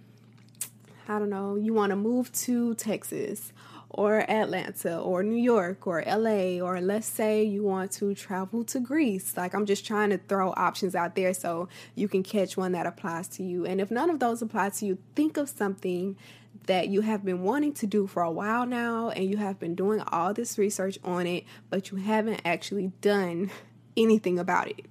I 1.08 1.18
don't 1.18 1.30
know, 1.30 1.56
you 1.56 1.72
want 1.72 1.90
to 1.90 1.96
move 1.96 2.30
to 2.32 2.74
Texas 2.74 3.52
or 3.88 4.30
Atlanta 4.30 4.98
or 4.98 5.22
New 5.22 5.42
York 5.42 5.86
or 5.86 6.02
LA, 6.06 6.60
or 6.60 6.80
let's 6.80 7.06
say 7.06 7.42
you 7.42 7.62
want 7.62 7.92
to 7.92 8.14
travel 8.14 8.64
to 8.64 8.80
Greece. 8.80 9.36
Like, 9.36 9.54
I'm 9.54 9.64
just 9.64 9.86
trying 9.86 10.10
to 10.10 10.18
throw 10.18 10.52
options 10.56 10.94
out 10.94 11.14
there 11.14 11.32
so 11.32 11.68
you 11.94 12.08
can 12.08 12.22
catch 12.22 12.56
one 12.56 12.72
that 12.72 12.86
applies 12.86 13.28
to 13.28 13.42
you. 13.42 13.64
And 13.64 13.80
if 13.80 13.90
none 13.90 14.10
of 14.10 14.18
those 14.18 14.42
apply 14.42 14.70
to 14.70 14.86
you, 14.86 14.98
think 15.14 15.36
of 15.36 15.48
something 15.48 16.16
that 16.66 16.88
you 16.88 17.00
have 17.00 17.24
been 17.24 17.42
wanting 17.42 17.72
to 17.74 17.86
do 17.86 18.06
for 18.06 18.22
a 18.22 18.30
while 18.30 18.66
now 18.66 19.10
and 19.10 19.28
you 19.30 19.36
have 19.36 19.58
been 19.58 19.74
doing 19.74 20.00
all 20.08 20.34
this 20.34 20.58
research 20.58 20.98
on 21.04 21.26
it, 21.26 21.44
but 21.70 21.90
you 21.90 21.96
haven't 21.98 22.40
actually 22.44 22.92
done 23.00 23.50
anything 23.96 24.38
about 24.38 24.68
it. 24.68 24.86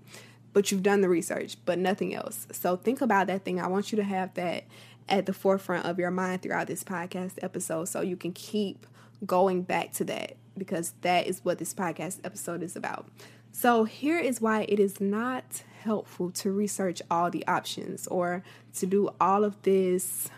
But 0.53 0.71
you've 0.71 0.83
done 0.83 1.01
the 1.01 1.09
research, 1.09 1.57
but 1.65 1.77
nothing 1.77 2.15
else. 2.15 2.47
So 2.51 2.77
think 2.77 3.01
about 3.01 3.27
that 3.27 3.43
thing. 3.43 3.59
I 3.59 3.67
want 3.67 3.91
you 3.91 3.97
to 3.97 4.03
have 4.03 4.33
that 4.35 4.63
at 5.09 5.25
the 5.25 5.33
forefront 5.33 5.85
of 5.85 5.99
your 5.99 6.11
mind 6.11 6.41
throughout 6.41 6.67
this 6.67 6.83
podcast 6.83 7.33
episode 7.41 7.85
so 7.85 8.01
you 8.01 8.15
can 8.15 8.31
keep 8.31 8.87
going 9.25 9.61
back 9.61 9.91
to 9.93 10.03
that 10.05 10.37
because 10.57 10.93
that 11.01 11.27
is 11.27 11.41
what 11.43 11.57
this 11.57 11.73
podcast 11.73 12.19
episode 12.23 12.63
is 12.63 12.75
about. 12.75 13.07
So, 13.51 13.85
here 13.85 14.19
is 14.19 14.41
why 14.41 14.63
it 14.67 14.79
is 14.79 14.99
not 14.99 15.63
helpful 15.81 16.31
to 16.31 16.51
research 16.51 17.01
all 17.09 17.29
the 17.29 17.45
options 17.47 18.07
or 18.07 18.43
to 18.73 18.85
do 18.85 19.09
all 19.21 19.43
of 19.45 19.61
this 19.61 20.29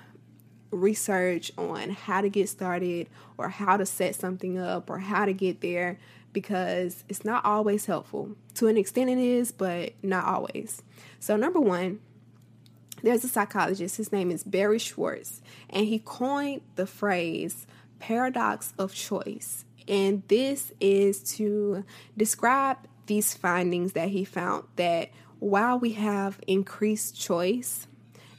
research 0.71 1.51
on 1.57 1.91
how 1.91 2.21
to 2.21 2.29
get 2.29 2.49
started 2.49 3.07
or 3.37 3.49
how 3.49 3.77
to 3.77 3.85
set 3.85 4.15
something 4.15 4.57
up 4.57 4.89
or 4.89 4.99
how 4.99 5.25
to 5.25 5.33
get 5.33 5.61
there 5.61 5.97
because 6.33 7.03
it's 7.09 7.25
not 7.25 7.43
always 7.45 7.85
helpful. 7.85 8.35
To 8.55 8.67
an 8.67 8.77
extent, 8.77 9.09
it 9.09 9.17
is, 9.17 9.51
but 9.51 9.93
not 10.03 10.25
always. 10.25 10.81
So, 11.19 11.35
number 11.35 11.59
one, 11.59 11.99
there's 13.03 13.23
a 13.23 13.27
psychologist, 13.27 13.97
his 13.97 14.11
name 14.11 14.31
is 14.31 14.43
Barry 14.43 14.79
Schwartz, 14.79 15.41
and 15.69 15.85
he 15.85 15.99
coined 15.99 16.61
the 16.75 16.87
phrase 16.87 17.67
paradox 17.99 18.73
of 18.77 18.93
choice. 18.93 19.65
And 19.87 20.23
this 20.27 20.73
is 20.79 21.23
to 21.35 21.83
describe 22.15 22.77
these 23.05 23.33
findings 23.33 23.93
that 23.93 24.09
he 24.09 24.25
found 24.25 24.65
that 24.75 25.09
while 25.39 25.79
we 25.79 25.93
have 25.93 26.39
increased 26.47 27.19
choice, 27.19 27.87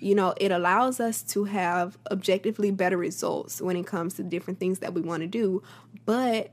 you 0.00 0.14
know, 0.14 0.34
it 0.36 0.52
allows 0.52 1.00
us 1.00 1.22
to 1.22 1.44
have 1.44 1.98
objectively 2.10 2.70
better 2.70 2.96
results 2.96 3.60
when 3.60 3.76
it 3.76 3.86
comes 3.86 4.14
to 4.14 4.22
different 4.22 4.60
things 4.60 4.78
that 4.78 4.94
we 4.94 5.00
want 5.00 5.22
to 5.22 5.26
do. 5.26 5.62
But 6.06 6.50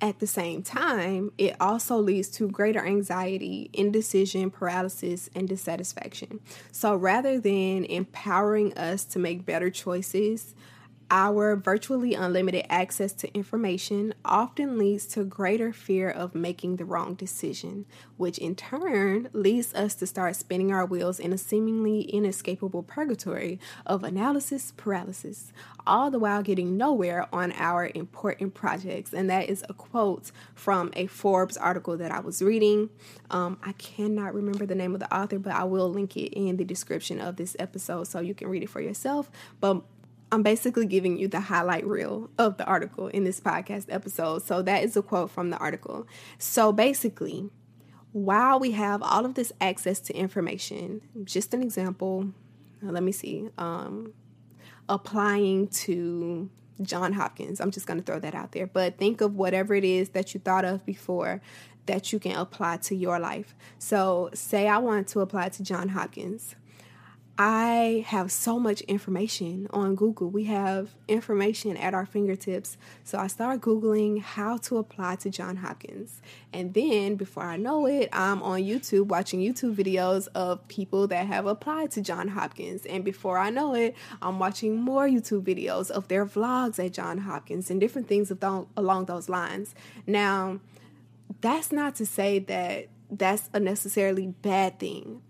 at 0.00 0.18
the 0.18 0.26
same 0.26 0.62
time, 0.62 1.32
it 1.38 1.56
also 1.58 1.96
leads 1.96 2.28
to 2.28 2.48
greater 2.48 2.84
anxiety, 2.84 3.70
indecision, 3.72 4.50
paralysis, 4.50 5.30
and 5.34 5.48
dissatisfaction. 5.48 6.40
So 6.70 6.94
rather 6.94 7.40
than 7.40 7.84
empowering 7.86 8.76
us 8.76 9.04
to 9.06 9.18
make 9.18 9.46
better 9.46 9.70
choices, 9.70 10.54
our 11.10 11.54
virtually 11.54 12.14
unlimited 12.14 12.66
access 12.68 13.12
to 13.12 13.32
information 13.32 14.12
often 14.24 14.76
leads 14.76 15.06
to 15.06 15.22
greater 15.24 15.72
fear 15.72 16.10
of 16.10 16.34
making 16.34 16.76
the 16.76 16.84
wrong 16.84 17.14
decision, 17.14 17.86
which 18.16 18.38
in 18.38 18.56
turn 18.56 19.28
leads 19.32 19.72
us 19.74 19.94
to 19.94 20.06
start 20.06 20.34
spinning 20.34 20.72
our 20.72 20.84
wheels 20.84 21.20
in 21.20 21.32
a 21.32 21.38
seemingly 21.38 22.00
inescapable 22.02 22.82
purgatory 22.82 23.60
of 23.84 24.02
analysis 24.02 24.72
paralysis, 24.76 25.52
all 25.86 26.10
the 26.10 26.18
while 26.18 26.42
getting 26.42 26.76
nowhere 26.76 27.28
on 27.32 27.52
our 27.52 27.90
important 27.94 28.54
projects. 28.54 29.12
And 29.12 29.30
that 29.30 29.48
is 29.48 29.64
a 29.68 29.74
quote 29.74 30.32
from 30.54 30.90
a 30.96 31.06
Forbes 31.06 31.56
article 31.56 31.96
that 31.98 32.10
I 32.10 32.18
was 32.18 32.42
reading. 32.42 32.90
Um, 33.30 33.58
I 33.62 33.72
cannot 33.72 34.34
remember 34.34 34.66
the 34.66 34.74
name 34.74 34.92
of 34.92 35.00
the 35.00 35.14
author, 35.14 35.38
but 35.38 35.52
I 35.52 35.64
will 35.64 35.88
link 35.88 36.16
it 36.16 36.32
in 36.36 36.56
the 36.56 36.64
description 36.64 37.20
of 37.20 37.36
this 37.36 37.54
episode 37.60 38.08
so 38.08 38.18
you 38.18 38.34
can 38.34 38.48
read 38.48 38.64
it 38.64 38.70
for 38.70 38.80
yourself. 38.80 39.30
But 39.60 39.82
I'm 40.32 40.42
basically 40.42 40.86
giving 40.86 41.18
you 41.18 41.28
the 41.28 41.40
highlight 41.40 41.86
reel 41.86 42.30
of 42.36 42.56
the 42.56 42.64
article 42.64 43.08
in 43.08 43.24
this 43.24 43.40
podcast 43.40 43.86
episode. 43.88 44.42
So 44.42 44.60
that 44.62 44.82
is 44.82 44.96
a 44.96 45.02
quote 45.02 45.30
from 45.30 45.50
the 45.50 45.56
article. 45.58 46.06
So 46.38 46.72
basically, 46.72 47.50
while 48.12 48.58
we 48.58 48.72
have 48.72 49.02
all 49.02 49.24
of 49.24 49.34
this 49.34 49.52
access 49.60 50.00
to 50.00 50.16
information, 50.16 51.02
just 51.24 51.54
an 51.54 51.62
example, 51.62 52.32
let 52.82 53.02
me 53.02 53.12
see, 53.12 53.50
um, 53.56 54.14
applying 54.88 55.68
to 55.68 56.50
John 56.82 57.12
Hopkins. 57.12 57.60
I'm 57.60 57.70
just 57.70 57.86
going 57.86 57.98
to 57.98 58.04
throw 58.04 58.18
that 58.18 58.34
out 58.34 58.52
there. 58.52 58.66
But 58.66 58.98
think 58.98 59.20
of 59.20 59.34
whatever 59.34 59.74
it 59.74 59.84
is 59.84 60.10
that 60.10 60.34
you 60.34 60.40
thought 60.40 60.64
of 60.64 60.84
before 60.84 61.40
that 61.86 62.12
you 62.12 62.18
can 62.18 62.36
apply 62.36 62.78
to 62.78 62.96
your 62.96 63.18
life. 63.18 63.54
So, 63.78 64.30
say 64.34 64.66
I 64.66 64.78
want 64.78 65.08
to 65.08 65.20
apply 65.20 65.50
to 65.50 65.62
John 65.62 65.90
Hopkins. 65.90 66.56
I 67.38 68.02
have 68.06 68.32
so 68.32 68.58
much 68.58 68.80
information 68.82 69.66
on 69.70 69.94
Google. 69.94 70.30
We 70.30 70.44
have 70.44 70.94
information 71.06 71.76
at 71.76 71.92
our 71.92 72.06
fingertips. 72.06 72.78
So 73.04 73.18
I 73.18 73.26
start 73.26 73.60
Googling 73.60 74.22
how 74.22 74.56
to 74.58 74.78
apply 74.78 75.16
to 75.16 75.28
John 75.28 75.56
Hopkins. 75.56 76.22
And 76.54 76.72
then 76.72 77.16
before 77.16 77.42
I 77.42 77.58
know 77.58 77.84
it, 77.86 78.08
I'm 78.10 78.42
on 78.42 78.60
YouTube 78.60 79.08
watching 79.08 79.40
YouTube 79.40 79.74
videos 79.74 80.28
of 80.34 80.66
people 80.68 81.06
that 81.08 81.26
have 81.26 81.44
applied 81.44 81.90
to 81.92 82.00
John 82.00 82.28
Hopkins. 82.28 82.86
And 82.86 83.04
before 83.04 83.36
I 83.36 83.50
know 83.50 83.74
it, 83.74 83.94
I'm 84.22 84.38
watching 84.38 84.76
more 84.76 85.06
YouTube 85.06 85.42
videos 85.42 85.90
of 85.90 86.08
their 86.08 86.24
vlogs 86.24 86.82
at 86.82 86.94
John 86.94 87.18
Hopkins 87.18 87.70
and 87.70 87.78
different 87.78 88.08
things 88.08 88.30
along 88.30 89.04
those 89.04 89.28
lines. 89.28 89.74
Now, 90.06 90.60
that's 91.42 91.70
not 91.70 91.96
to 91.96 92.06
say 92.06 92.38
that 92.38 92.88
that's 93.10 93.50
a 93.52 93.60
necessarily 93.60 94.26
bad 94.26 94.78
thing 94.78 95.20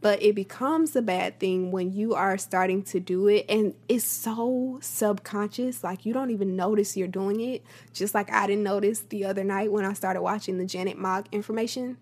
but 0.00 0.22
it 0.22 0.34
becomes 0.34 0.94
a 0.94 1.02
bad 1.02 1.40
thing 1.40 1.70
when 1.70 1.92
you 1.92 2.14
are 2.14 2.36
starting 2.38 2.82
to 2.82 3.00
do 3.00 3.28
it 3.28 3.46
and 3.48 3.74
it's 3.88 4.04
so 4.04 4.78
subconscious 4.82 5.82
like 5.82 6.04
you 6.04 6.12
don't 6.12 6.30
even 6.30 6.56
notice 6.56 6.96
you're 6.96 7.08
doing 7.08 7.40
it. 7.40 7.62
Just 7.92 8.14
like 8.14 8.30
i 8.30 8.46
didn't 8.46 8.64
notice 8.64 9.00
the 9.08 9.24
other 9.24 9.44
night 9.44 9.72
when 9.72 9.84
i 9.84 9.92
started 9.92 10.22
watching 10.22 10.58
the 10.58 10.66
janet 10.66 10.98
mock 10.98 11.26
information. 11.32 11.96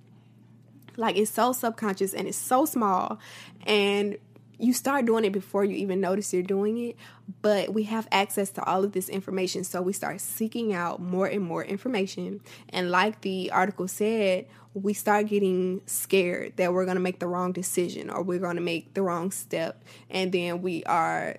Like 0.96 1.16
it's 1.16 1.30
so 1.30 1.52
subconscious 1.52 2.12
and 2.12 2.26
it's 2.26 2.38
so 2.38 2.64
small 2.64 3.20
and 3.66 4.18
you 4.58 4.72
start 4.72 5.06
doing 5.06 5.24
it 5.24 5.30
before 5.30 5.64
you 5.64 5.76
even 5.76 6.00
notice 6.00 6.32
you're 6.32 6.42
doing 6.42 6.78
it, 6.78 6.96
but 7.42 7.72
we 7.72 7.84
have 7.84 8.08
access 8.10 8.50
to 8.50 8.64
all 8.64 8.84
of 8.84 8.92
this 8.92 9.08
information. 9.08 9.64
So 9.64 9.80
we 9.80 9.92
start 9.92 10.20
seeking 10.20 10.72
out 10.72 11.00
more 11.00 11.26
and 11.26 11.42
more 11.42 11.64
information. 11.64 12.40
And 12.70 12.90
like 12.90 13.20
the 13.20 13.50
article 13.52 13.88
said, 13.88 14.46
we 14.74 14.92
start 14.92 15.26
getting 15.28 15.80
scared 15.86 16.56
that 16.56 16.72
we're 16.72 16.84
going 16.84 16.96
to 16.96 17.02
make 17.02 17.20
the 17.20 17.26
wrong 17.26 17.52
decision 17.52 18.10
or 18.10 18.22
we're 18.22 18.38
going 18.38 18.56
to 18.56 18.62
make 18.62 18.94
the 18.94 19.02
wrong 19.02 19.30
step. 19.30 19.82
And 20.10 20.32
then 20.32 20.62
we 20.62 20.84
are 20.84 21.36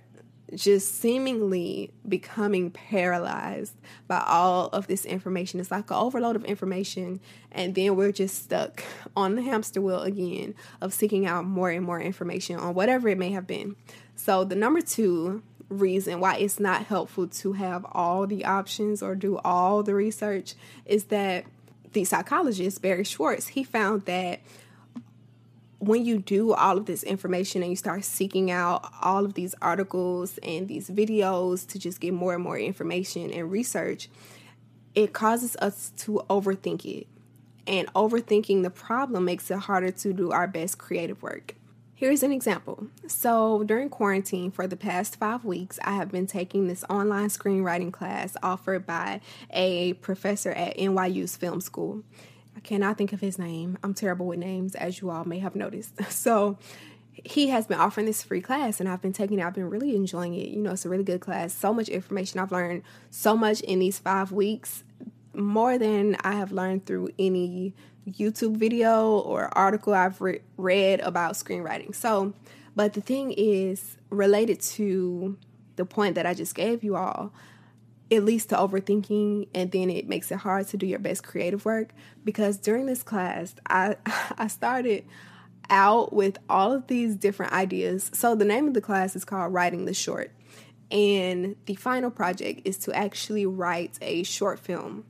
just 0.56 1.00
seemingly 1.00 1.92
becoming 2.08 2.72
paralyzed 2.72 3.74
by 4.08 4.24
all 4.26 4.68
of 4.68 4.88
this 4.88 5.06
information. 5.06 5.60
It's 5.60 5.72
like 5.72 5.90
an 5.92 5.98
overload 5.98 6.36
of 6.36 6.46
information, 6.46 7.20
and 7.52 7.76
then 7.76 7.96
we're 7.96 8.12
just 8.12 8.44
stuck 8.44 8.84
on 9.16 9.36
the 9.36 9.42
hamster 9.42 9.82
wheel 9.82 10.02
again 10.02 10.56
of 10.82 10.94
seeking 10.94 11.26
out 11.26 11.46
more 11.46 11.70
and 11.70 11.86
more 11.86 12.00
information 12.00 12.58
on 12.58 12.74
whatever 12.74 13.10
it 13.10 13.18
may 13.18 13.32
have 13.32 13.48
been. 13.48 13.76
So, 14.16 14.44
the 14.44 14.56
number 14.56 14.82
two 14.82 15.44
reason 15.70 16.20
why 16.20 16.36
it's 16.38 16.60
not 16.60 16.86
helpful 16.86 17.28
to 17.28 17.54
have 17.54 17.86
all 17.92 18.26
the 18.26 18.44
options 18.44 19.04
or 19.04 19.16
do 19.16 19.38
all 19.40 19.84
the 19.84 19.94
research 19.94 20.56
is 20.86 21.06
that 21.06 21.46
the 21.94 22.04
psychologist 22.04 22.82
Barry 22.82 23.04
Schwartz 23.04 23.48
he 23.50 23.64
found 23.64 24.06
that 24.06 24.40
when 25.80 26.06
you 26.06 26.20
do 26.20 26.54
all 26.54 26.78
of 26.78 26.86
this 26.86 27.04
information 27.04 27.62
and 27.62 27.72
you 27.72 27.76
start 27.76 28.04
seeking 28.04 28.52
out 28.52 28.92
all 29.02 29.26
of 29.26 29.34
these 29.34 29.56
articles 29.62 30.38
and 30.44 30.68
these 30.68 30.90
videos 30.90 31.66
to 31.68 31.80
just 31.80 32.02
get 32.02 32.14
more 32.14 32.34
and 32.34 32.44
more 32.44 32.60
information 32.60 33.32
and 33.32 33.50
research, 33.50 34.10
it 34.94 35.14
causes 35.14 35.56
us 35.58 35.92
to 35.98 36.22
overthink 36.30 36.86
it. 36.86 37.08
And 37.66 37.92
overthinking 37.94 38.64
the 38.64 38.70
problem 38.70 39.26
makes 39.26 39.50
it 39.52 39.60
harder 39.60 39.92
to 39.92 40.14
do 40.14 40.32
our 40.32 40.48
best 40.48 40.78
creative 40.78 41.22
work. 41.22 41.56
Here's 42.00 42.24
an 42.24 42.32
example. 42.32 42.88
So, 43.08 43.64
during 43.64 43.90
quarantine 43.90 44.52
for 44.52 44.68
the 44.68 44.78
past 44.78 45.18
five 45.18 45.44
weeks, 45.44 45.80
I 45.84 45.96
have 45.96 46.10
been 46.10 46.28
taking 46.28 46.68
this 46.68 46.86
online 46.90 47.28
screenwriting 47.28 47.92
class 47.92 48.38
offered 48.42 48.86
by 48.86 49.20
a 49.50 49.94
professor 49.94 50.52
at 50.52 50.78
NYU's 50.78 51.36
film 51.36 51.60
school. 51.60 52.04
I 52.60 52.62
cannot 52.62 52.98
think 52.98 53.14
of 53.14 53.22
his 53.22 53.40
name. 53.40 53.78
I'm 53.86 53.94
terrible 53.94 54.26
with 54.26 54.38
names, 54.38 54.76
as 54.76 55.00
you 55.00 55.10
all 55.12 55.24
may 55.24 55.40
have 55.40 55.56
noticed. 55.56 55.94
So 56.10 56.58
he 57.14 57.48
has 57.48 57.68
been 57.68 57.80
offering 57.80 58.06
this 58.06 58.22
free 58.22 58.42
class 58.42 58.82
and 58.82 58.90
I've 58.90 59.02
been 59.02 59.14
taking 59.14 59.40
it. 59.40 59.46
I've 59.46 59.54
been 59.54 59.70
really 59.70 59.96
enjoying 59.96 60.34
it. 60.34 60.50
You 60.50 60.62
know, 60.62 60.72
it's 60.72 60.84
a 60.84 60.90
really 60.90 61.06
good 61.06 61.22
class. 61.22 61.54
So 61.54 61.74
much 61.74 61.88
information. 61.88 62.38
I've 62.38 62.52
learned 62.52 62.84
so 63.12 63.38
much 63.38 63.62
in 63.62 63.80
these 63.80 63.98
five 63.98 64.34
weeks, 64.34 64.84
more 65.34 65.78
than 65.78 66.18
I 66.22 66.34
have 66.34 66.52
learned 66.52 66.86
through 66.86 67.12
any 67.18 67.74
YouTube 68.06 68.58
video 68.58 69.10
or 69.10 69.58
article 69.58 69.94
I've 69.94 70.20
re- 70.20 70.42
read 70.58 71.00
about 71.00 71.36
screenwriting. 71.36 71.96
So, 71.96 72.34
but 72.76 72.92
the 72.92 73.02
thing 73.02 73.32
is 73.32 73.96
related 74.10 74.60
to 74.76 75.38
the 75.78 75.86
point 75.86 76.16
that 76.16 76.26
I 76.26 76.34
just 76.34 76.56
gave 76.56 76.84
you 76.84 76.98
all 76.98 77.32
it 78.10 78.24
leads 78.24 78.46
to 78.48 78.56
overthinking 78.56 79.48
and 79.54 79.72
then 79.72 79.90
it 79.90 80.08
makes 80.08 80.32
it 80.32 80.40
hard 80.40 80.68
to 80.68 80.78
do 80.78 80.88
your 80.88 81.00
best 81.00 81.24
creative 81.24 81.64
work 81.66 81.90
because 82.24 82.58
during 82.58 82.86
this 82.86 83.04
class 83.04 83.56
I 83.68 83.98
I 84.38 84.48
started 84.48 85.06
out 85.70 86.14
with 86.14 86.38
all 86.50 86.74
of 86.74 86.88
these 86.88 87.16
different 87.16 87.54
ideas. 87.54 88.10
So 88.14 88.36
the 88.36 88.46
name 88.46 88.68
of 88.68 88.74
the 88.74 88.82
class 88.82 89.16
is 89.16 89.26
called 89.26 89.54
Writing 89.54 89.86
the 89.86 89.94
Short. 89.94 90.32
And 90.92 91.56
the 91.66 91.76
final 91.76 92.10
project 92.10 92.62
is 92.66 92.80
to 92.80 92.94
actually 92.94 93.46
write 93.46 93.98
a 94.02 94.24
short 94.24 94.60
film. 94.60 95.06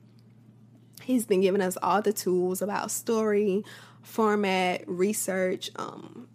He's 1.02 1.24
been 1.24 1.40
giving 1.40 1.62
us 1.62 1.78
all 1.82 2.02
the 2.02 2.12
tools 2.12 2.60
about 2.60 2.90
story, 2.90 3.64
format, 4.02 4.84
research, 4.86 5.70
um, 5.76 6.28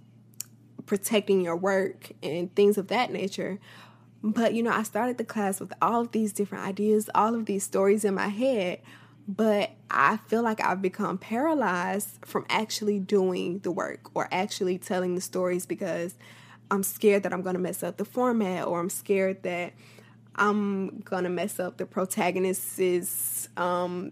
protecting 0.87 1.41
your 1.41 1.55
work, 1.55 2.11
and 2.23 2.53
things 2.55 2.77
of 2.77 2.87
that 2.87 3.11
nature. 3.11 3.59
But 4.25 4.55
you 4.55 4.63
know, 4.63 4.71
I 4.71 4.81
started 4.81 5.19
the 5.19 5.23
class 5.23 5.59
with 5.59 5.71
all 5.83 6.01
of 6.01 6.11
these 6.11 6.33
different 6.33 6.65
ideas, 6.65 7.11
all 7.13 7.35
of 7.35 7.45
these 7.45 7.63
stories 7.63 8.03
in 8.03 8.15
my 8.15 8.29
head, 8.29 8.81
but 9.27 9.69
I 9.91 10.17
feel 10.17 10.41
like 10.41 10.59
I've 10.59 10.81
become 10.81 11.19
paralyzed 11.19 12.17
from 12.25 12.43
actually 12.49 12.97
doing 12.97 13.59
the 13.59 13.69
work 13.69 14.09
or 14.15 14.27
actually 14.31 14.79
telling 14.79 15.13
the 15.13 15.21
stories 15.21 15.67
because 15.67 16.15
I'm 16.71 16.81
scared 16.81 17.21
that 17.21 17.33
I'm 17.33 17.43
going 17.43 17.53
to 17.53 17.61
mess 17.61 17.83
up 17.83 17.97
the 17.97 18.05
format 18.05 18.65
or 18.65 18.79
I'm 18.79 18.89
scared 18.89 19.43
that 19.43 19.73
I'm 20.35 21.01
going 21.01 21.25
to 21.25 21.29
mess 21.29 21.59
up 21.59 21.77
the 21.77 21.85
protagonist's 21.85 23.47
um, 23.57 24.11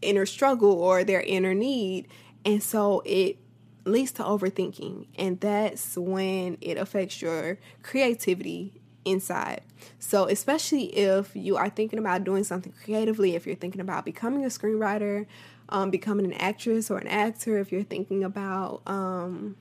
inner 0.00 0.24
struggle 0.24 0.72
or 0.72 1.04
their 1.04 1.20
inner 1.20 1.52
need. 1.52 2.08
And 2.46 2.62
so 2.62 3.02
it 3.04 3.36
leads 3.84 4.12
to 4.12 4.22
overthinking. 4.22 5.08
And 5.18 5.38
that's 5.38 5.98
when 5.98 6.56
it 6.62 6.78
affects 6.78 7.20
your 7.20 7.58
creativity 7.82 8.79
inside. 9.04 9.62
So, 9.98 10.26
especially 10.26 10.84
if 10.96 11.34
you 11.34 11.56
are 11.56 11.70
thinking 11.70 11.98
about 11.98 12.24
doing 12.24 12.44
something 12.44 12.72
creatively, 12.84 13.34
if 13.34 13.46
you're 13.46 13.56
thinking 13.56 13.80
about 13.80 14.04
becoming 14.04 14.44
a 14.44 14.48
screenwriter, 14.48 15.26
um, 15.68 15.90
becoming 15.90 16.26
an 16.26 16.34
actress 16.34 16.90
or 16.90 16.98
an 16.98 17.06
actor, 17.06 17.58
if 17.58 17.72
you're 17.72 17.82
thinking 17.82 18.24
about 18.24 18.82
um, 18.86 19.56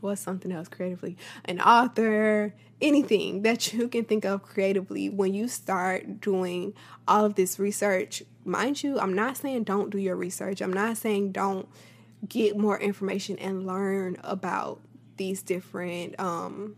what's 0.00 0.20
something 0.20 0.52
else 0.52 0.68
creatively, 0.68 1.16
an 1.44 1.60
author, 1.60 2.54
anything 2.80 3.42
that 3.42 3.72
you 3.72 3.88
can 3.88 4.04
think 4.04 4.24
of 4.24 4.42
creatively, 4.42 5.08
when 5.08 5.34
you 5.34 5.48
start 5.48 6.20
doing 6.20 6.74
all 7.06 7.24
of 7.24 7.34
this 7.34 7.58
research, 7.58 8.22
mind 8.44 8.82
you, 8.82 8.98
I'm 8.98 9.14
not 9.14 9.36
saying 9.36 9.64
don't 9.64 9.90
do 9.90 9.98
your 9.98 10.16
research, 10.16 10.60
I'm 10.60 10.72
not 10.72 10.96
saying 10.96 11.32
don't 11.32 11.68
get 12.28 12.56
more 12.56 12.78
information 12.78 13.38
and 13.38 13.66
learn 13.66 14.16
about 14.22 14.80
these 15.16 15.42
different 15.42 16.18
um, 16.18 16.76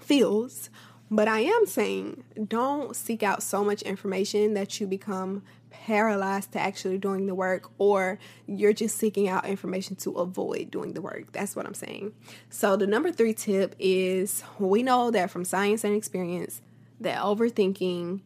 fields 0.00 0.70
but 1.12 1.28
I 1.28 1.40
am 1.40 1.66
saying 1.66 2.24
don't 2.48 2.96
seek 2.96 3.22
out 3.22 3.42
so 3.42 3.62
much 3.62 3.82
information 3.82 4.54
that 4.54 4.80
you 4.80 4.86
become 4.86 5.42
paralyzed 5.68 6.52
to 6.52 6.58
actually 6.58 6.96
doing 6.96 7.26
the 7.26 7.34
work 7.34 7.70
or 7.76 8.18
you're 8.46 8.72
just 8.72 8.96
seeking 8.96 9.28
out 9.28 9.44
information 9.44 9.94
to 9.96 10.12
avoid 10.12 10.70
doing 10.70 10.94
the 10.94 11.02
work. 11.02 11.30
That's 11.32 11.54
what 11.54 11.66
I'm 11.66 11.74
saying. 11.74 12.14
So 12.48 12.76
the 12.76 12.86
number 12.86 13.12
3 13.12 13.34
tip 13.34 13.76
is 13.78 14.42
we 14.58 14.82
know 14.82 15.10
that 15.10 15.30
from 15.30 15.44
science 15.44 15.84
and 15.84 15.94
experience 15.94 16.62
that 16.98 17.18
overthinking 17.18 18.22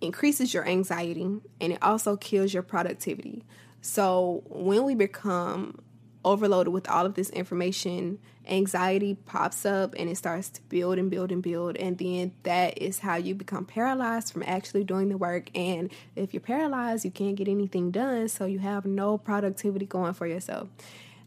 increases 0.00 0.54
your 0.54 0.66
anxiety 0.66 1.42
and 1.60 1.72
it 1.74 1.78
also 1.82 2.16
kills 2.16 2.54
your 2.54 2.62
productivity. 2.62 3.44
So 3.82 4.44
when 4.46 4.84
we 4.84 4.94
become 4.94 5.80
overloaded 6.24 6.72
with 6.72 6.88
all 6.88 7.06
of 7.06 7.14
this 7.14 7.30
information, 7.30 8.18
anxiety 8.46 9.16
pops 9.26 9.64
up 9.66 9.94
and 9.98 10.08
it 10.08 10.16
starts 10.16 10.48
to 10.50 10.62
build 10.62 10.98
and 10.98 11.10
build 11.10 11.30
and 11.30 11.42
build. 11.42 11.76
And 11.76 11.98
then 11.98 12.32
that 12.42 12.78
is 12.78 12.98
how 12.98 13.16
you 13.16 13.34
become 13.34 13.64
paralyzed 13.64 14.32
from 14.32 14.42
actually 14.44 14.84
doing 14.84 15.08
the 15.08 15.16
work. 15.16 15.50
And 15.56 15.90
if 16.16 16.34
you're 16.34 16.40
paralyzed, 16.40 17.04
you 17.04 17.10
can't 17.10 17.36
get 17.36 17.48
anything 17.48 17.90
done. 17.90 18.28
So 18.28 18.46
you 18.46 18.58
have 18.58 18.84
no 18.84 19.18
productivity 19.18 19.86
going 19.86 20.14
for 20.14 20.26
yourself. 20.26 20.68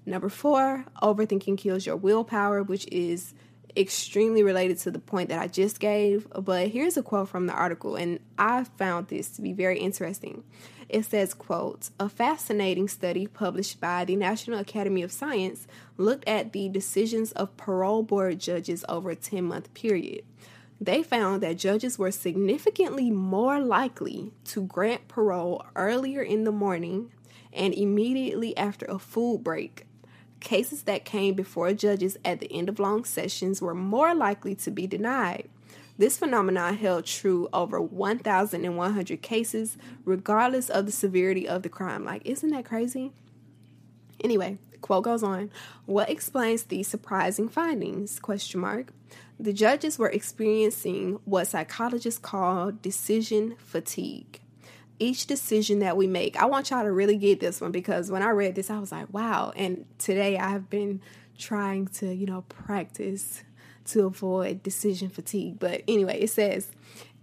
Number 0.05 0.29
four, 0.29 0.85
overthinking 1.01 1.57
kills 1.57 1.85
your 1.85 1.95
willpower, 1.95 2.63
which 2.63 2.87
is 2.91 3.33
extremely 3.77 4.43
related 4.43 4.79
to 4.79 4.91
the 4.91 4.99
point 4.99 5.29
that 5.29 5.39
I 5.39 5.47
just 5.47 5.79
gave. 5.79 6.27
But 6.31 6.69
here's 6.69 6.97
a 6.97 7.03
quote 7.03 7.29
from 7.29 7.47
the 7.47 7.53
article, 7.53 7.95
and 7.95 8.19
I 8.37 8.63
found 8.63 9.07
this 9.07 9.29
to 9.31 9.41
be 9.41 9.53
very 9.53 9.79
interesting. 9.79 10.43
It 10.91 11.05
says, 11.05 11.33
quote, 11.33 11.89
a 12.01 12.09
fascinating 12.09 12.89
study 12.89 13.25
published 13.25 13.79
by 13.79 14.03
the 14.03 14.17
National 14.17 14.59
Academy 14.59 15.01
of 15.03 15.11
Science 15.13 15.65
looked 15.95 16.27
at 16.27 16.51
the 16.51 16.67
decisions 16.67 17.31
of 17.31 17.55
parole 17.55 18.03
board 18.03 18.41
judges 18.41 18.83
over 18.89 19.09
a 19.11 19.15
10 19.15 19.45
month 19.45 19.73
period. 19.73 20.25
They 20.81 21.01
found 21.01 21.41
that 21.43 21.57
judges 21.57 21.97
were 21.97 22.11
significantly 22.11 23.09
more 23.09 23.61
likely 23.61 24.33
to 24.45 24.63
grant 24.63 25.07
parole 25.07 25.63
earlier 25.77 26.21
in 26.21 26.43
the 26.43 26.51
morning 26.51 27.13
and 27.53 27.73
immediately 27.73 28.55
after 28.57 28.85
a 28.87 28.99
food 28.99 29.45
break. 29.45 29.85
Cases 30.41 30.83
that 30.83 31.05
came 31.05 31.35
before 31.35 31.71
judges 31.71 32.17
at 32.25 32.41
the 32.41 32.51
end 32.51 32.67
of 32.67 32.79
long 32.79 33.05
sessions 33.05 33.61
were 33.61 33.73
more 33.73 34.13
likely 34.13 34.55
to 34.55 34.71
be 34.71 34.87
denied. 34.87 35.47
This 36.01 36.17
phenomenon 36.17 36.77
held 36.77 37.05
true 37.05 37.47
over 37.53 37.79
1,100 37.79 39.21
cases, 39.21 39.77
regardless 40.03 40.67
of 40.67 40.87
the 40.87 40.91
severity 40.91 41.47
of 41.47 41.61
the 41.61 41.69
crime. 41.69 42.03
Like, 42.03 42.23
isn't 42.25 42.49
that 42.49 42.65
crazy? 42.65 43.11
Anyway, 44.23 44.57
quote 44.81 45.03
goes 45.03 45.21
on. 45.21 45.51
What 45.85 46.09
explains 46.09 46.63
these 46.63 46.87
surprising 46.87 47.47
findings? 47.47 48.19
Question 48.19 48.61
mark. 48.61 48.87
The 49.39 49.53
judges 49.53 49.99
were 49.99 50.09
experiencing 50.09 51.19
what 51.25 51.45
psychologists 51.45 52.19
call 52.19 52.71
decision 52.71 53.53
fatigue. 53.59 54.41
Each 54.97 55.27
decision 55.27 55.77
that 55.81 55.97
we 55.97 56.07
make, 56.07 56.35
I 56.35 56.45
want 56.45 56.71
y'all 56.71 56.81
to 56.81 56.91
really 56.91 57.17
get 57.17 57.41
this 57.41 57.61
one 57.61 57.71
because 57.71 58.09
when 58.09 58.23
I 58.23 58.31
read 58.31 58.55
this, 58.55 58.71
I 58.71 58.79
was 58.79 58.91
like, 58.91 59.13
wow. 59.13 59.53
And 59.55 59.85
today 59.99 60.39
I 60.39 60.49
have 60.49 60.67
been 60.67 60.99
trying 61.37 61.89
to, 61.89 62.11
you 62.11 62.25
know, 62.25 62.41
practice 62.49 63.43
to 63.91 64.05
avoid 64.05 64.63
decision 64.63 65.09
fatigue. 65.09 65.59
But 65.59 65.83
anyway, 65.87 66.19
it 66.21 66.29
says 66.29 66.69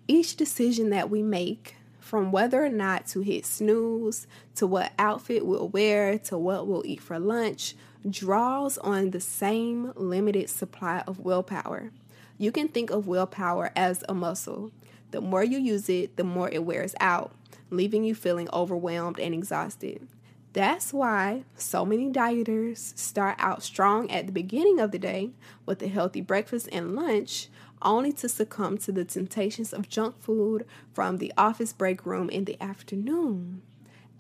each 0.07 0.37
decision 0.37 0.91
that 0.91 1.11
we 1.11 1.23
make, 1.23 1.77
from 2.01 2.33
whether 2.33 2.65
or 2.65 2.71
not 2.71 3.07
to 3.09 3.21
hit 3.21 3.45
snooze, 3.45 4.27
to 4.55 4.67
what 4.67 4.93
outfit 4.99 5.45
we'll 5.45 5.69
wear, 5.69 6.19
to 6.19 6.39
what 6.39 6.67
we'll 6.67 6.87
eat 6.87 7.03
for 7.03 7.19
lunch, 7.19 7.75
draws 8.09 8.79
on 8.79 9.11
the 9.11 9.21
same 9.21 9.93
limited 9.95 10.49
supply 10.49 11.03
of 11.07 11.19
willpower. 11.19 11.91
You 12.39 12.53
can 12.53 12.69
think 12.69 12.91
of 12.91 13.07
willpower 13.07 13.73
as 13.75 14.05
a 14.09 14.15
muscle. 14.15 14.71
The 15.11 15.21
more 15.21 15.45
you 15.45 15.59
use 15.59 15.89
it, 15.89 16.17
the 16.17 16.25
more 16.25 16.49
it 16.49 16.65
wears 16.65 16.95
out, 17.01 17.33
leaving 17.71 18.05
you 18.05 18.15
feeling 18.15 18.49
overwhelmed 18.53 19.19
and 19.19 19.35
exhausted. 19.35 20.07
That's 20.59 20.93
why 20.93 21.45
so 21.55 21.87
many 21.87 22.11
dieters 22.11 22.99
start 22.99 23.37
out 23.39 23.63
strong 23.63 24.11
at 24.11 24.27
the 24.27 24.33
beginning 24.33 24.81
of 24.81 24.91
the 24.91 24.99
day 24.99 25.31
with 25.65 25.81
a 25.83 25.87
healthy 25.87 26.21
breakfast 26.21 26.69
and 26.73 26.97
lunch, 26.97 27.47
only 27.81 28.13
to 28.15 28.29
succumb 28.29 28.77
to 28.79 28.91
the 28.91 29.05
temptations 29.05 29.73
of 29.73 29.89
junk 29.89 30.21
food 30.21 30.67
from 30.93 31.19
the 31.19 31.33
office 31.39 31.73
break 31.73 32.05
room 32.05 32.29
in 32.29 32.45
the 32.45 32.61
afternoon. 32.61 33.63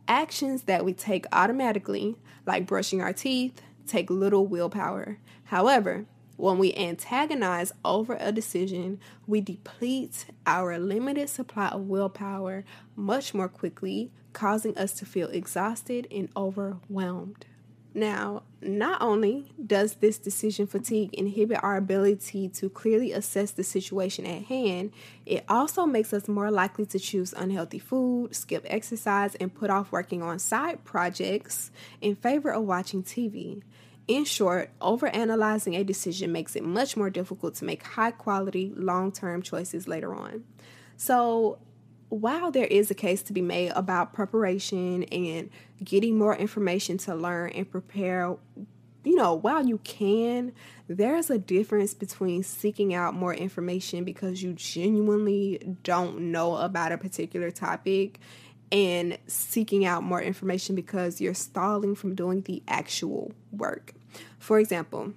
Actions 0.07 0.63
that 0.63 0.85
we 0.85 0.93
take 0.93 1.27
automatically, 1.33 2.15
like 2.47 2.69
brushing 2.69 3.03
our 3.03 3.13
teeth, 3.13 3.61
take 3.89 4.09
little 4.09 4.47
willpower. 4.47 5.19
However, 5.47 6.07
when 6.37 6.59
we 6.59 6.73
antagonize 6.77 7.73
over 7.85 8.17
a 8.21 8.31
decision, 8.31 9.01
we 9.27 9.41
deplete 9.41 10.27
our 10.47 10.79
limited 10.79 11.31
supply 11.31 11.67
of 11.71 11.89
willpower 11.89 12.65
much 12.95 13.35
more 13.35 13.49
quickly, 13.49 14.13
causing 14.39 14.79
us 14.79 14.93
to 14.93 15.05
feel 15.05 15.29
exhausted 15.31 16.07
and 16.13 16.29
overwhelmed. 16.37 17.45
Now, 17.93 18.45
not 18.63 19.03
only 19.03 19.53
does 19.65 19.95
this 19.95 20.17
decision 20.19 20.69
fatigue 20.69 21.13
inhibit 21.15 21.59
our 21.65 21.77
ability 21.77 22.49
to 22.51 22.71
clearly 22.71 23.11
assess 23.11 23.51
the 23.51 23.65
situation 23.65 24.25
at 24.27 24.45
hand, 24.45 24.93
it 25.27 25.45
also 25.49 25.87
makes 25.87 26.13
us 26.13 26.29
more 26.29 26.53
likely 26.53 26.87
to 26.87 27.01
choose 27.01 27.33
unhealthy 27.33 27.81
food, 27.81 28.37
skip 28.37 28.65
exercise, 28.69 29.35
and 29.37 29.53
put 29.53 29.71
off 29.71 29.91
working 29.91 30.23
on 30.23 30.39
side 30.39 30.85
projects 30.85 31.73
in 32.01 32.15
favor 32.15 32.53
of 32.53 32.63
watching 32.63 33.03
TV. 33.03 33.63
In 34.07 34.25
short, 34.25 34.71
overanalyzing 34.81 35.77
a 35.77 35.83
decision 35.83 36.31
makes 36.31 36.55
it 36.55 36.63
much 36.63 36.97
more 36.97 37.11
difficult 37.11 37.57
to 37.57 37.65
make 37.65 37.83
high 37.83 38.13
quality, 38.13 38.73
long 38.77 39.11
term 39.11 39.43
choices 39.43 39.89
later 39.89 40.15
on. 40.15 40.45
So, 40.97 41.59
while 42.09 42.51
there 42.51 42.67
is 42.67 42.91
a 42.91 42.95
case 42.95 43.23
to 43.23 43.33
be 43.33 43.43
made 43.43 43.71
about 43.75 44.13
preparation 44.13 45.05
and 45.05 45.51
getting 45.83 46.19
more 46.19 46.35
information 46.35 46.99
to 46.99 47.15
learn 47.15 47.51
and 47.51 47.71
prepare, 47.71 48.37
you 49.05 49.15
know, 49.15 49.35
while 49.35 49.67
you 49.67 49.79
can, 49.79 50.53
there's 50.89 51.31
a 51.31 51.39
difference 51.39 51.95
between 51.95 52.43
seeking 52.43 52.95
out 52.95 53.15
more 53.15 53.35
information 53.35 54.05
because 54.05 54.43
you 54.43 54.55
genuinely 54.55 55.77
don't 55.83 56.19
know 56.33 56.57
about 56.57 56.93
a 56.93 56.99
particular 56.99 57.51
topic 57.51 58.19
and 58.71 59.19
seeking 59.27 59.85
out 59.85 60.03
more 60.03 60.21
information 60.21 60.75
because 60.75 61.21
you're 61.21 61.35
stalling 61.35 61.95
from 61.95 62.15
doing 62.15 62.43
the 62.43 62.63
actual 62.69 63.33
work. 63.53 63.95
For 64.39 64.59
example, 64.59 65.13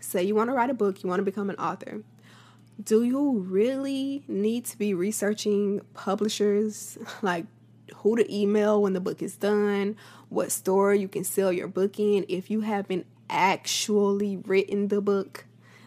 say 0.00 0.22
you 0.24 0.34
want 0.34 0.50
to 0.50 0.54
write 0.54 0.70
a 0.70 0.74
book, 0.74 1.02
you 1.02 1.08
want 1.08 1.20
to 1.20 1.24
become 1.24 1.50
an 1.50 1.56
author. 1.56 2.02
Do 2.82 3.02
you 3.02 3.38
really 3.38 4.24
need 4.28 4.64
to 4.66 4.78
be 4.78 4.94
researching 4.94 5.80
publishers 5.94 6.98
like 7.22 7.46
who 7.96 8.16
to 8.16 8.34
email 8.34 8.82
when 8.82 8.92
the 8.92 9.00
book 9.00 9.22
is 9.22 9.36
done, 9.36 9.96
what 10.28 10.52
store 10.52 10.94
you 10.94 11.08
can 11.08 11.24
sell 11.24 11.52
your 11.52 11.68
book 11.68 11.98
in 11.98 12.24
if 12.28 12.50
you 12.50 12.60
haven't 12.62 13.06
actually 13.30 14.36
written 14.38 14.88
the 14.88 15.00
book? 15.00 15.46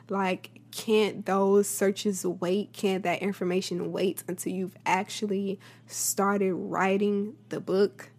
Like, 0.09 0.61
can't 0.71 1.25
those 1.25 1.67
searches 1.67 2.25
wait? 2.25 2.73
Can't 2.73 3.03
that 3.03 3.21
information 3.21 3.91
wait 3.91 4.23
until 4.27 4.53
you've 4.53 4.75
actually 4.85 5.59
started 5.87 6.53
writing 6.53 7.35
the 7.49 7.59
book? 7.59 8.11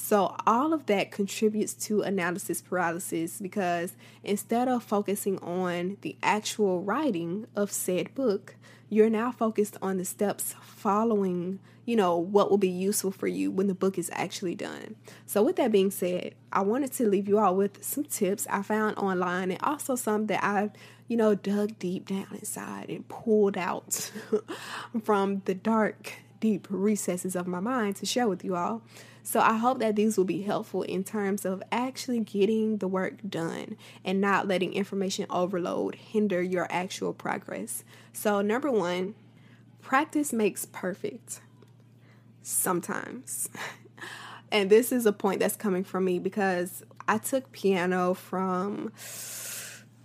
So, 0.00 0.36
all 0.46 0.72
of 0.72 0.86
that 0.86 1.10
contributes 1.10 1.74
to 1.86 2.02
analysis 2.02 2.62
paralysis 2.62 3.40
because 3.40 3.96
instead 4.22 4.68
of 4.68 4.84
focusing 4.84 5.38
on 5.40 5.98
the 6.02 6.16
actual 6.22 6.80
writing 6.80 7.48
of 7.56 7.72
said 7.72 8.14
book, 8.14 8.54
you're 8.88 9.10
now 9.10 9.32
focused 9.32 9.76
on 9.82 9.98
the 9.98 10.04
steps 10.04 10.54
following, 10.62 11.58
you 11.84 11.96
know, 11.96 12.16
what 12.16 12.48
will 12.48 12.58
be 12.58 12.68
useful 12.68 13.10
for 13.10 13.26
you 13.26 13.50
when 13.50 13.66
the 13.66 13.74
book 13.74 13.98
is 13.98 14.08
actually 14.14 14.54
done. 14.54 14.94
So, 15.26 15.42
with 15.42 15.56
that 15.56 15.72
being 15.72 15.90
said, 15.90 16.36
I 16.52 16.60
wanted 16.60 16.92
to 16.92 17.08
leave 17.08 17.28
you 17.28 17.40
all 17.40 17.56
with 17.56 17.82
some 17.84 18.04
tips 18.04 18.46
I 18.48 18.62
found 18.62 18.96
online 18.98 19.50
and 19.50 19.60
also 19.64 19.96
some 19.96 20.28
that 20.28 20.44
I've, 20.44 20.70
you 21.08 21.16
know, 21.16 21.34
dug 21.34 21.76
deep 21.80 22.06
down 22.06 22.28
inside 22.30 22.88
and 22.88 23.06
pulled 23.08 23.58
out 23.58 24.12
from 25.02 25.42
the 25.44 25.54
dark, 25.54 26.12
deep 26.38 26.68
recesses 26.70 27.34
of 27.34 27.48
my 27.48 27.58
mind 27.58 27.96
to 27.96 28.06
share 28.06 28.28
with 28.28 28.44
you 28.44 28.54
all. 28.54 28.82
So 29.28 29.40
I 29.40 29.58
hope 29.58 29.78
that 29.80 29.94
these 29.94 30.16
will 30.16 30.24
be 30.24 30.40
helpful 30.40 30.84
in 30.84 31.04
terms 31.04 31.44
of 31.44 31.62
actually 31.70 32.20
getting 32.20 32.78
the 32.78 32.88
work 32.88 33.16
done 33.28 33.76
and 34.02 34.22
not 34.22 34.48
letting 34.48 34.72
information 34.72 35.26
overload 35.28 35.96
hinder 35.96 36.40
your 36.40 36.66
actual 36.70 37.12
progress. 37.12 37.84
So, 38.14 38.40
number 38.40 38.72
one, 38.72 39.14
practice 39.82 40.32
makes 40.32 40.64
perfect. 40.64 41.42
Sometimes. 42.40 43.50
and 44.50 44.70
this 44.70 44.92
is 44.92 45.04
a 45.04 45.12
point 45.12 45.40
that's 45.40 45.56
coming 45.56 45.84
from 45.84 46.06
me 46.06 46.18
because 46.18 46.82
I 47.06 47.18
took 47.18 47.52
piano 47.52 48.14
from 48.14 48.92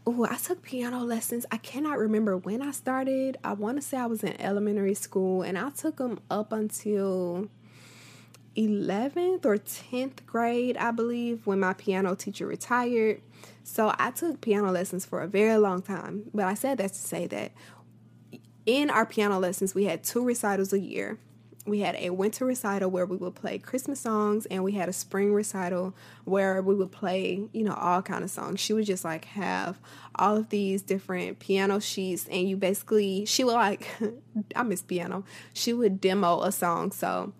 Oh, 0.06 0.28
I 0.30 0.36
took 0.36 0.62
piano 0.64 1.00
lessons. 1.00 1.46
I 1.50 1.60
cannot 1.60 1.98
remember 1.98 2.36
when 2.36 2.62
I 2.62 2.72
started. 2.72 3.38
I 3.42 3.54
want 3.54 3.78
to 3.78 3.82
say 3.82 3.96
I 3.96 4.06
was 4.06 4.22
in 4.22 4.36
elementary 4.42 4.96
school 4.96 5.44
and 5.44 5.58
I 5.58 5.70
took 5.70 5.96
them 5.96 6.20
up 6.30 6.52
until 6.52 7.48
11th 8.56 9.46
or 9.46 9.58
10th 9.58 10.26
grade, 10.26 10.78
I 10.78 10.92
believe, 10.92 11.46
when 11.48 11.60
my 11.60 11.74
piano 11.74 12.16
teacher 12.16 12.46
retired. 12.46 13.22
So 13.64 13.94
I 13.98 14.12
took 14.12 14.42
piano 14.42 14.72
lessons 14.72 15.06
for 15.06 15.22
a 15.22 15.28
very 15.28 15.58
long 15.58 15.82
time. 15.82 16.24
But 16.34 16.46
I 16.46 16.54
said 16.54 16.78
that 16.78 16.94
to 16.94 17.00
say 17.00 17.28
that 17.28 17.52
in 18.66 18.90
our 18.90 19.06
piano 19.06 19.40
lessons, 19.40 19.74
we 19.74 19.86
had 19.86 20.04
two 20.04 20.24
recitals 20.24 20.74
a 20.74 20.80
year. 20.80 21.18
We 21.66 21.80
had 21.80 21.96
a 21.96 22.10
winter 22.10 22.46
recital 22.46 22.90
where 22.92 23.06
we 23.06 23.16
would 23.16 23.36
play 23.36 23.58
Christmas 23.58 24.02
songs, 24.02 24.46
and 24.48 24.66
we 24.66 24.74
had 24.74 24.90
a 24.90 24.94
spring 24.94 25.34
recital 25.34 25.96
where 26.26 26.62
we 26.62 26.76
would 26.76 26.92
play, 26.92 27.48
you 27.54 27.64
know, 27.64 27.74
all 27.74 28.02
kind 28.02 28.24
of 28.24 28.30
songs. 28.30 28.60
She 28.60 28.74
would 28.74 28.86
just 28.86 29.06
like 29.06 29.24
have 29.26 29.80
all 30.16 30.36
of 30.36 30.50
these 30.50 30.82
different 30.82 31.40
piano 31.40 31.80
sheets, 31.80 32.28
and 32.30 32.50
you 32.50 32.58
basically, 32.58 33.24
she 33.26 33.46
would 33.46 33.54
like, 33.54 33.88
I 34.58 34.64
miss 34.64 34.82
piano. 34.82 35.24
She 35.54 35.72
would 35.72 36.02
demo 36.02 36.42
a 36.42 36.52
song. 36.52 36.92
So 36.92 37.32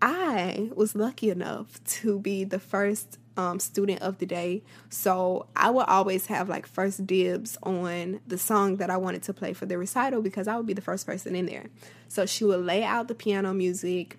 I 0.00 0.70
was 0.74 0.94
lucky 0.94 1.30
enough 1.30 1.82
to 1.84 2.18
be 2.18 2.44
the 2.44 2.58
first 2.58 3.18
um, 3.36 3.60
student 3.60 4.02
of 4.02 4.18
the 4.18 4.26
day. 4.26 4.62
So 4.90 5.46
I 5.54 5.70
would 5.70 5.86
always 5.86 6.26
have 6.26 6.48
like 6.48 6.66
first 6.66 7.06
dibs 7.06 7.56
on 7.62 8.20
the 8.26 8.36
song 8.36 8.76
that 8.76 8.90
I 8.90 8.96
wanted 8.96 9.22
to 9.24 9.32
play 9.32 9.52
for 9.52 9.66
the 9.66 9.78
recital 9.78 10.20
because 10.22 10.48
I 10.48 10.56
would 10.56 10.66
be 10.66 10.74
the 10.74 10.82
first 10.82 11.06
person 11.06 11.34
in 11.34 11.46
there. 11.46 11.66
So 12.08 12.26
she 12.26 12.44
would 12.44 12.64
lay 12.64 12.82
out 12.82 13.08
the 13.08 13.14
piano 13.14 13.54
music 13.54 14.18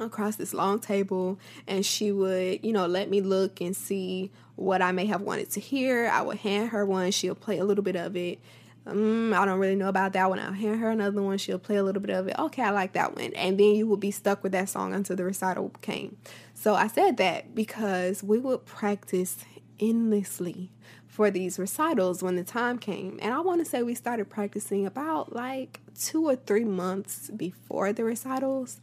across 0.00 0.34
this 0.34 0.52
long 0.52 0.80
table 0.80 1.38
and 1.68 1.86
she 1.86 2.10
would, 2.10 2.64
you 2.64 2.72
know, 2.72 2.86
let 2.86 3.08
me 3.08 3.20
look 3.20 3.60
and 3.60 3.76
see 3.76 4.32
what 4.56 4.82
I 4.82 4.90
may 4.90 5.06
have 5.06 5.20
wanted 5.20 5.50
to 5.52 5.60
hear. 5.60 6.08
I 6.08 6.22
would 6.22 6.38
hand 6.38 6.70
her 6.70 6.84
one, 6.84 7.12
she'll 7.12 7.36
play 7.36 7.58
a 7.58 7.64
little 7.64 7.84
bit 7.84 7.96
of 7.96 8.16
it 8.16 8.40
um, 8.86 9.32
I 9.32 9.44
don't 9.44 9.58
really 9.58 9.76
know 9.76 9.88
about 9.88 10.12
that 10.12 10.28
one. 10.28 10.38
I'll 10.38 10.52
hear 10.52 10.76
her 10.76 10.90
another 10.90 11.22
one. 11.22 11.38
She'll 11.38 11.58
play 11.58 11.76
a 11.76 11.82
little 11.82 12.02
bit 12.02 12.14
of 12.14 12.28
it. 12.28 12.38
Okay, 12.38 12.62
I 12.62 12.70
like 12.70 12.92
that 12.92 13.16
one. 13.16 13.32
And 13.34 13.58
then 13.58 13.74
you 13.74 13.86
will 13.86 13.96
be 13.96 14.10
stuck 14.10 14.42
with 14.42 14.52
that 14.52 14.68
song 14.68 14.92
until 14.92 15.16
the 15.16 15.24
recital 15.24 15.70
came. 15.80 16.16
So 16.52 16.74
I 16.74 16.88
said 16.88 17.16
that 17.16 17.54
because 17.54 18.22
we 18.22 18.38
would 18.38 18.66
practice 18.66 19.38
endlessly 19.80 20.70
for 21.06 21.30
these 21.30 21.58
recitals 21.58 22.22
when 22.22 22.36
the 22.36 22.44
time 22.44 22.78
came. 22.78 23.18
And 23.22 23.32
I 23.32 23.40
want 23.40 23.60
to 23.60 23.64
say 23.64 23.82
we 23.82 23.94
started 23.94 24.28
practicing 24.28 24.84
about 24.84 25.34
like 25.34 25.80
two 25.98 26.28
or 26.28 26.36
three 26.36 26.64
months 26.64 27.30
before 27.30 27.92
the 27.92 28.04
recitals. 28.04 28.80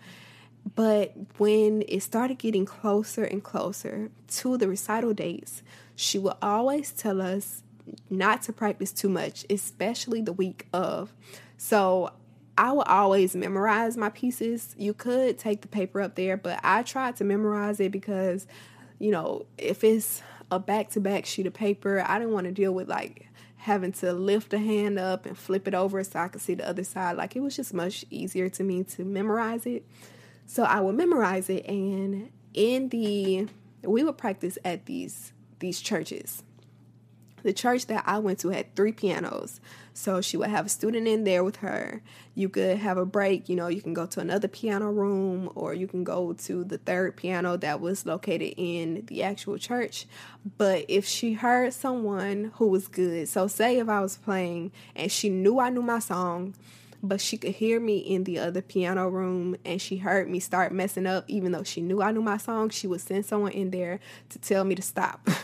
But 0.76 1.14
when 1.38 1.84
it 1.88 2.02
started 2.04 2.38
getting 2.38 2.66
closer 2.66 3.24
and 3.24 3.44
closer 3.44 4.10
to 4.28 4.58
the 4.58 4.68
recital 4.68 5.14
dates, 5.14 5.62
she 5.96 6.18
would 6.18 6.36
always 6.42 6.92
tell 6.92 7.22
us 7.22 7.64
not 8.10 8.42
to 8.44 8.54
practice 8.54 8.92
too 8.92 9.10
much, 9.10 9.46
especially 9.50 10.22
the 10.22 10.34
week 10.34 10.68
of. 10.74 11.14
So 11.58 12.12
I 12.58 12.72
would 12.72 12.88
always 12.88 13.36
memorize 13.36 13.98
my 13.98 14.10
pieces. 14.10 14.76
You 14.78 14.94
could 14.94 15.38
take 15.38 15.62
the 15.62 15.68
paper 15.68 16.02
up 16.02 16.16
there, 16.16 16.38
but 16.38 16.60
I 16.64 16.84
tried 16.84 17.16
to 17.18 17.24
memorize 17.24 17.80
it 17.80 17.92
because, 17.92 18.46
you 19.00 19.12
know, 19.12 19.46
if 19.58 19.84
it's 19.84 20.22
a 20.52 20.60
back 20.60 20.90
to 20.92 21.00
back 21.00 21.26
sheet 21.26 21.48
of 21.48 21.54
paper, 21.54 22.04
I 22.06 22.20
didn't 22.20 22.34
want 22.34 22.46
to 22.46 22.52
deal 22.52 22.74
with 22.74 22.90
like 22.90 23.28
having 23.58 23.92
to 23.92 24.12
lift 24.12 24.54
a 24.54 24.58
hand 24.58 24.98
up 25.00 25.26
and 25.26 25.38
flip 25.38 25.68
it 25.68 25.74
over 25.74 26.04
so 26.04 26.20
I 26.20 26.28
could 26.28 26.42
see 26.42 26.56
the 26.56 26.68
other 26.68 26.84
side. 26.84 27.16
Like 27.16 27.36
it 27.36 27.42
was 27.42 27.56
just 27.56 27.74
much 27.74 28.06
easier 28.10 28.50
to 28.50 28.64
me 28.64 28.84
to 28.84 29.06
memorize 29.06 29.66
it. 29.66 29.86
So 30.46 30.64
I 30.64 30.82
would 30.82 30.96
memorize 30.96 31.50
it 31.50 31.66
and 31.68 32.32
in 32.54 32.90
the 32.90 33.48
we 33.84 34.04
would 34.04 34.18
practice 34.18 34.58
at 34.66 34.86
these 34.86 35.32
these 35.60 35.80
churches 35.80 36.44
the 37.44 37.54
church 37.54 37.88
that 37.88 38.04
I 38.06 38.20
went 38.20 38.40
to 38.40 38.50
had 38.50 38.76
three 38.76 38.92
pianos. 38.92 39.60
So 39.94 40.22
she 40.22 40.38
would 40.38 40.50
have 40.50 40.68
a 40.68 40.70
student 40.70 41.08
in 41.08 41.24
there 41.24 41.44
with 41.44 41.58
her. 41.58 42.02
You 42.34 42.48
could 42.50 42.78
have 42.78 42.98
a 42.98 43.06
break, 43.06 43.50
you 43.50 43.56
know, 43.56 43.68
you 43.68 43.82
can 43.82 43.94
go 43.94 44.06
to 44.06 44.20
another 44.20 44.48
piano 44.48 44.90
room 44.92 45.52
or 45.56 45.74
you 45.74 45.88
can 45.88 46.04
go 46.04 46.34
to 46.34 46.64
the 46.64 46.78
third 46.78 47.18
piano 47.18 47.58
that 47.58 47.82
was 47.82 48.06
located 48.06 48.54
in 48.58 49.04
the 49.08 49.24
actual 49.24 49.58
church. 49.58 50.06
But 50.58 50.86
if 50.88 51.06
she 51.06 51.34
heard 51.34 51.74
someone 51.74 52.52
who 52.56 52.68
was 52.68 52.88
good, 52.88 53.28
so 53.28 53.48
say 53.48 53.80
if 53.80 53.90
I 53.90 54.00
was 54.00 54.18
playing 54.18 54.72
and 54.96 55.12
she 55.12 55.30
knew 55.30 55.60
I 55.60 55.70
knew 55.70 55.82
my 55.82 56.00
song, 56.00 56.56
but 57.04 57.20
she 57.20 57.38
could 57.38 57.56
hear 57.56 57.80
me 57.80 57.98
in 57.98 58.26
the 58.26 58.38
other 58.38 58.62
piano 58.62 59.10
room 59.10 59.56
and 59.66 59.82
she 59.82 59.98
heard 59.98 60.30
me 60.30 60.40
start 60.40 60.72
messing 60.72 61.08
up. 61.08 61.26
Even 61.28 61.52
though 61.52 61.64
she 61.64 61.82
knew 61.82 62.02
I 62.02 62.12
knew 62.12 62.22
my 62.22 62.38
song 62.38 62.70
she 62.70 62.88
would 62.88 63.02
send 63.02 63.26
someone 63.26 63.52
in 63.52 63.72
there 63.72 64.00
to 64.30 64.40
tell 64.40 64.64
me 64.64 64.76
to 64.76 64.82
stop. 64.82 65.28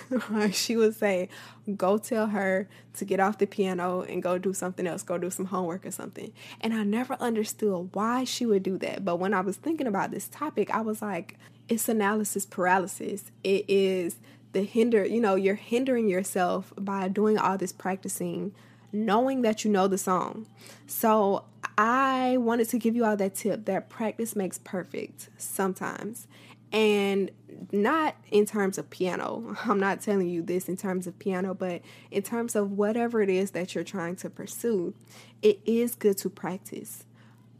She 0.51 0.77
would 0.77 0.95
say 0.95 1.29
go 1.75 1.97
tell 1.97 2.27
her 2.27 2.69
to 2.93 3.05
get 3.05 3.19
off 3.19 3.37
the 3.37 3.47
piano 3.47 4.01
and 4.01 4.23
go 4.23 4.37
do 4.37 4.53
something 4.53 4.87
else. 4.87 5.03
Go 5.03 5.17
do 5.17 5.29
some 5.29 5.45
homework 5.45 5.85
or 5.85 5.91
something. 5.91 6.31
And 6.61 6.73
I 6.73 6.83
never 6.83 7.15
understood 7.19 7.89
why 7.93 8.23
she 8.23 8.45
would 8.45 8.63
do 8.63 8.77
that. 8.79 9.03
But 9.03 9.17
when 9.17 9.33
I 9.33 9.41
was 9.41 9.57
thinking 9.57 9.87
about 9.87 10.11
this 10.11 10.27
topic 10.27 10.69
I 10.69 10.81
was 10.81 11.01
like 11.01 11.37
it's 11.67 11.89
analysis 11.89 12.45
paralysis. 12.45 13.31
It 13.43 13.65
is 13.67 14.17
the 14.53 14.63
hinder 14.63 15.05
you 15.05 15.19
know 15.19 15.35
you're 15.35 15.55
hindering 15.55 16.07
yourself 16.07 16.73
by 16.77 17.07
doing 17.07 17.37
all 17.37 17.57
this 17.57 17.73
practicing 17.73 18.53
knowing 18.91 19.41
that 19.41 19.63
you 19.63 19.71
know 19.71 19.87
the 19.87 19.97
song. 19.97 20.47
So 20.85 21.43
I 21.77 22.37
wanted 22.37 22.69
to 22.69 22.79
give 22.79 22.95
you 22.95 23.05
all 23.05 23.17
that 23.17 23.35
tip 23.35 23.65
that 23.65 23.89
practice 23.89 24.35
makes 24.35 24.57
perfect 24.57 25.29
sometimes. 25.37 26.27
And 26.71 27.31
not 27.71 28.15
in 28.31 28.45
terms 28.45 28.77
of 28.77 28.89
piano. 28.89 29.55
I'm 29.65 29.79
not 29.79 30.01
telling 30.01 30.29
you 30.29 30.41
this 30.41 30.67
in 30.67 30.77
terms 30.77 31.07
of 31.07 31.17
piano, 31.19 31.53
but 31.53 31.81
in 32.11 32.23
terms 32.23 32.55
of 32.55 32.71
whatever 32.71 33.21
it 33.21 33.29
is 33.29 33.51
that 33.51 33.75
you're 33.75 33.83
trying 33.83 34.15
to 34.17 34.29
pursue, 34.29 34.93
it 35.41 35.59
is 35.65 35.95
good 35.95 36.17
to 36.19 36.29
practice. 36.29 37.05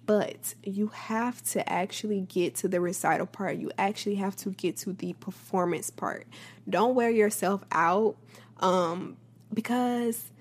But 0.05 0.55
you 0.63 0.87
have 0.87 1.43
to 1.51 1.67
actually 1.69 2.21
get 2.21 2.55
to 2.55 2.69
the 2.69 2.79
recital 2.79 3.25
part. 3.25 3.57
You 3.57 3.71
actually 3.77 4.15
have 4.15 4.37
to 4.37 4.51
get 4.51 4.77
to 4.77 4.93
the 4.93 5.13
performance 5.13 5.89
part. 5.89 6.27
Don't 6.69 6.95
wear 6.95 7.09
yourself 7.09 7.63
out 7.73 8.15
um, 8.61 9.17
because 9.53 10.31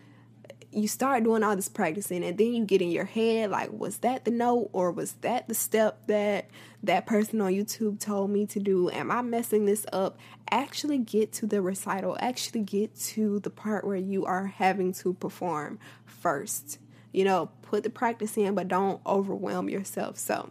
you 0.77 0.87
start 0.87 1.25
doing 1.25 1.43
all 1.43 1.57
this 1.57 1.71
practicing 1.71 2.23
and 2.23 2.37
then 2.37 2.53
you 2.53 2.65
get 2.65 2.83
in 2.83 2.91
your 2.91 3.07
head 3.07 3.51
like 3.51 3.73
was 3.73 3.99
that 3.99 4.27
the 4.27 4.31
note 4.31 4.69
or 4.75 4.91
was 4.91 5.13
that 5.23 5.49
the 5.49 5.55
step 5.55 6.07
that 6.07 6.51
that 6.83 7.07
person 7.07 7.41
on 7.41 7.51
YouTube 7.51 7.99
told 7.99 8.31
me 8.31 8.45
to 8.47 8.61
do? 8.61 8.91
Am 8.91 9.11
I 9.11 9.23
messing 9.23 9.65
this 9.65 9.87
up? 9.93 10.19
Actually 10.51 10.99
get 10.99 11.33
to 11.33 11.47
the 11.47 11.63
recital. 11.63 12.17
Actually 12.21 12.61
get 12.61 12.95
to 12.95 13.41
the 13.41 13.49
part 13.49 13.87
where 13.87 13.97
you 13.97 14.27
are 14.27 14.47
having 14.47 14.93
to 14.93 15.15
perform 15.15 15.79
first. 16.05 16.79
You 17.11 17.25
know 17.25 17.51
put 17.63 17.83
the 17.83 17.91
practice 17.91 18.37
in 18.37 18.55
but 18.55 18.69
don't 18.69 19.01
overwhelm 19.07 19.71
yourself. 19.71 20.19
So 20.19 20.51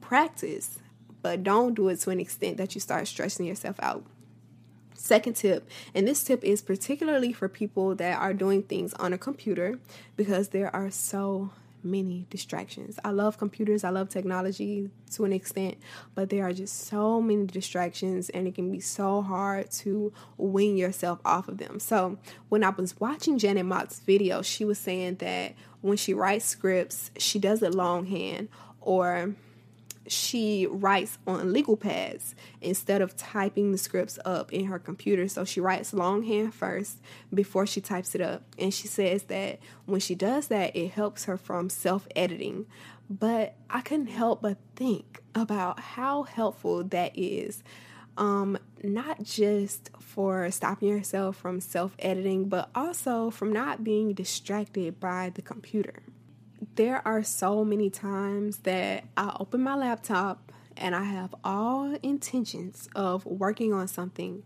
practice 0.00 0.78
but 1.22 1.42
don't 1.42 1.74
do 1.74 1.88
it 1.88 1.96
to 2.00 2.10
an 2.10 2.20
extent 2.20 2.56
that 2.58 2.76
you 2.76 2.80
start 2.80 3.08
stressing 3.08 3.46
yourself 3.46 3.74
out 3.80 4.04
Second 4.96 5.34
tip, 5.34 5.68
and 5.94 6.06
this 6.06 6.24
tip 6.24 6.42
is 6.42 6.62
particularly 6.62 7.32
for 7.32 7.48
people 7.48 7.94
that 7.94 8.18
are 8.18 8.34
doing 8.34 8.62
things 8.62 8.94
on 8.94 9.12
a 9.12 9.18
computer 9.18 9.78
because 10.16 10.48
there 10.48 10.74
are 10.74 10.90
so 10.90 11.50
many 11.86 12.26
distractions. 12.30 12.98
I 13.04 13.10
love 13.10 13.38
computers, 13.38 13.84
I 13.84 13.90
love 13.90 14.08
technology 14.08 14.90
to 15.12 15.24
an 15.24 15.32
extent, 15.32 15.76
but 16.14 16.30
there 16.30 16.44
are 16.44 16.52
just 16.52 16.86
so 16.86 17.22
many 17.22 17.46
distractions 17.46 18.28
and 18.30 18.46
it 18.46 18.54
can 18.54 18.70
be 18.70 18.80
so 18.80 19.22
hard 19.22 19.70
to 19.72 20.12
wean 20.36 20.76
yourself 20.76 21.20
off 21.24 21.48
of 21.48 21.58
them. 21.58 21.78
So, 21.78 22.18
when 22.48 22.64
I 22.64 22.70
was 22.70 22.98
watching 23.00 23.38
Janet 23.38 23.66
Mock's 23.66 24.00
video, 24.00 24.42
she 24.42 24.64
was 24.64 24.78
saying 24.78 25.16
that 25.16 25.54
when 25.80 25.96
she 25.96 26.12
writes 26.12 26.44
scripts, 26.44 27.10
she 27.16 27.38
does 27.38 27.62
it 27.62 27.74
longhand 27.74 28.48
or 28.80 29.34
she 30.08 30.66
writes 30.66 31.18
on 31.26 31.52
legal 31.52 31.76
pads 31.76 32.34
instead 32.60 33.02
of 33.02 33.16
typing 33.16 33.72
the 33.72 33.78
scripts 33.78 34.18
up 34.24 34.52
in 34.52 34.66
her 34.66 34.78
computer. 34.78 35.28
So 35.28 35.44
she 35.44 35.60
writes 35.60 35.92
longhand 35.92 36.54
first 36.54 37.00
before 37.32 37.66
she 37.66 37.80
types 37.80 38.14
it 38.14 38.20
up. 38.20 38.42
And 38.58 38.72
she 38.72 38.88
says 38.88 39.24
that 39.24 39.58
when 39.84 40.00
she 40.00 40.14
does 40.14 40.48
that, 40.48 40.74
it 40.76 40.90
helps 40.90 41.24
her 41.24 41.36
from 41.36 41.68
self 41.68 42.06
editing. 42.14 42.66
But 43.08 43.54
I 43.70 43.80
couldn't 43.82 44.08
help 44.08 44.42
but 44.42 44.58
think 44.74 45.22
about 45.34 45.78
how 45.80 46.24
helpful 46.24 46.82
that 46.84 47.16
is. 47.16 47.62
Um, 48.18 48.56
not 48.82 49.22
just 49.22 49.90
for 50.00 50.50
stopping 50.50 50.88
yourself 50.88 51.36
from 51.36 51.60
self 51.60 51.94
editing, 51.98 52.48
but 52.48 52.70
also 52.74 53.30
from 53.30 53.52
not 53.52 53.84
being 53.84 54.14
distracted 54.14 54.98
by 54.98 55.30
the 55.34 55.42
computer 55.42 56.02
there 56.76 57.06
are 57.06 57.22
so 57.22 57.64
many 57.64 57.90
times 57.90 58.58
that 58.58 59.04
I 59.16 59.34
open 59.40 59.62
my 59.62 59.74
laptop 59.74 60.52
and 60.76 60.94
I 60.94 61.04
have 61.04 61.34
all 61.42 61.94
intentions 62.02 62.88
of 62.94 63.24
working 63.24 63.72
on 63.72 63.88
something. 63.88 64.42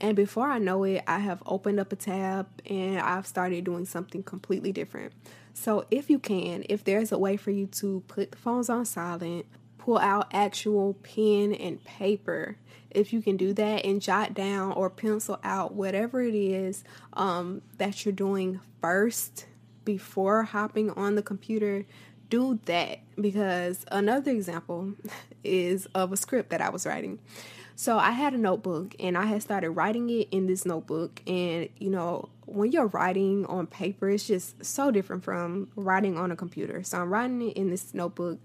And 0.00 0.16
before 0.16 0.48
I 0.48 0.58
know 0.58 0.84
it, 0.84 1.04
I 1.06 1.18
have 1.18 1.42
opened 1.46 1.78
up 1.78 1.92
a 1.92 1.96
tab 1.96 2.48
and 2.68 2.98
I've 2.98 3.26
started 3.26 3.64
doing 3.64 3.84
something 3.84 4.22
completely 4.22 4.72
different. 4.72 5.12
So, 5.52 5.84
if 5.90 6.10
you 6.10 6.18
can, 6.18 6.64
if 6.68 6.82
there's 6.82 7.12
a 7.12 7.18
way 7.18 7.36
for 7.36 7.52
you 7.52 7.66
to 7.66 8.02
put 8.08 8.32
the 8.32 8.36
phones 8.38 8.68
on 8.68 8.86
silent, 8.86 9.46
pull 9.78 9.98
out 9.98 10.28
actual 10.32 10.94
pen 10.94 11.54
and 11.54 11.84
paper, 11.84 12.56
if 12.90 13.12
you 13.12 13.22
can 13.22 13.36
do 13.36 13.52
that 13.52 13.84
and 13.84 14.00
jot 14.00 14.34
down 14.34 14.72
or 14.72 14.90
pencil 14.90 15.38
out 15.44 15.74
whatever 15.74 16.22
it 16.22 16.34
is 16.34 16.82
um, 17.12 17.62
that 17.78 18.04
you're 18.04 18.12
doing 18.12 18.60
first 18.80 19.46
before 19.84 20.44
hopping 20.44 20.90
on 20.90 21.14
the 21.14 21.22
computer, 21.22 21.84
do 22.30 22.58
that 22.64 23.00
because 23.20 23.84
another 23.90 24.30
example 24.30 24.94
is 25.44 25.86
of 25.94 26.12
a 26.12 26.16
script 26.16 26.50
that 26.50 26.60
I 26.60 26.70
was 26.70 26.86
writing. 26.86 27.18
So 27.76 27.98
I 27.98 28.12
had 28.12 28.34
a 28.34 28.38
notebook 28.38 28.94
and 29.00 29.18
I 29.18 29.26
had 29.26 29.42
started 29.42 29.70
writing 29.70 30.08
it 30.08 30.28
in 30.30 30.46
this 30.46 30.64
notebook. 30.64 31.20
And 31.26 31.68
you 31.78 31.90
know, 31.90 32.28
when 32.46 32.70
you're 32.72 32.86
writing 32.86 33.46
on 33.46 33.66
paper, 33.66 34.08
it's 34.10 34.26
just 34.26 34.64
so 34.64 34.90
different 34.90 35.24
from 35.24 35.68
writing 35.74 36.16
on 36.16 36.30
a 36.30 36.36
computer. 36.36 36.82
So 36.82 37.00
I'm 37.00 37.12
writing 37.12 37.42
it 37.42 37.56
in 37.56 37.70
this 37.70 37.92
notebook 37.92 38.38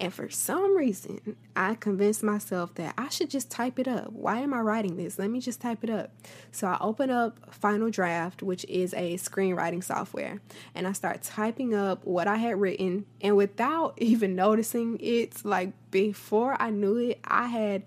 and 0.00 0.14
for 0.14 0.30
some 0.30 0.74
reason, 0.74 1.36
I 1.54 1.74
convinced 1.74 2.22
myself 2.22 2.74
that 2.76 2.94
I 2.96 3.10
should 3.10 3.28
just 3.28 3.50
type 3.50 3.78
it 3.78 3.86
up. 3.86 4.10
Why 4.12 4.40
am 4.40 4.54
I 4.54 4.60
writing 4.60 4.96
this? 4.96 5.18
Let 5.18 5.28
me 5.28 5.40
just 5.40 5.60
type 5.60 5.84
it 5.84 5.90
up. 5.90 6.10
So 6.52 6.66
I 6.66 6.78
open 6.80 7.10
up 7.10 7.54
Final 7.54 7.90
Draft, 7.90 8.42
which 8.42 8.64
is 8.64 8.94
a 8.94 9.14
screenwriting 9.18 9.84
software, 9.84 10.40
and 10.74 10.86
I 10.86 10.92
start 10.92 11.22
typing 11.22 11.74
up 11.74 12.06
what 12.06 12.26
I 12.26 12.36
had 12.36 12.58
written. 12.58 13.04
And 13.20 13.36
without 13.36 13.94
even 13.98 14.34
noticing, 14.34 14.96
it's 15.00 15.44
like 15.44 15.72
before 15.90 16.56
I 16.58 16.70
knew 16.70 16.96
it, 16.96 17.20
I 17.24 17.48
had 17.48 17.82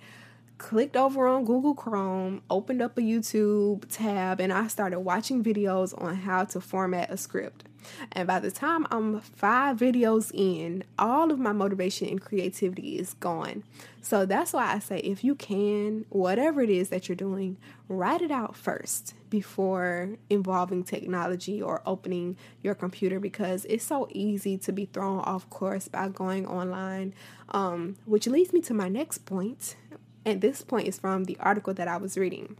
clicked 0.63 0.95
over 0.95 1.27
on 1.27 1.43
Google 1.43 1.75
Chrome, 1.75 2.41
opened 2.49 2.81
up 2.81 2.97
a 2.97 3.01
YouTube 3.01 3.83
tab, 3.89 4.39
and 4.39 4.53
I 4.53 4.67
started 4.67 5.01
watching 5.01 5.43
videos 5.43 5.93
on 6.01 6.15
how 6.15 6.45
to 6.45 6.61
format 6.61 7.11
a 7.11 7.17
script. 7.17 7.65
And 8.13 8.27
by 8.27 8.39
the 8.39 8.49
time 8.49 8.87
I'm 8.89 9.19
five 9.19 9.75
videos 9.75 10.31
in, 10.33 10.85
all 10.97 11.31
of 11.31 11.37
my 11.37 11.51
motivation 11.51 12.07
and 12.07 12.21
creativity 12.21 12.97
is 12.97 13.13
gone. 13.15 13.65
So 14.01 14.25
that's 14.25 14.53
why 14.53 14.71
I 14.71 14.79
say 14.79 14.99
if 14.99 15.21
you 15.21 15.35
can, 15.35 16.05
whatever 16.07 16.61
it 16.61 16.69
is 16.69 16.87
that 16.89 17.09
you're 17.09 17.17
doing, 17.17 17.57
write 17.89 18.21
it 18.21 18.31
out 18.31 18.55
first 18.55 19.15
before 19.29 20.11
involving 20.29 20.85
technology 20.85 21.61
or 21.61 21.81
opening 21.85 22.37
your 22.61 22.73
computer 22.73 23.19
because 23.19 23.65
it's 23.65 23.83
so 23.83 24.07
easy 24.11 24.57
to 24.59 24.71
be 24.71 24.85
thrown 24.85 25.19
off 25.19 25.49
course 25.49 25.89
by 25.89 26.07
going 26.07 26.47
online. 26.47 27.13
Um, 27.49 27.97
which 28.05 28.27
leads 28.27 28.53
me 28.53 28.61
to 28.61 28.73
my 28.73 28.87
next 28.87 29.25
point. 29.25 29.75
And 30.25 30.41
this 30.41 30.61
point 30.61 30.87
is 30.87 30.99
from 30.99 31.25
the 31.25 31.37
article 31.39 31.73
that 31.73 31.87
I 31.87 31.97
was 31.97 32.17
reading 32.17 32.57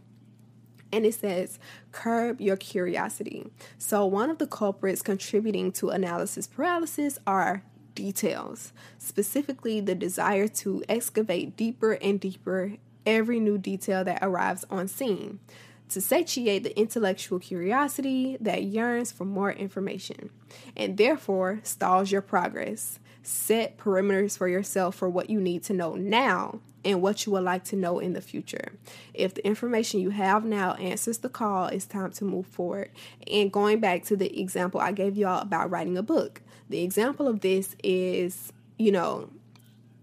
and 0.94 1.04
it 1.04 1.14
says 1.14 1.58
curb 1.90 2.40
your 2.40 2.56
curiosity. 2.56 3.50
So, 3.78 4.06
one 4.06 4.30
of 4.30 4.38
the 4.38 4.46
culprits 4.46 5.02
contributing 5.02 5.72
to 5.72 5.90
analysis 5.90 6.46
paralysis 6.46 7.18
are 7.26 7.64
details, 7.94 8.72
specifically 8.98 9.80
the 9.80 9.94
desire 9.94 10.48
to 10.48 10.82
excavate 10.88 11.56
deeper 11.56 11.92
and 11.94 12.20
deeper 12.20 12.76
every 13.04 13.40
new 13.40 13.58
detail 13.58 14.04
that 14.04 14.20
arrives 14.22 14.64
on 14.70 14.88
scene, 14.88 15.40
to 15.88 16.00
satiate 16.00 16.62
the 16.62 16.78
intellectual 16.78 17.38
curiosity 17.38 18.36
that 18.40 18.62
yearns 18.62 19.12
for 19.12 19.24
more 19.24 19.52
information, 19.52 20.30
and 20.76 20.96
therefore 20.96 21.60
stalls 21.62 22.10
your 22.10 22.22
progress. 22.22 22.98
Set 23.26 23.78
perimeters 23.78 24.38
for 24.38 24.46
yourself 24.46 24.94
for 24.94 25.08
what 25.08 25.30
you 25.30 25.40
need 25.40 25.64
to 25.64 25.72
know 25.72 25.94
now 25.94 26.60
and 26.84 27.00
what 27.00 27.24
you 27.24 27.32
would 27.32 27.42
like 27.42 27.64
to 27.64 27.76
know 27.76 27.98
in 27.98 28.12
the 28.12 28.20
future. 28.20 28.72
If 29.14 29.34
the 29.34 29.46
information 29.46 30.00
you 30.00 30.10
have 30.10 30.44
now 30.44 30.74
answers 30.74 31.18
the 31.18 31.30
call, 31.30 31.66
it's 31.68 31.86
time 31.86 32.12
to 32.12 32.24
move 32.24 32.46
forward. 32.46 32.90
And 33.26 33.50
going 33.50 33.80
back 33.80 34.04
to 34.04 34.16
the 34.16 34.38
example 34.38 34.80
I 34.80 34.92
gave 34.92 35.16
y'all 35.16 35.40
about 35.40 35.70
writing 35.70 35.96
a 35.96 36.02
book, 36.02 36.42
the 36.68 36.82
example 36.82 37.26
of 37.26 37.40
this 37.40 37.74
is, 37.82 38.52
you 38.78 38.92
know, 38.92 39.30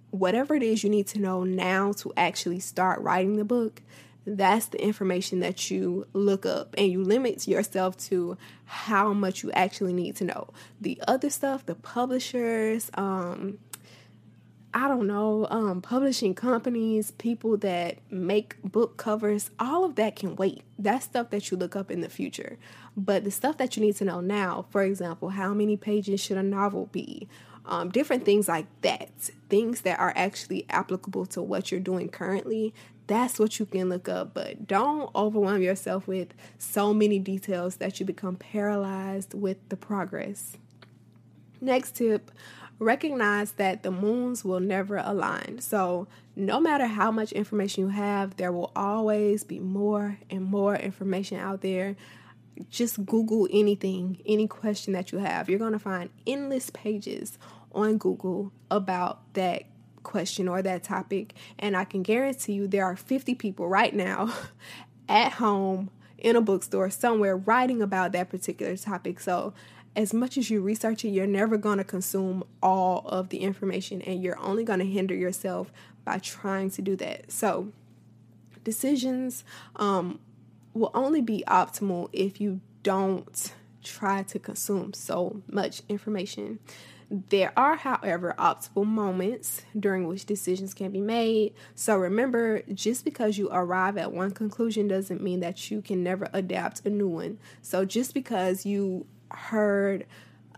whatever 0.10 0.56
it 0.56 0.64
is 0.64 0.84
you 0.84 0.90
need 0.90 1.08
to 1.08 1.20
know 1.20 1.44
now 1.44 1.92
to 1.94 2.12
actually 2.18 2.60
start 2.60 3.00
writing 3.02 3.38
the 3.38 3.46
book, 3.46 3.82
that's 4.26 4.68
the 4.68 4.84
information 4.84 5.40
that 5.40 5.72
you 5.72 6.06
look 6.14 6.46
up 6.46 6.76
and 6.78 6.92
you 6.92 7.04
limit 7.04 7.48
yourself 7.48 7.98
to 7.98 8.38
how 8.66 9.14
much 9.14 9.44
you 9.44 9.52
actually 9.52 9.94
need 9.94 10.16
to 10.18 10.26
know. 10.26 10.50
The 10.80 11.02
other 11.08 11.30
stuff, 11.30 11.66
the 11.66 11.76
publishers, 11.76 12.92
um, 12.94 13.58
I 14.74 14.88
don't 14.88 15.08
know, 15.08 15.48
um, 15.50 15.82
publishing 15.82 16.34
companies, 16.34 17.12
people 17.12 17.58
that 17.58 17.98
make 18.10 18.62
book 18.64 18.96
covers, 18.96 19.50
all 19.60 19.84
of 19.84 19.96
that 19.96 20.16
can 20.16 20.36
wait. 20.36 20.62
That's 20.80 21.06
stuff 21.06 21.30
that 21.32 21.52
you 21.52 21.58
look 21.58 21.76
up 21.76 21.92
in 21.92 22.02
the 22.02 22.10
future. 22.10 22.58
But 22.96 23.24
the 23.24 23.32
stuff 23.32 23.58
that 23.58 23.76
you 23.76 23.84
need 23.84 23.96
to 23.98 24.06
know 24.06 24.22
now, 24.22 24.66
for 24.70 24.84
example, 24.84 25.30
how 25.30 25.54
many 25.54 25.76
pages 25.76 26.22
should 26.22 26.38
a 26.38 26.44
novel 26.44 26.88
be? 26.92 27.28
Um, 27.66 27.89
different 27.89 28.26
things 28.26 28.47
like 28.47 28.66
that, 28.82 29.09
things 29.49 29.82
that 29.82 29.99
are 29.99 30.14
actually 30.16 30.66
applicable 30.70 31.28
to 31.28 31.41
what 31.41 31.72
you're 31.72 31.80
doing 31.80 32.09
currently, 32.09 32.74
that's 33.07 33.38
what 33.38 33.59
you 33.59 33.66
can 33.66 33.89
look 33.89 34.09
up. 34.09 34.34
But 34.34 34.68
don't 34.68 35.14
overwhelm 35.16 35.62
yourself 35.62 36.07
with 36.07 36.30
so 36.57 36.93
many 36.93 37.20
details 37.20 37.76
that 37.76 37.99
you 37.99 38.05
become 38.05 38.36
paralyzed 38.36 39.34
with 39.34 39.57
the 39.70 39.78
progress. 39.78 40.57
Next 41.59 41.95
tip 41.95 42.32
recognize 42.80 43.51
that 43.53 43.84
the 43.84 43.91
moons 43.91 44.43
will 44.43 44.59
never 44.59 44.97
align. 44.97 45.59
So, 45.59 46.07
no 46.36 46.59
matter 46.59 46.88
how 46.88 47.12
much 47.12 47.32
information 47.32 47.84
you 47.84 47.89
have, 47.89 48.38
there 48.38 48.51
will 48.51 48.72
always 48.76 49.43
be 49.43 49.59
more 49.59 50.18
and 50.30 50.43
more 50.43 50.76
information 50.76 51.38
out 51.38 51.62
there. 51.62 51.95
Just 52.70 53.05
Google 53.05 53.47
anything, 53.51 54.22
any 54.26 54.47
question 54.47 54.93
that 54.93 55.12
you 55.12 55.20
have. 55.20 55.49
You're 55.49 55.59
going 55.59 55.74
to 55.74 55.80
find 55.80 56.09
endless 56.26 56.70
pages 56.70 57.38
on 57.74 57.97
Google 57.97 58.51
about 58.70 59.34
that 59.34 59.64
question 60.03 60.47
or 60.47 60.62
that 60.62 60.84
topic. 60.84 61.34
And 61.59 61.76
I 61.76 61.86
can 61.86 62.03
guarantee 62.03 62.53
you 62.53 62.68
there 62.68 62.86
are 62.86 62.95
50 62.95 63.36
people 63.36 63.68
right 63.68 63.93
now 63.93 64.34
at 65.09 65.34
home 65.34 65.89
in 66.18 66.36
a 66.36 66.41
bookstore 66.41 66.89
somewhere 66.89 67.36
writing 67.36 67.82
about 67.82 68.12
that 68.12 68.30
particular 68.30 68.78
topic. 68.78 69.20
So, 69.20 69.53
as 69.93 70.14
much 70.14 70.38
as 70.38 70.49
you 70.49 70.62
research 70.62 71.03
it, 71.03 71.09
you're 71.09 71.28
never 71.28 71.57
going 71.57 71.78
to 71.78 71.84
consume 71.84 72.45
all 72.64 73.05
of 73.07 73.28
the 73.28 73.39
information 73.39 74.01
and 74.03 74.24
you're 74.24 74.39
only 74.39 74.64
going 74.64 74.80
to 74.80 74.86
hinder 74.86 75.14
yourself 75.14 75.70
by 76.05 76.18
trying 76.20 76.70
to 76.72 76.82
do 76.82 76.95
that. 76.95 77.30
So, 77.30 77.74
decisions 78.64 79.43
um, 79.76 80.20
will 80.74 80.92
only 80.94 81.22
be 81.22 81.44
optimal 81.48 82.10
if 82.14 82.40
you 82.40 82.62
don't 82.84 83.54
try 83.84 84.24
to 84.24 84.40
consume 84.40 84.94
so 84.94 85.42
much 85.48 85.82
information. 85.90 86.60
There 87.10 87.52
are, 87.58 87.76
however, 87.76 88.34
optimal 88.40 88.86
moments 88.86 89.64
during 89.78 90.08
which 90.08 90.26
decisions 90.26 90.74
can 90.74 90.92
be 90.92 91.02
made. 91.02 91.54
So 91.76 91.98
remember, 91.98 92.62
just 92.74 93.04
because 93.04 93.38
you 93.38 93.50
arrive 93.52 93.98
at 93.98 94.14
one 94.14 94.32
conclusion 94.32 94.88
doesn't 94.88 95.22
mean 95.22 95.42
that 95.42 95.70
you 95.70 95.82
can 95.82 96.04
never 96.04 96.30
adapt 96.32 96.86
a 96.86 96.90
new 96.90 97.10
one. 97.10 97.38
So 97.62 97.84
just 97.84 98.14
because 98.14 98.66
you 98.66 99.06
heard 99.30 100.06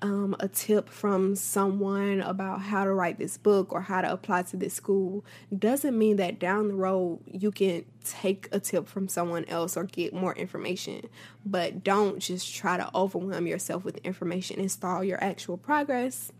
um, 0.03 0.35
a 0.41 0.49
tip 0.49 0.89
from 0.89 1.33
someone 1.33 2.19
about 2.19 2.61
how 2.61 2.83
to 2.83 2.93
write 2.93 3.17
this 3.17 3.37
book 3.37 3.71
or 3.71 3.79
how 3.79 4.01
to 4.01 4.11
apply 4.11 4.41
to 4.43 4.57
this 4.57 4.73
school 4.73 5.23
doesn't 5.57 5.97
mean 5.97 6.17
that 6.17 6.39
down 6.39 6.67
the 6.67 6.73
road 6.73 7.21
you 7.25 7.51
can 7.51 7.85
take 8.03 8.49
a 8.51 8.59
tip 8.59 8.85
from 8.85 9.07
someone 9.07 9.45
else 9.45 9.77
or 9.77 9.85
get 9.85 10.13
more 10.13 10.33
information. 10.35 11.07
But 11.45 11.85
don't 11.85 12.19
just 12.19 12.53
try 12.53 12.75
to 12.75 12.89
overwhelm 12.93 13.47
yourself 13.47 13.85
with 13.85 13.97
information 13.99 14.59
and 14.59 14.69
stall 14.69 15.05
your 15.05 15.23
actual 15.23 15.55
progress. 15.55 16.33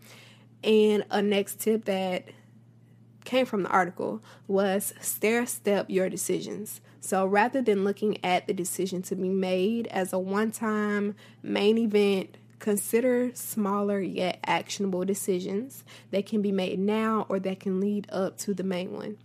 And 0.62 1.06
a 1.10 1.22
next 1.22 1.58
tip 1.58 1.86
that 1.86 2.28
came 3.24 3.46
from 3.46 3.62
the 3.62 3.70
article 3.70 4.22
was 4.46 4.92
stair 5.00 5.46
step 5.46 5.86
your 5.88 6.10
decisions. 6.10 6.82
So 7.00 7.24
rather 7.24 7.62
than 7.62 7.82
looking 7.82 8.22
at 8.22 8.46
the 8.46 8.52
decision 8.52 9.00
to 9.02 9.16
be 9.16 9.30
made 9.30 9.86
as 9.86 10.12
a 10.12 10.18
one 10.18 10.50
time 10.50 11.14
main 11.42 11.78
event, 11.78 12.36
consider 12.64 13.30
smaller 13.34 14.00
yet 14.00 14.38
actionable 14.46 15.04
decisions 15.04 15.84
that 16.10 16.24
can 16.24 16.40
be 16.40 16.50
made 16.50 16.78
now 16.78 17.26
or 17.28 17.38
that 17.38 17.60
can 17.60 17.78
lead 17.78 18.06
up 18.10 18.38
to 18.38 18.54
the 18.54 18.62
main 18.62 18.90
one. 18.90 19.18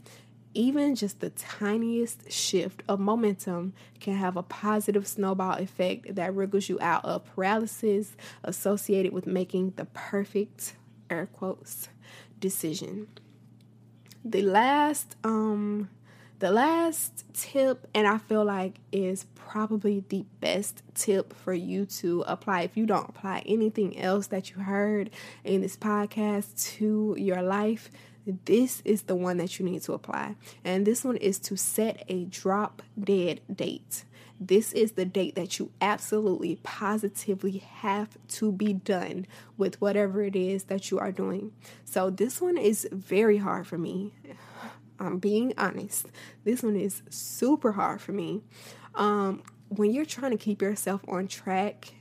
Even 0.54 0.94
just 0.94 1.22
the 1.22 1.30
tiniest 1.30 2.30
shift 2.30 2.84
of 2.90 3.00
momentum 3.00 3.72
can 4.02 4.14
have 4.16 4.36
a 4.36 4.44
positive 4.44 5.08
snowball 5.08 5.54
effect 5.54 6.16
that 6.16 6.36
wriggles 6.36 6.68
you 6.68 6.78
out 6.82 7.06
of 7.06 7.24
paralysis 7.34 8.18
associated 8.44 9.14
with 9.14 9.26
making 9.26 9.72
the 9.78 9.86
perfect, 9.86 10.76
air 11.10 11.26
quotes, 11.26 11.88
decision. 12.42 13.08
The 14.26 14.42
last 14.42 15.16
um 15.24 15.88
the 16.40 16.52
last 16.52 17.26
tip, 17.34 17.88
and 17.94 18.08
I 18.08 18.18
feel 18.18 18.46
like 18.46 18.76
is 18.92 19.26
probably 19.36 20.06
the 20.08 20.26
best 20.40 20.84
tip 20.96 21.34
for 21.34 21.54
you 21.54 21.86
to 21.86 22.24
apply 22.28 22.62
if 22.62 22.78
you 22.78 22.86
don't 22.86 23.10
apply 23.10 23.44
anything 23.46 24.00
else 24.00 24.28
that 24.28 24.50
you 24.50 24.58
heard 24.64 25.10
in 25.44 25.62
this 25.62 25.76
podcast 25.76 26.70
to 26.78 27.16
your 27.18 27.42
life. 27.42 27.92
This 28.46 28.82
is 28.86 29.04
the 29.04 29.16
one 29.16 29.38
that 29.38 29.60
you 29.60 29.66
need 29.66 29.82
to 29.84 29.94
apply. 29.94 30.36
And 30.64 30.86
this 30.86 31.04
one 31.04 31.18
is 31.18 31.40
to 31.40 31.58
set 31.58 32.06
a 32.08 32.26
drop 32.26 32.84
dead 32.98 33.42
date. 33.54 34.06
This 34.40 34.72
is 34.72 34.94
the 34.94 35.04
date 35.04 35.36
that 35.36 35.60
you 35.60 35.72
absolutely 35.82 36.58
positively 36.64 37.58
have 37.58 38.18
to 38.30 38.54
be 38.54 38.72
done 38.72 39.26
with 39.58 39.82
whatever 39.82 40.22
it 40.24 40.38
is 40.38 40.66
that 40.66 40.90
you 40.90 41.00
are 41.00 41.12
doing. 41.12 41.52
So, 41.84 42.10
this 42.10 42.40
one 42.40 42.58
is 42.58 42.88
very 42.90 43.38
hard 43.38 43.68
for 43.68 43.78
me. 43.78 44.14
I'm 45.00 45.20
being 45.20 45.54
honest. 45.58 46.08
This 46.44 46.64
one 46.64 46.76
is 46.76 47.02
super 47.10 47.74
hard 47.74 48.02
for 48.02 48.12
me. 48.12 48.42
Um, 48.96 49.44
when 49.70 49.92
you're 49.92 50.06
trying 50.06 50.32
to 50.32 50.38
keep 50.38 50.62
yourself 50.62 51.02
on 51.08 51.28
track, 51.28 51.94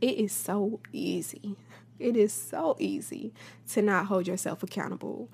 it 0.00 0.18
is 0.18 0.32
so 0.32 0.80
easy. 0.92 1.56
It 1.98 2.16
is 2.16 2.32
so 2.32 2.76
easy 2.78 3.32
to 3.70 3.82
not 3.82 4.06
hold 4.06 4.26
yourself 4.26 4.62
accountable. 4.62 5.30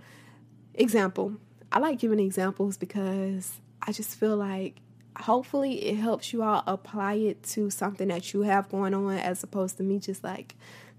Example 0.74 1.36
I 1.72 1.78
like 1.78 1.98
giving 1.98 2.20
examples 2.20 2.76
because 2.76 3.60
I 3.80 3.92
just 3.92 4.14
feel 4.20 4.36
like 4.36 4.76
hopefully 5.16 5.86
it 5.86 5.96
helps 5.96 6.30
you 6.30 6.42
all 6.42 6.62
apply 6.66 7.14
it 7.14 7.42
to 7.44 7.70
something 7.70 8.08
that 8.08 8.34
you 8.34 8.42
have 8.42 8.68
going 8.68 8.92
on 8.92 9.16
as 9.16 9.42
opposed 9.42 9.78
to 9.78 9.82
me 9.82 9.98
just 9.98 10.22
like 10.22 10.54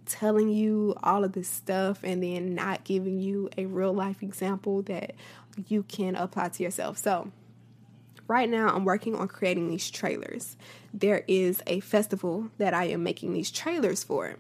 telling 0.08 0.50
you 0.50 0.96
all 1.04 1.24
of 1.24 1.34
this 1.34 1.48
stuff 1.48 2.00
and 2.04 2.24
then 2.24 2.56
not 2.56 2.84
giving 2.84 3.20
you 3.20 3.50
a 3.56 3.68
real 3.68 3.94
life 3.94 4.24
example 4.24 4.82
that 4.82 5.14
you 5.68 5.84
can 5.84 6.16
apply 6.16 6.50
to 6.50 6.64
yourself. 6.64 6.98
So, 6.98 7.32
right 8.28 8.50
now 8.50 8.70
I'm 8.70 8.86
working 8.86 9.16
on 9.16 9.28
creating 9.28 9.70
these 9.70 9.90
trailers. 9.90 10.58
There 10.94 11.24
is 11.28 11.62
a 11.68 11.80
festival 11.82 12.50
that 12.58 12.74
I 12.74 12.86
am 12.86 13.04
making 13.04 13.34
these 13.34 13.52
trailers 13.52 14.04
for. 14.04 14.38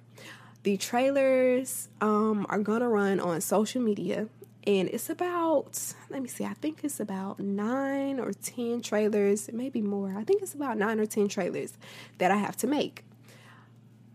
The 0.64 0.78
trailers 0.78 1.89
um, 1.99 2.45
are 2.49 2.59
gonna 2.59 2.88
run 2.88 3.20
on 3.20 3.41
social 3.41 3.82
media, 3.82 4.30
and 4.66 4.88
it's 4.88 5.09
about 5.09 5.93
let 6.09 6.22
me 6.22 6.30
see, 6.30 6.45
I 6.45 6.53
think 6.53 6.84
it's 6.84 6.99
about 6.99 7.39
nine 7.39 8.20
or 8.20 8.32
ten 8.32 8.82
trailers, 8.82 9.49
maybe 9.51 9.82
more. 9.82 10.16
I 10.18 10.24
think 10.24 10.41
it's 10.41 10.53
about 10.53 10.78
nine 10.78 10.99
or 10.99 11.05
ten 11.05 11.28
trailers 11.28 11.74
that 12.18 12.32
I 12.32 12.38
have 12.38 12.55
to 12.57 12.68
make. 12.68 13.03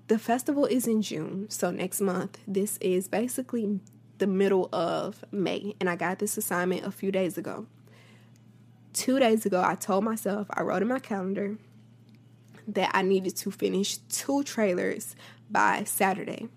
The 0.07 0.19
festival 0.19 0.65
is 0.65 0.87
in 0.87 1.03
June, 1.03 1.51
so 1.51 1.71
next 1.71 2.01
month. 2.01 2.39
This 2.47 2.79
is 2.79 3.09
basically 3.09 3.81
the 4.19 4.27
middle 4.27 4.69
of 4.73 5.25
May, 5.31 5.75
and 5.81 5.89
I 5.89 5.97
got 5.97 6.19
this 6.19 6.37
assignment 6.37 6.85
a 6.85 6.91
few 6.91 7.11
days 7.11 7.39
ago. 7.39 7.67
Two 8.93 9.19
days 9.19 9.47
ago, 9.47 9.63
I 9.65 9.75
told 9.75 10.05
myself, 10.05 10.47
I 10.51 10.63
wrote 10.63 10.83
in 10.83 10.89
my 10.89 10.99
calendar 10.99 11.57
that 12.67 12.91
I 12.93 13.03
needed 13.03 13.37
to 13.37 13.51
finish 13.51 13.99
two 14.11 14.43
trailers 14.43 15.17
by 15.51 15.85
Saturday, 15.85 16.49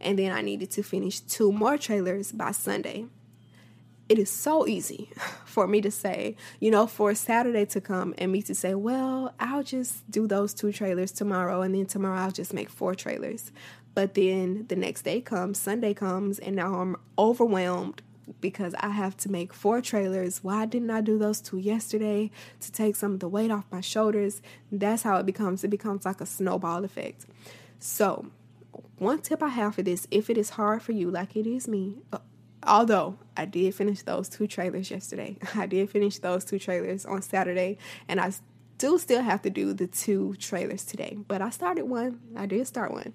and 0.00 0.18
then 0.18 0.32
I 0.32 0.40
needed 0.40 0.70
to 0.72 0.82
finish 0.82 1.20
two 1.20 1.52
more 1.52 1.76
trailers 1.76 2.32
by 2.32 2.52
Sunday. 2.52 3.06
It 4.08 4.18
is 4.18 4.30
so 4.30 4.66
easy 4.66 5.10
for 5.44 5.66
me 5.66 5.80
to 5.82 5.90
say, 5.90 6.36
you 6.58 6.70
know, 6.70 6.86
for 6.86 7.14
Saturday 7.14 7.64
to 7.66 7.80
come 7.80 8.14
and 8.18 8.32
me 8.32 8.42
to 8.42 8.54
say, 8.54 8.74
well, 8.74 9.34
I'll 9.38 9.62
just 9.62 10.10
do 10.10 10.26
those 10.26 10.54
two 10.54 10.72
trailers 10.72 11.12
tomorrow, 11.12 11.62
and 11.62 11.74
then 11.74 11.86
tomorrow 11.86 12.18
I'll 12.18 12.30
just 12.30 12.54
make 12.54 12.70
four 12.70 12.94
trailers. 12.94 13.52
But 14.00 14.14
then 14.14 14.64
the 14.68 14.76
next 14.76 15.02
day 15.02 15.20
comes, 15.20 15.58
Sunday 15.58 15.92
comes, 15.92 16.38
and 16.38 16.56
now 16.56 16.76
I'm 16.76 16.96
overwhelmed 17.18 18.00
because 18.40 18.74
I 18.80 18.88
have 18.88 19.14
to 19.18 19.30
make 19.30 19.52
four 19.52 19.82
trailers. 19.82 20.42
Why 20.42 20.64
didn't 20.64 20.88
I 20.88 21.02
do 21.02 21.18
those 21.18 21.38
two 21.42 21.58
yesterday 21.58 22.30
to 22.60 22.72
take 22.72 22.96
some 22.96 23.12
of 23.12 23.20
the 23.20 23.28
weight 23.28 23.50
off 23.50 23.66
my 23.70 23.82
shoulders? 23.82 24.40
That's 24.72 25.02
how 25.02 25.18
it 25.18 25.26
becomes. 25.26 25.64
It 25.64 25.68
becomes 25.68 26.06
like 26.06 26.22
a 26.22 26.24
snowball 26.24 26.82
effect. 26.82 27.26
So, 27.78 28.30
one 28.96 29.18
tip 29.18 29.42
I 29.42 29.48
have 29.48 29.74
for 29.74 29.82
this, 29.82 30.08
if 30.10 30.30
it 30.30 30.38
is 30.38 30.48
hard 30.48 30.80
for 30.80 30.92
you, 30.92 31.10
like 31.10 31.36
it 31.36 31.46
is 31.46 31.68
me, 31.68 31.98
uh, 32.10 32.20
although 32.66 33.18
I 33.36 33.44
did 33.44 33.74
finish 33.74 34.00
those 34.00 34.30
two 34.30 34.46
trailers 34.46 34.90
yesterday, 34.90 35.36
I 35.54 35.66
did 35.66 35.90
finish 35.90 36.20
those 36.20 36.46
two 36.46 36.58
trailers 36.58 37.04
on 37.04 37.20
Saturday, 37.20 37.76
and 38.08 38.18
I 38.18 38.32
do 38.78 38.98
still 38.98 39.20
have 39.20 39.42
to 39.42 39.50
do 39.50 39.74
the 39.74 39.86
two 39.86 40.36
trailers 40.38 40.86
today. 40.86 41.18
But 41.28 41.42
I 41.42 41.50
started 41.50 41.84
one, 41.84 42.18
I 42.34 42.46
did 42.46 42.66
start 42.66 42.92
one. 42.92 43.12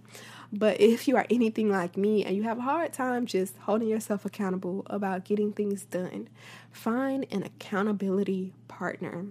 But 0.52 0.80
if 0.80 1.08
you 1.08 1.16
are 1.18 1.26
anything 1.30 1.70
like 1.70 1.98
me 1.98 2.24
and 2.24 2.36
you 2.36 2.44
have 2.44 2.60
a 2.60 2.62
hard 2.62 2.94
time 2.94 3.26
just 3.26 3.58
holding 3.58 3.88
yourself 3.88 4.26
accountable 4.26 4.84
about 4.88 5.26
getting 5.26 5.52
things 5.52 5.86
done, 5.86 6.30
find 6.72 7.26
an 7.32 7.44
accountability 7.44 8.54
partner. 8.68 9.26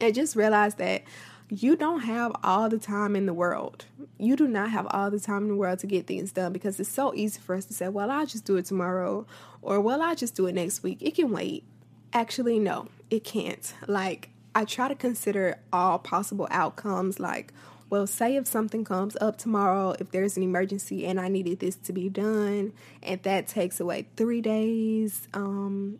And 0.00 0.14
just 0.14 0.36
realize 0.36 0.74
that 0.74 1.02
you 1.48 1.76
don't 1.76 2.00
have 2.00 2.32
all 2.42 2.68
the 2.68 2.78
time 2.78 3.14
in 3.14 3.26
the 3.26 3.32
world. 3.32 3.84
You 4.18 4.36
do 4.36 4.48
not 4.48 4.70
have 4.70 4.86
all 4.90 5.10
the 5.10 5.20
time 5.20 5.42
in 5.42 5.48
the 5.48 5.56
world 5.56 5.78
to 5.80 5.86
get 5.86 6.06
things 6.06 6.32
done 6.32 6.52
because 6.52 6.80
it's 6.80 6.88
so 6.88 7.14
easy 7.14 7.40
for 7.40 7.54
us 7.54 7.64
to 7.66 7.74
say, 7.74 7.88
well, 7.88 8.10
I'll 8.10 8.26
just 8.26 8.44
do 8.44 8.56
it 8.56 8.64
tomorrow 8.64 9.26
or 9.62 9.80
well, 9.80 10.02
I'll 10.02 10.16
just 10.16 10.34
do 10.34 10.46
it 10.46 10.54
next 10.54 10.82
week. 10.82 10.98
It 11.00 11.14
can 11.14 11.30
wait. 11.30 11.64
Actually, 12.12 12.58
no, 12.58 12.88
it 13.10 13.24
can't. 13.24 13.74
Like, 13.86 14.30
I 14.54 14.64
try 14.64 14.88
to 14.88 14.94
consider 14.94 15.58
all 15.72 15.98
possible 15.98 16.48
outcomes, 16.50 17.20
like 17.20 17.52
well, 17.88 18.06
say 18.06 18.36
if 18.36 18.46
something 18.46 18.84
comes 18.84 19.16
up 19.20 19.38
tomorrow, 19.38 19.94
if 20.00 20.10
there's 20.10 20.36
an 20.36 20.42
emergency 20.42 21.06
and 21.06 21.20
I 21.20 21.28
needed 21.28 21.60
this 21.60 21.76
to 21.76 21.92
be 21.92 22.08
done, 22.08 22.72
and 23.02 23.22
that 23.22 23.46
takes 23.46 23.78
away 23.78 24.06
three 24.16 24.40
days, 24.40 25.28
um, 25.32 25.98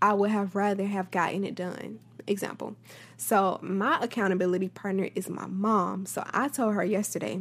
I 0.00 0.14
would 0.14 0.30
have 0.30 0.54
rather 0.54 0.86
have 0.86 1.10
gotten 1.10 1.44
it 1.44 1.54
done. 1.54 2.00
Example. 2.26 2.74
So, 3.16 3.60
my 3.62 3.98
accountability 4.00 4.68
partner 4.68 5.10
is 5.14 5.28
my 5.28 5.46
mom. 5.46 6.06
So, 6.06 6.24
I 6.32 6.48
told 6.48 6.74
her 6.74 6.84
yesterday, 6.84 7.40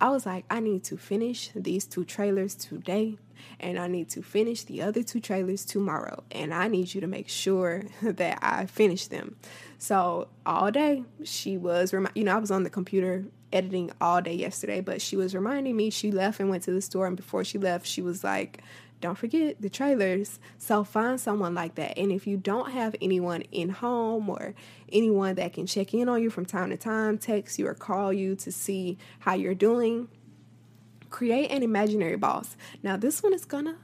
I 0.00 0.10
was 0.10 0.26
like, 0.26 0.44
I 0.50 0.60
need 0.60 0.84
to 0.84 0.96
finish 0.96 1.50
these 1.54 1.86
two 1.86 2.04
trailers 2.04 2.54
today 2.54 3.18
and 3.60 3.78
I 3.78 3.86
need 3.86 4.10
to 4.10 4.22
finish 4.22 4.64
the 4.64 4.82
other 4.82 5.02
two 5.02 5.20
trailers 5.20 5.64
tomorrow. 5.64 6.22
And 6.30 6.52
I 6.52 6.68
need 6.68 6.94
you 6.94 7.00
to 7.00 7.06
make 7.06 7.28
sure 7.28 7.84
that 8.02 8.38
I 8.42 8.66
finish 8.66 9.06
them. 9.06 9.36
So 9.78 10.28
all 10.44 10.70
day 10.70 11.04
she 11.24 11.56
was, 11.56 11.92
remi- 11.92 12.10
you 12.14 12.24
know, 12.24 12.34
I 12.36 12.38
was 12.38 12.50
on 12.50 12.62
the 12.62 12.70
computer 12.70 13.24
editing 13.52 13.90
all 14.00 14.20
day 14.20 14.34
yesterday, 14.34 14.80
but 14.80 15.00
she 15.00 15.16
was 15.16 15.34
reminding 15.34 15.76
me 15.76 15.90
she 15.90 16.10
left 16.10 16.40
and 16.40 16.50
went 16.50 16.64
to 16.64 16.72
the 16.72 16.82
store. 16.82 17.06
And 17.06 17.16
before 17.16 17.44
she 17.44 17.58
left, 17.58 17.86
she 17.86 18.02
was 18.02 18.24
like, 18.24 18.62
don't 19.00 19.16
forget 19.16 19.60
the 19.60 19.68
trailers. 19.68 20.38
So 20.58 20.84
find 20.84 21.20
someone 21.20 21.54
like 21.54 21.74
that. 21.74 21.98
And 21.98 22.10
if 22.10 22.26
you 22.26 22.36
don't 22.36 22.70
have 22.70 22.94
anyone 23.00 23.42
in 23.52 23.68
home 23.68 24.28
or 24.30 24.54
anyone 24.90 25.34
that 25.36 25.52
can 25.52 25.66
check 25.66 25.92
in 25.94 26.08
on 26.08 26.22
you 26.22 26.30
from 26.30 26.46
time 26.46 26.70
to 26.70 26.76
time, 26.76 27.18
text 27.18 27.58
you 27.58 27.66
or 27.66 27.74
call 27.74 28.12
you 28.12 28.34
to 28.36 28.50
see 28.50 28.98
how 29.20 29.34
you're 29.34 29.54
doing, 29.54 30.08
create 31.10 31.50
an 31.50 31.62
imaginary 31.62 32.16
boss. 32.16 32.56
Now, 32.82 32.96
this 32.96 33.22
one 33.22 33.34
is 33.34 33.44
gonna 33.44 33.76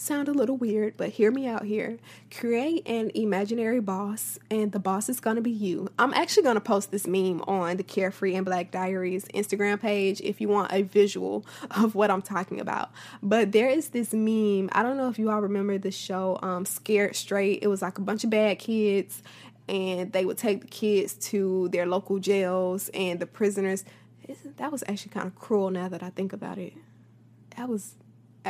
sound 0.00 0.28
a 0.28 0.32
little 0.32 0.56
weird, 0.56 0.96
but 0.96 1.10
hear 1.10 1.30
me 1.30 1.46
out 1.46 1.64
here. 1.64 1.98
Create 2.30 2.86
an 2.86 3.10
imaginary 3.14 3.80
boss, 3.80 4.38
and 4.50 4.72
the 4.72 4.78
boss 4.78 5.08
is 5.08 5.20
gonna 5.20 5.40
be 5.40 5.50
you. 5.50 5.88
I'm 5.98 6.14
actually 6.14 6.44
gonna 6.44 6.60
post 6.60 6.90
this 6.90 7.06
meme 7.06 7.42
on 7.42 7.76
the 7.76 7.82
Carefree 7.82 8.34
and 8.34 8.44
Black 8.44 8.70
Diaries 8.70 9.24
Instagram 9.34 9.80
page 9.80 10.20
if 10.20 10.40
you 10.40 10.48
want 10.48 10.72
a 10.72 10.82
visual 10.82 11.44
of 11.70 11.94
what 11.94 12.10
I'm 12.10 12.22
talking 12.22 12.60
about. 12.60 12.90
But 13.22 13.52
there 13.52 13.68
is 13.68 13.90
this 13.90 14.12
meme. 14.12 14.70
I 14.72 14.82
don't 14.82 14.96
know 14.96 15.08
if 15.08 15.18
you 15.18 15.30
all 15.30 15.40
remember 15.40 15.78
the 15.78 15.90
show 15.90 16.38
um, 16.42 16.64
Scared 16.64 17.16
Straight. 17.16 17.62
It 17.62 17.68
was 17.68 17.82
like 17.82 17.98
a 17.98 18.02
bunch 18.02 18.24
of 18.24 18.30
bad 18.30 18.58
kids, 18.58 19.22
and 19.68 20.12
they 20.12 20.24
would 20.24 20.38
take 20.38 20.62
the 20.62 20.68
kids 20.68 21.14
to 21.14 21.68
their 21.68 21.86
local 21.86 22.18
jails, 22.18 22.88
and 22.90 23.20
the 23.20 23.26
prisoners. 23.26 23.84
That 24.58 24.70
was 24.70 24.84
actually 24.86 25.12
kind 25.12 25.26
of 25.26 25.34
cruel 25.34 25.70
now 25.70 25.88
that 25.88 26.02
I 26.02 26.10
think 26.10 26.32
about 26.32 26.58
it. 26.58 26.74
That 27.56 27.68
was 27.68 27.94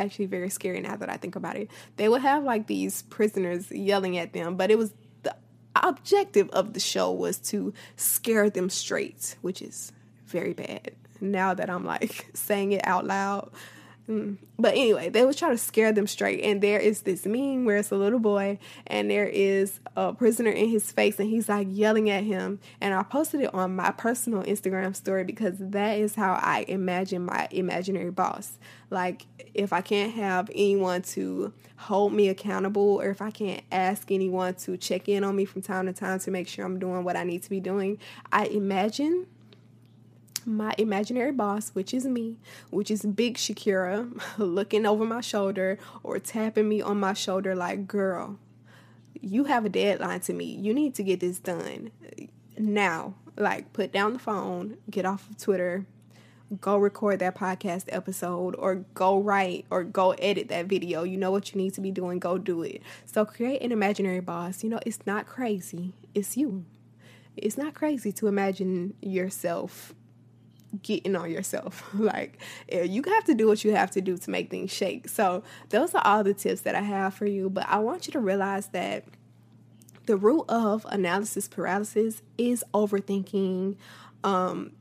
actually 0.02 0.26
very 0.26 0.50
scary 0.50 0.80
now 0.80 0.96
that 0.96 1.08
I 1.08 1.16
think 1.16 1.36
about 1.36 1.56
it. 1.56 1.70
They 1.96 2.08
would 2.08 2.22
have 2.22 2.44
like 2.44 2.66
these 2.66 3.02
prisoners 3.02 3.70
yelling 3.70 4.18
at 4.18 4.32
them, 4.32 4.56
but 4.56 4.70
it 4.70 4.78
was 4.78 4.92
the 5.22 5.34
objective 5.74 6.48
of 6.50 6.72
the 6.72 6.80
show 6.80 7.10
was 7.12 7.38
to 7.38 7.72
scare 7.96 8.50
them 8.50 8.70
straight, 8.70 9.36
which 9.42 9.62
is 9.62 9.92
very 10.26 10.52
bad. 10.52 10.92
Now 11.20 11.54
that 11.54 11.68
I'm 11.68 11.84
like 11.84 12.28
saying 12.34 12.72
it 12.72 12.86
out 12.86 13.06
loud. 13.06 13.50
Mm. 14.08 14.38
But 14.58 14.72
anyway, 14.72 15.10
they 15.10 15.24
was 15.24 15.36
trying 15.36 15.52
to 15.52 15.58
scare 15.58 15.92
them 15.92 16.06
straight. 16.06 16.42
And 16.42 16.62
there 16.62 16.80
is 16.80 17.02
this 17.02 17.26
meme 17.26 17.66
where 17.66 17.76
it's 17.76 17.92
a 17.92 17.96
little 17.96 18.18
boy 18.18 18.58
and 18.86 19.10
there 19.10 19.26
is 19.26 19.80
a 19.96 20.14
prisoner 20.14 20.50
in 20.50 20.68
his 20.70 20.90
face 20.90 21.20
and 21.20 21.28
he's 21.28 21.48
like 21.48 21.68
yelling 21.70 22.08
at 22.08 22.24
him. 22.24 22.58
And 22.80 22.94
I 22.94 23.02
posted 23.02 23.42
it 23.42 23.54
on 23.54 23.76
my 23.76 23.90
personal 23.90 24.42
Instagram 24.42 24.96
story 24.96 25.24
because 25.24 25.56
that 25.58 25.98
is 25.98 26.14
how 26.14 26.32
I 26.34 26.64
imagine 26.68 27.26
my 27.26 27.48
imaginary 27.50 28.10
boss. 28.10 28.58
Like, 28.90 29.26
if 29.52 29.74
I 29.74 29.82
can't 29.82 30.14
have 30.14 30.48
anyone 30.54 31.02
to 31.02 31.52
hold 31.76 32.14
me 32.14 32.28
accountable 32.28 33.00
or 33.00 33.10
if 33.10 33.20
I 33.20 33.30
can't 33.30 33.62
ask 33.70 34.10
anyone 34.10 34.54
to 34.54 34.78
check 34.78 35.08
in 35.08 35.22
on 35.22 35.36
me 35.36 35.44
from 35.44 35.60
time 35.60 35.86
to 35.86 35.92
time 35.92 36.18
to 36.20 36.30
make 36.30 36.48
sure 36.48 36.64
I'm 36.64 36.78
doing 36.78 37.04
what 37.04 37.14
I 37.14 37.24
need 37.24 37.42
to 37.42 37.50
be 37.50 37.60
doing, 37.60 37.98
I 38.32 38.46
imagine 38.46 39.26
my 40.48 40.74
imaginary 40.78 41.32
boss, 41.32 41.70
which 41.70 41.92
is 41.92 42.06
me, 42.06 42.36
which 42.70 42.90
is 42.90 43.04
big 43.04 43.36
Shakira, 43.36 44.20
looking 44.38 44.86
over 44.86 45.04
my 45.04 45.20
shoulder 45.20 45.78
or 46.02 46.18
tapping 46.18 46.68
me 46.68 46.80
on 46.80 46.98
my 46.98 47.12
shoulder 47.12 47.54
like, 47.54 47.86
girl, 47.86 48.38
you 49.20 49.44
have 49.44 49.64
a 49.64 49.68
deadline 49.68 50.20
to 50.20 50.32
me. 50.32 50.46
You 50.46 50.72
need 50.72 50.94
to 50.96 51.02
get 51.02 51.20
this 51.20 51.38
done 51.38 51.90
now. 52.56 53.14
Like, 53.36 53.72
put 53.72 53.92
down 53.92 54.14
the 54.14 54.18
phone, 54.18 54.78
get 54.90 55.04
off 55.04 55.30
of 55.30 55.38
Twitter, 55.38 55.86
go 56.60 56.76
record 56.76 57.20
that 57.20 57.36
podcast 57.36 57.84
episode, 57.88 58.56
or 58.56 58.86
go 58.94 59.20
write 59.20 59.64
or 59.70 59.84
go 59.84 60.12
edit 60.12 60.48
that 60.48 60.66
video. 60.66 61.04
You 61.04 61.18
know 61.18 61.30
what 61.30 61.52
you 61.54 61.60
need 61.60 61.74
to 61.74 61.80
be 61.80 61.92
doing, 61.92 62.18
go 62.18 62.36
do 62.38 62.62
it. 62.62 62.82
So, 63.06 63.24
create 63.24 63.62
an 63.62 63.70
imaginary 63.70 64.20
boss. 64.20 64.64
You 64.64 64.70
know, 64.70 64.80
it's 64.84 65.06
not 65.06 65.26
crazy, 65.26 65.92
it's 66.14 66.36
you. 66.36 66.64
It's 67.36 67.56
not 67.56 67.74
crazy 67.74 68.10
to 68.12 68.26
imagine 68.26 68.94
yourself 69.00 69.94
getting 70.82 71.16
on 71.16 71.30
yourself. 71.30 71.88
like 71.94 72.38
you 72.72 73.02
have 73.02 73.24
to 73.24 73.34
do 73.34 73.46
what 73.46 73.64
you 73.64 73.74
have 73.74 73.90
to 73.92 74.00
do 74.00 74.16
to 74.16 74.30
make 74.30 74.50
things 74.50 74.72
shake. 74.72 75.08
So 75.08 75.42
those 75.70 75.94
are 75.94 76.02
all 76.04 76.24
the 76.24 76.34
tips 76.34 76.62
that 76.62 76.74
I 76.74 76.82
have 76.82 77.14
for 77.14 77.26
you. 77.26 77.50
But 77.50 77.66
I 77.68 77.78
want 77.78 78.06
you 78.06 78.12
to 78.12 78.20
realize 78.20 78.68
that 78.68 79.04
the 80.06 80.16
root 80.16 80.44
of 80.48 80.86
analysis 80.88 81.48
paralysis 81.48 82.22
is 82.38 82.64
overthinking. 82.72 83.76
Um, 84.24 84.72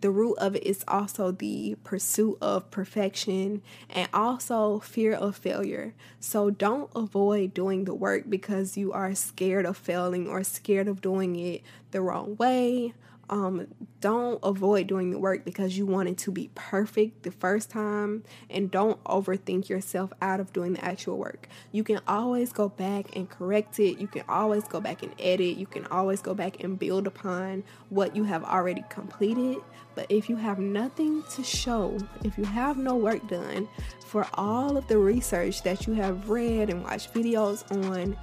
the 0.00 0.10
root 0.10 0.34
of 0.38 0.56
it 0.56 0.64
is 0.64 0.84
also 0.88 1.30
the 1.30 1.76
pursuit 1.84 2.36
of 2.42 2.68
perfection 2.72 3.62
and 3.88 4.08
also 4.12 4.80
fear 4.80 5.12
of 5.12 5.36
failure. 5.36 5.94
So 6.18 6.50
don't 6.50 6.90
avoid 6.96 7.54
doing 7.54 7.84
the 7.84 7.94
work 7.94 8.24
because 8.28 8.76
you 8.76 8.92
are 8.92 9.14
scared 9.14 9.64
of 9.64 9.76
failing 9.76 10.26
or 10.26 10.42
scared 10.42 10.88
of 10.88 11.00
doing 11.00 11.36
it 11.36 11.62
the 11.92 12.00
wrong 12.00 12.36
way 12.36 12.94
um, 13.30 13.66
don't 14.00 14.38
avoid 14.42 14.86
doing 14.88 15.10
the 15.10 15.18
work 15.18 15.44
because 15.44 15.76
you 15.78 15.86
want 15.86 16.08
it 16.08 16.18
to 16.18 16.30
be 16.30 16.50
perfect 16.54 17.22
the 17.22 17.30
first 17.30 17.70
time 17.70 18.24
and 18.50 18.70
don't 18.70 19.02
overthink 19.04 19.68
yourself 19.68 20.12
out 20.20 20.40
of 20.40 20.52
doing 20.52 20.74
the 20.74 20.84
actual 20.84 21.16
work. 21.16 21.48
You 21.70 21.84
can 21.84 22.00
always 22.06 22.52
go 22.52 22.68
back 22.68 23.16
and 23.16 23.28
correct 23.30 23.78
it. 23.78 23.98
You 23.98 24.06
can 24.06 24.24
always 24.28 24.64
go 24.64 24.80
back 24.80 25.02
and 25.02 25.14
edit. 25.18 25.56
You 25.56 25.66
can 25.66 25.86
always 25.86 26.20
go 26.20 26.34
back 26.34 26.62
and 26.62 26.78
build 26.78 27.06
upon 27.06 27.64
what 27.88 28.14
you 28.14 28.24
have 28.24 28.44
already 28.44 28.84
completed. 28.90 29.58
But 29.94 30.06
if 30.10 30.28
you 30.28 30.36
have 30.36 30.58
nothing 30.58 31.22
to 31.34 31.44
show, 31.44 31.98
if 32.24 32.36
you 32.36 32.44
have 32.44 32.76
no 32.76 32.96
work 32.96 33.26
done 33.28 33.68
for 34.06 34.26
all 34.34 34.76
of 34.76 34.86
the 34.88 34.98
research 34.98 35.62
that 35.62 35.86
you 35.86 35.94
have 35.94 36.28
read 36.28 36.70
and 36.70 36.82
watched 36.82 37.14
videos 37.14 37.70
on, 37.86 38.16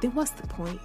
then 0.00 0.14
what's 0.14 0.30
the 0.32 0.46
point? 0.46 0.80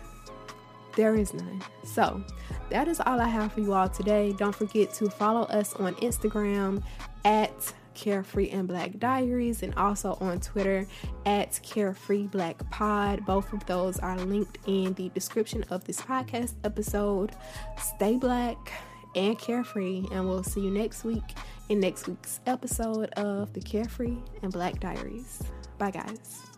There 0.96 1.16
is 1.16 1.34
none. 1.34 1.64
So, 1.84 2.24
that 2.70 2.88
is 2.88 3.00
all 3.00 3.20
I 3.20 3.28
have 3.28 3.54
for 3.54 3.62
you 3.62 3.74
all 3.74 3.90
today. 3.90 4.34
Don't 4.34 4.56
forget 4.56 4.94
to 4.96 5.10
follow 5.10 5.44
us 5.44 5.74
on 5.76 5.96
Instagram 5.96 6.84
at 7.26 7.74
Carefree 7.94 8.50
and 8.50 8.68
Black 8.68 8.98
Diaries 9.00 9.64
and 9.64 9.74
also 9.76 10.18
on 10.22 10.40
Twitter 10.40 10.88
at 11.26 11.60
Carefree 11.64 12.28
Black 12.28 12.70
Pod. 12.70 13.26
Both 13.26 13.52
of 13.54 13.66
those 13.66 14.00
are 14.00 14.18
linked 14.18 14.58
in 14.68 14.94
the 14.94 15.10
description 15.10 15.64
of 15.70 15.84
this 15.86 16.02
podcast 16.02 16.54
episode. 16.64 17.32
Stay 17.78 18.18
black 18.18 18.58
and 19.16 19.38
carefree, 19.38 20.06
and 20.12 20.28
we'll 20.28 20.44
see 20.44 20.62
you 20.62 20.72
next 20.72 21.04
week 21.04 21.36
in 21.70 21.80
next 21.80 22.08
week's 22.08 22.40
episode 22.48 23.10
of 23.12 23.52
the 23.54 23.62
Carefree 23.62 24.18
and 24.42 24.52
Black 24.52 24.80
Diaries. 24.80 25.44
Bye, 25.78 25.92
guys. 25.92 26.51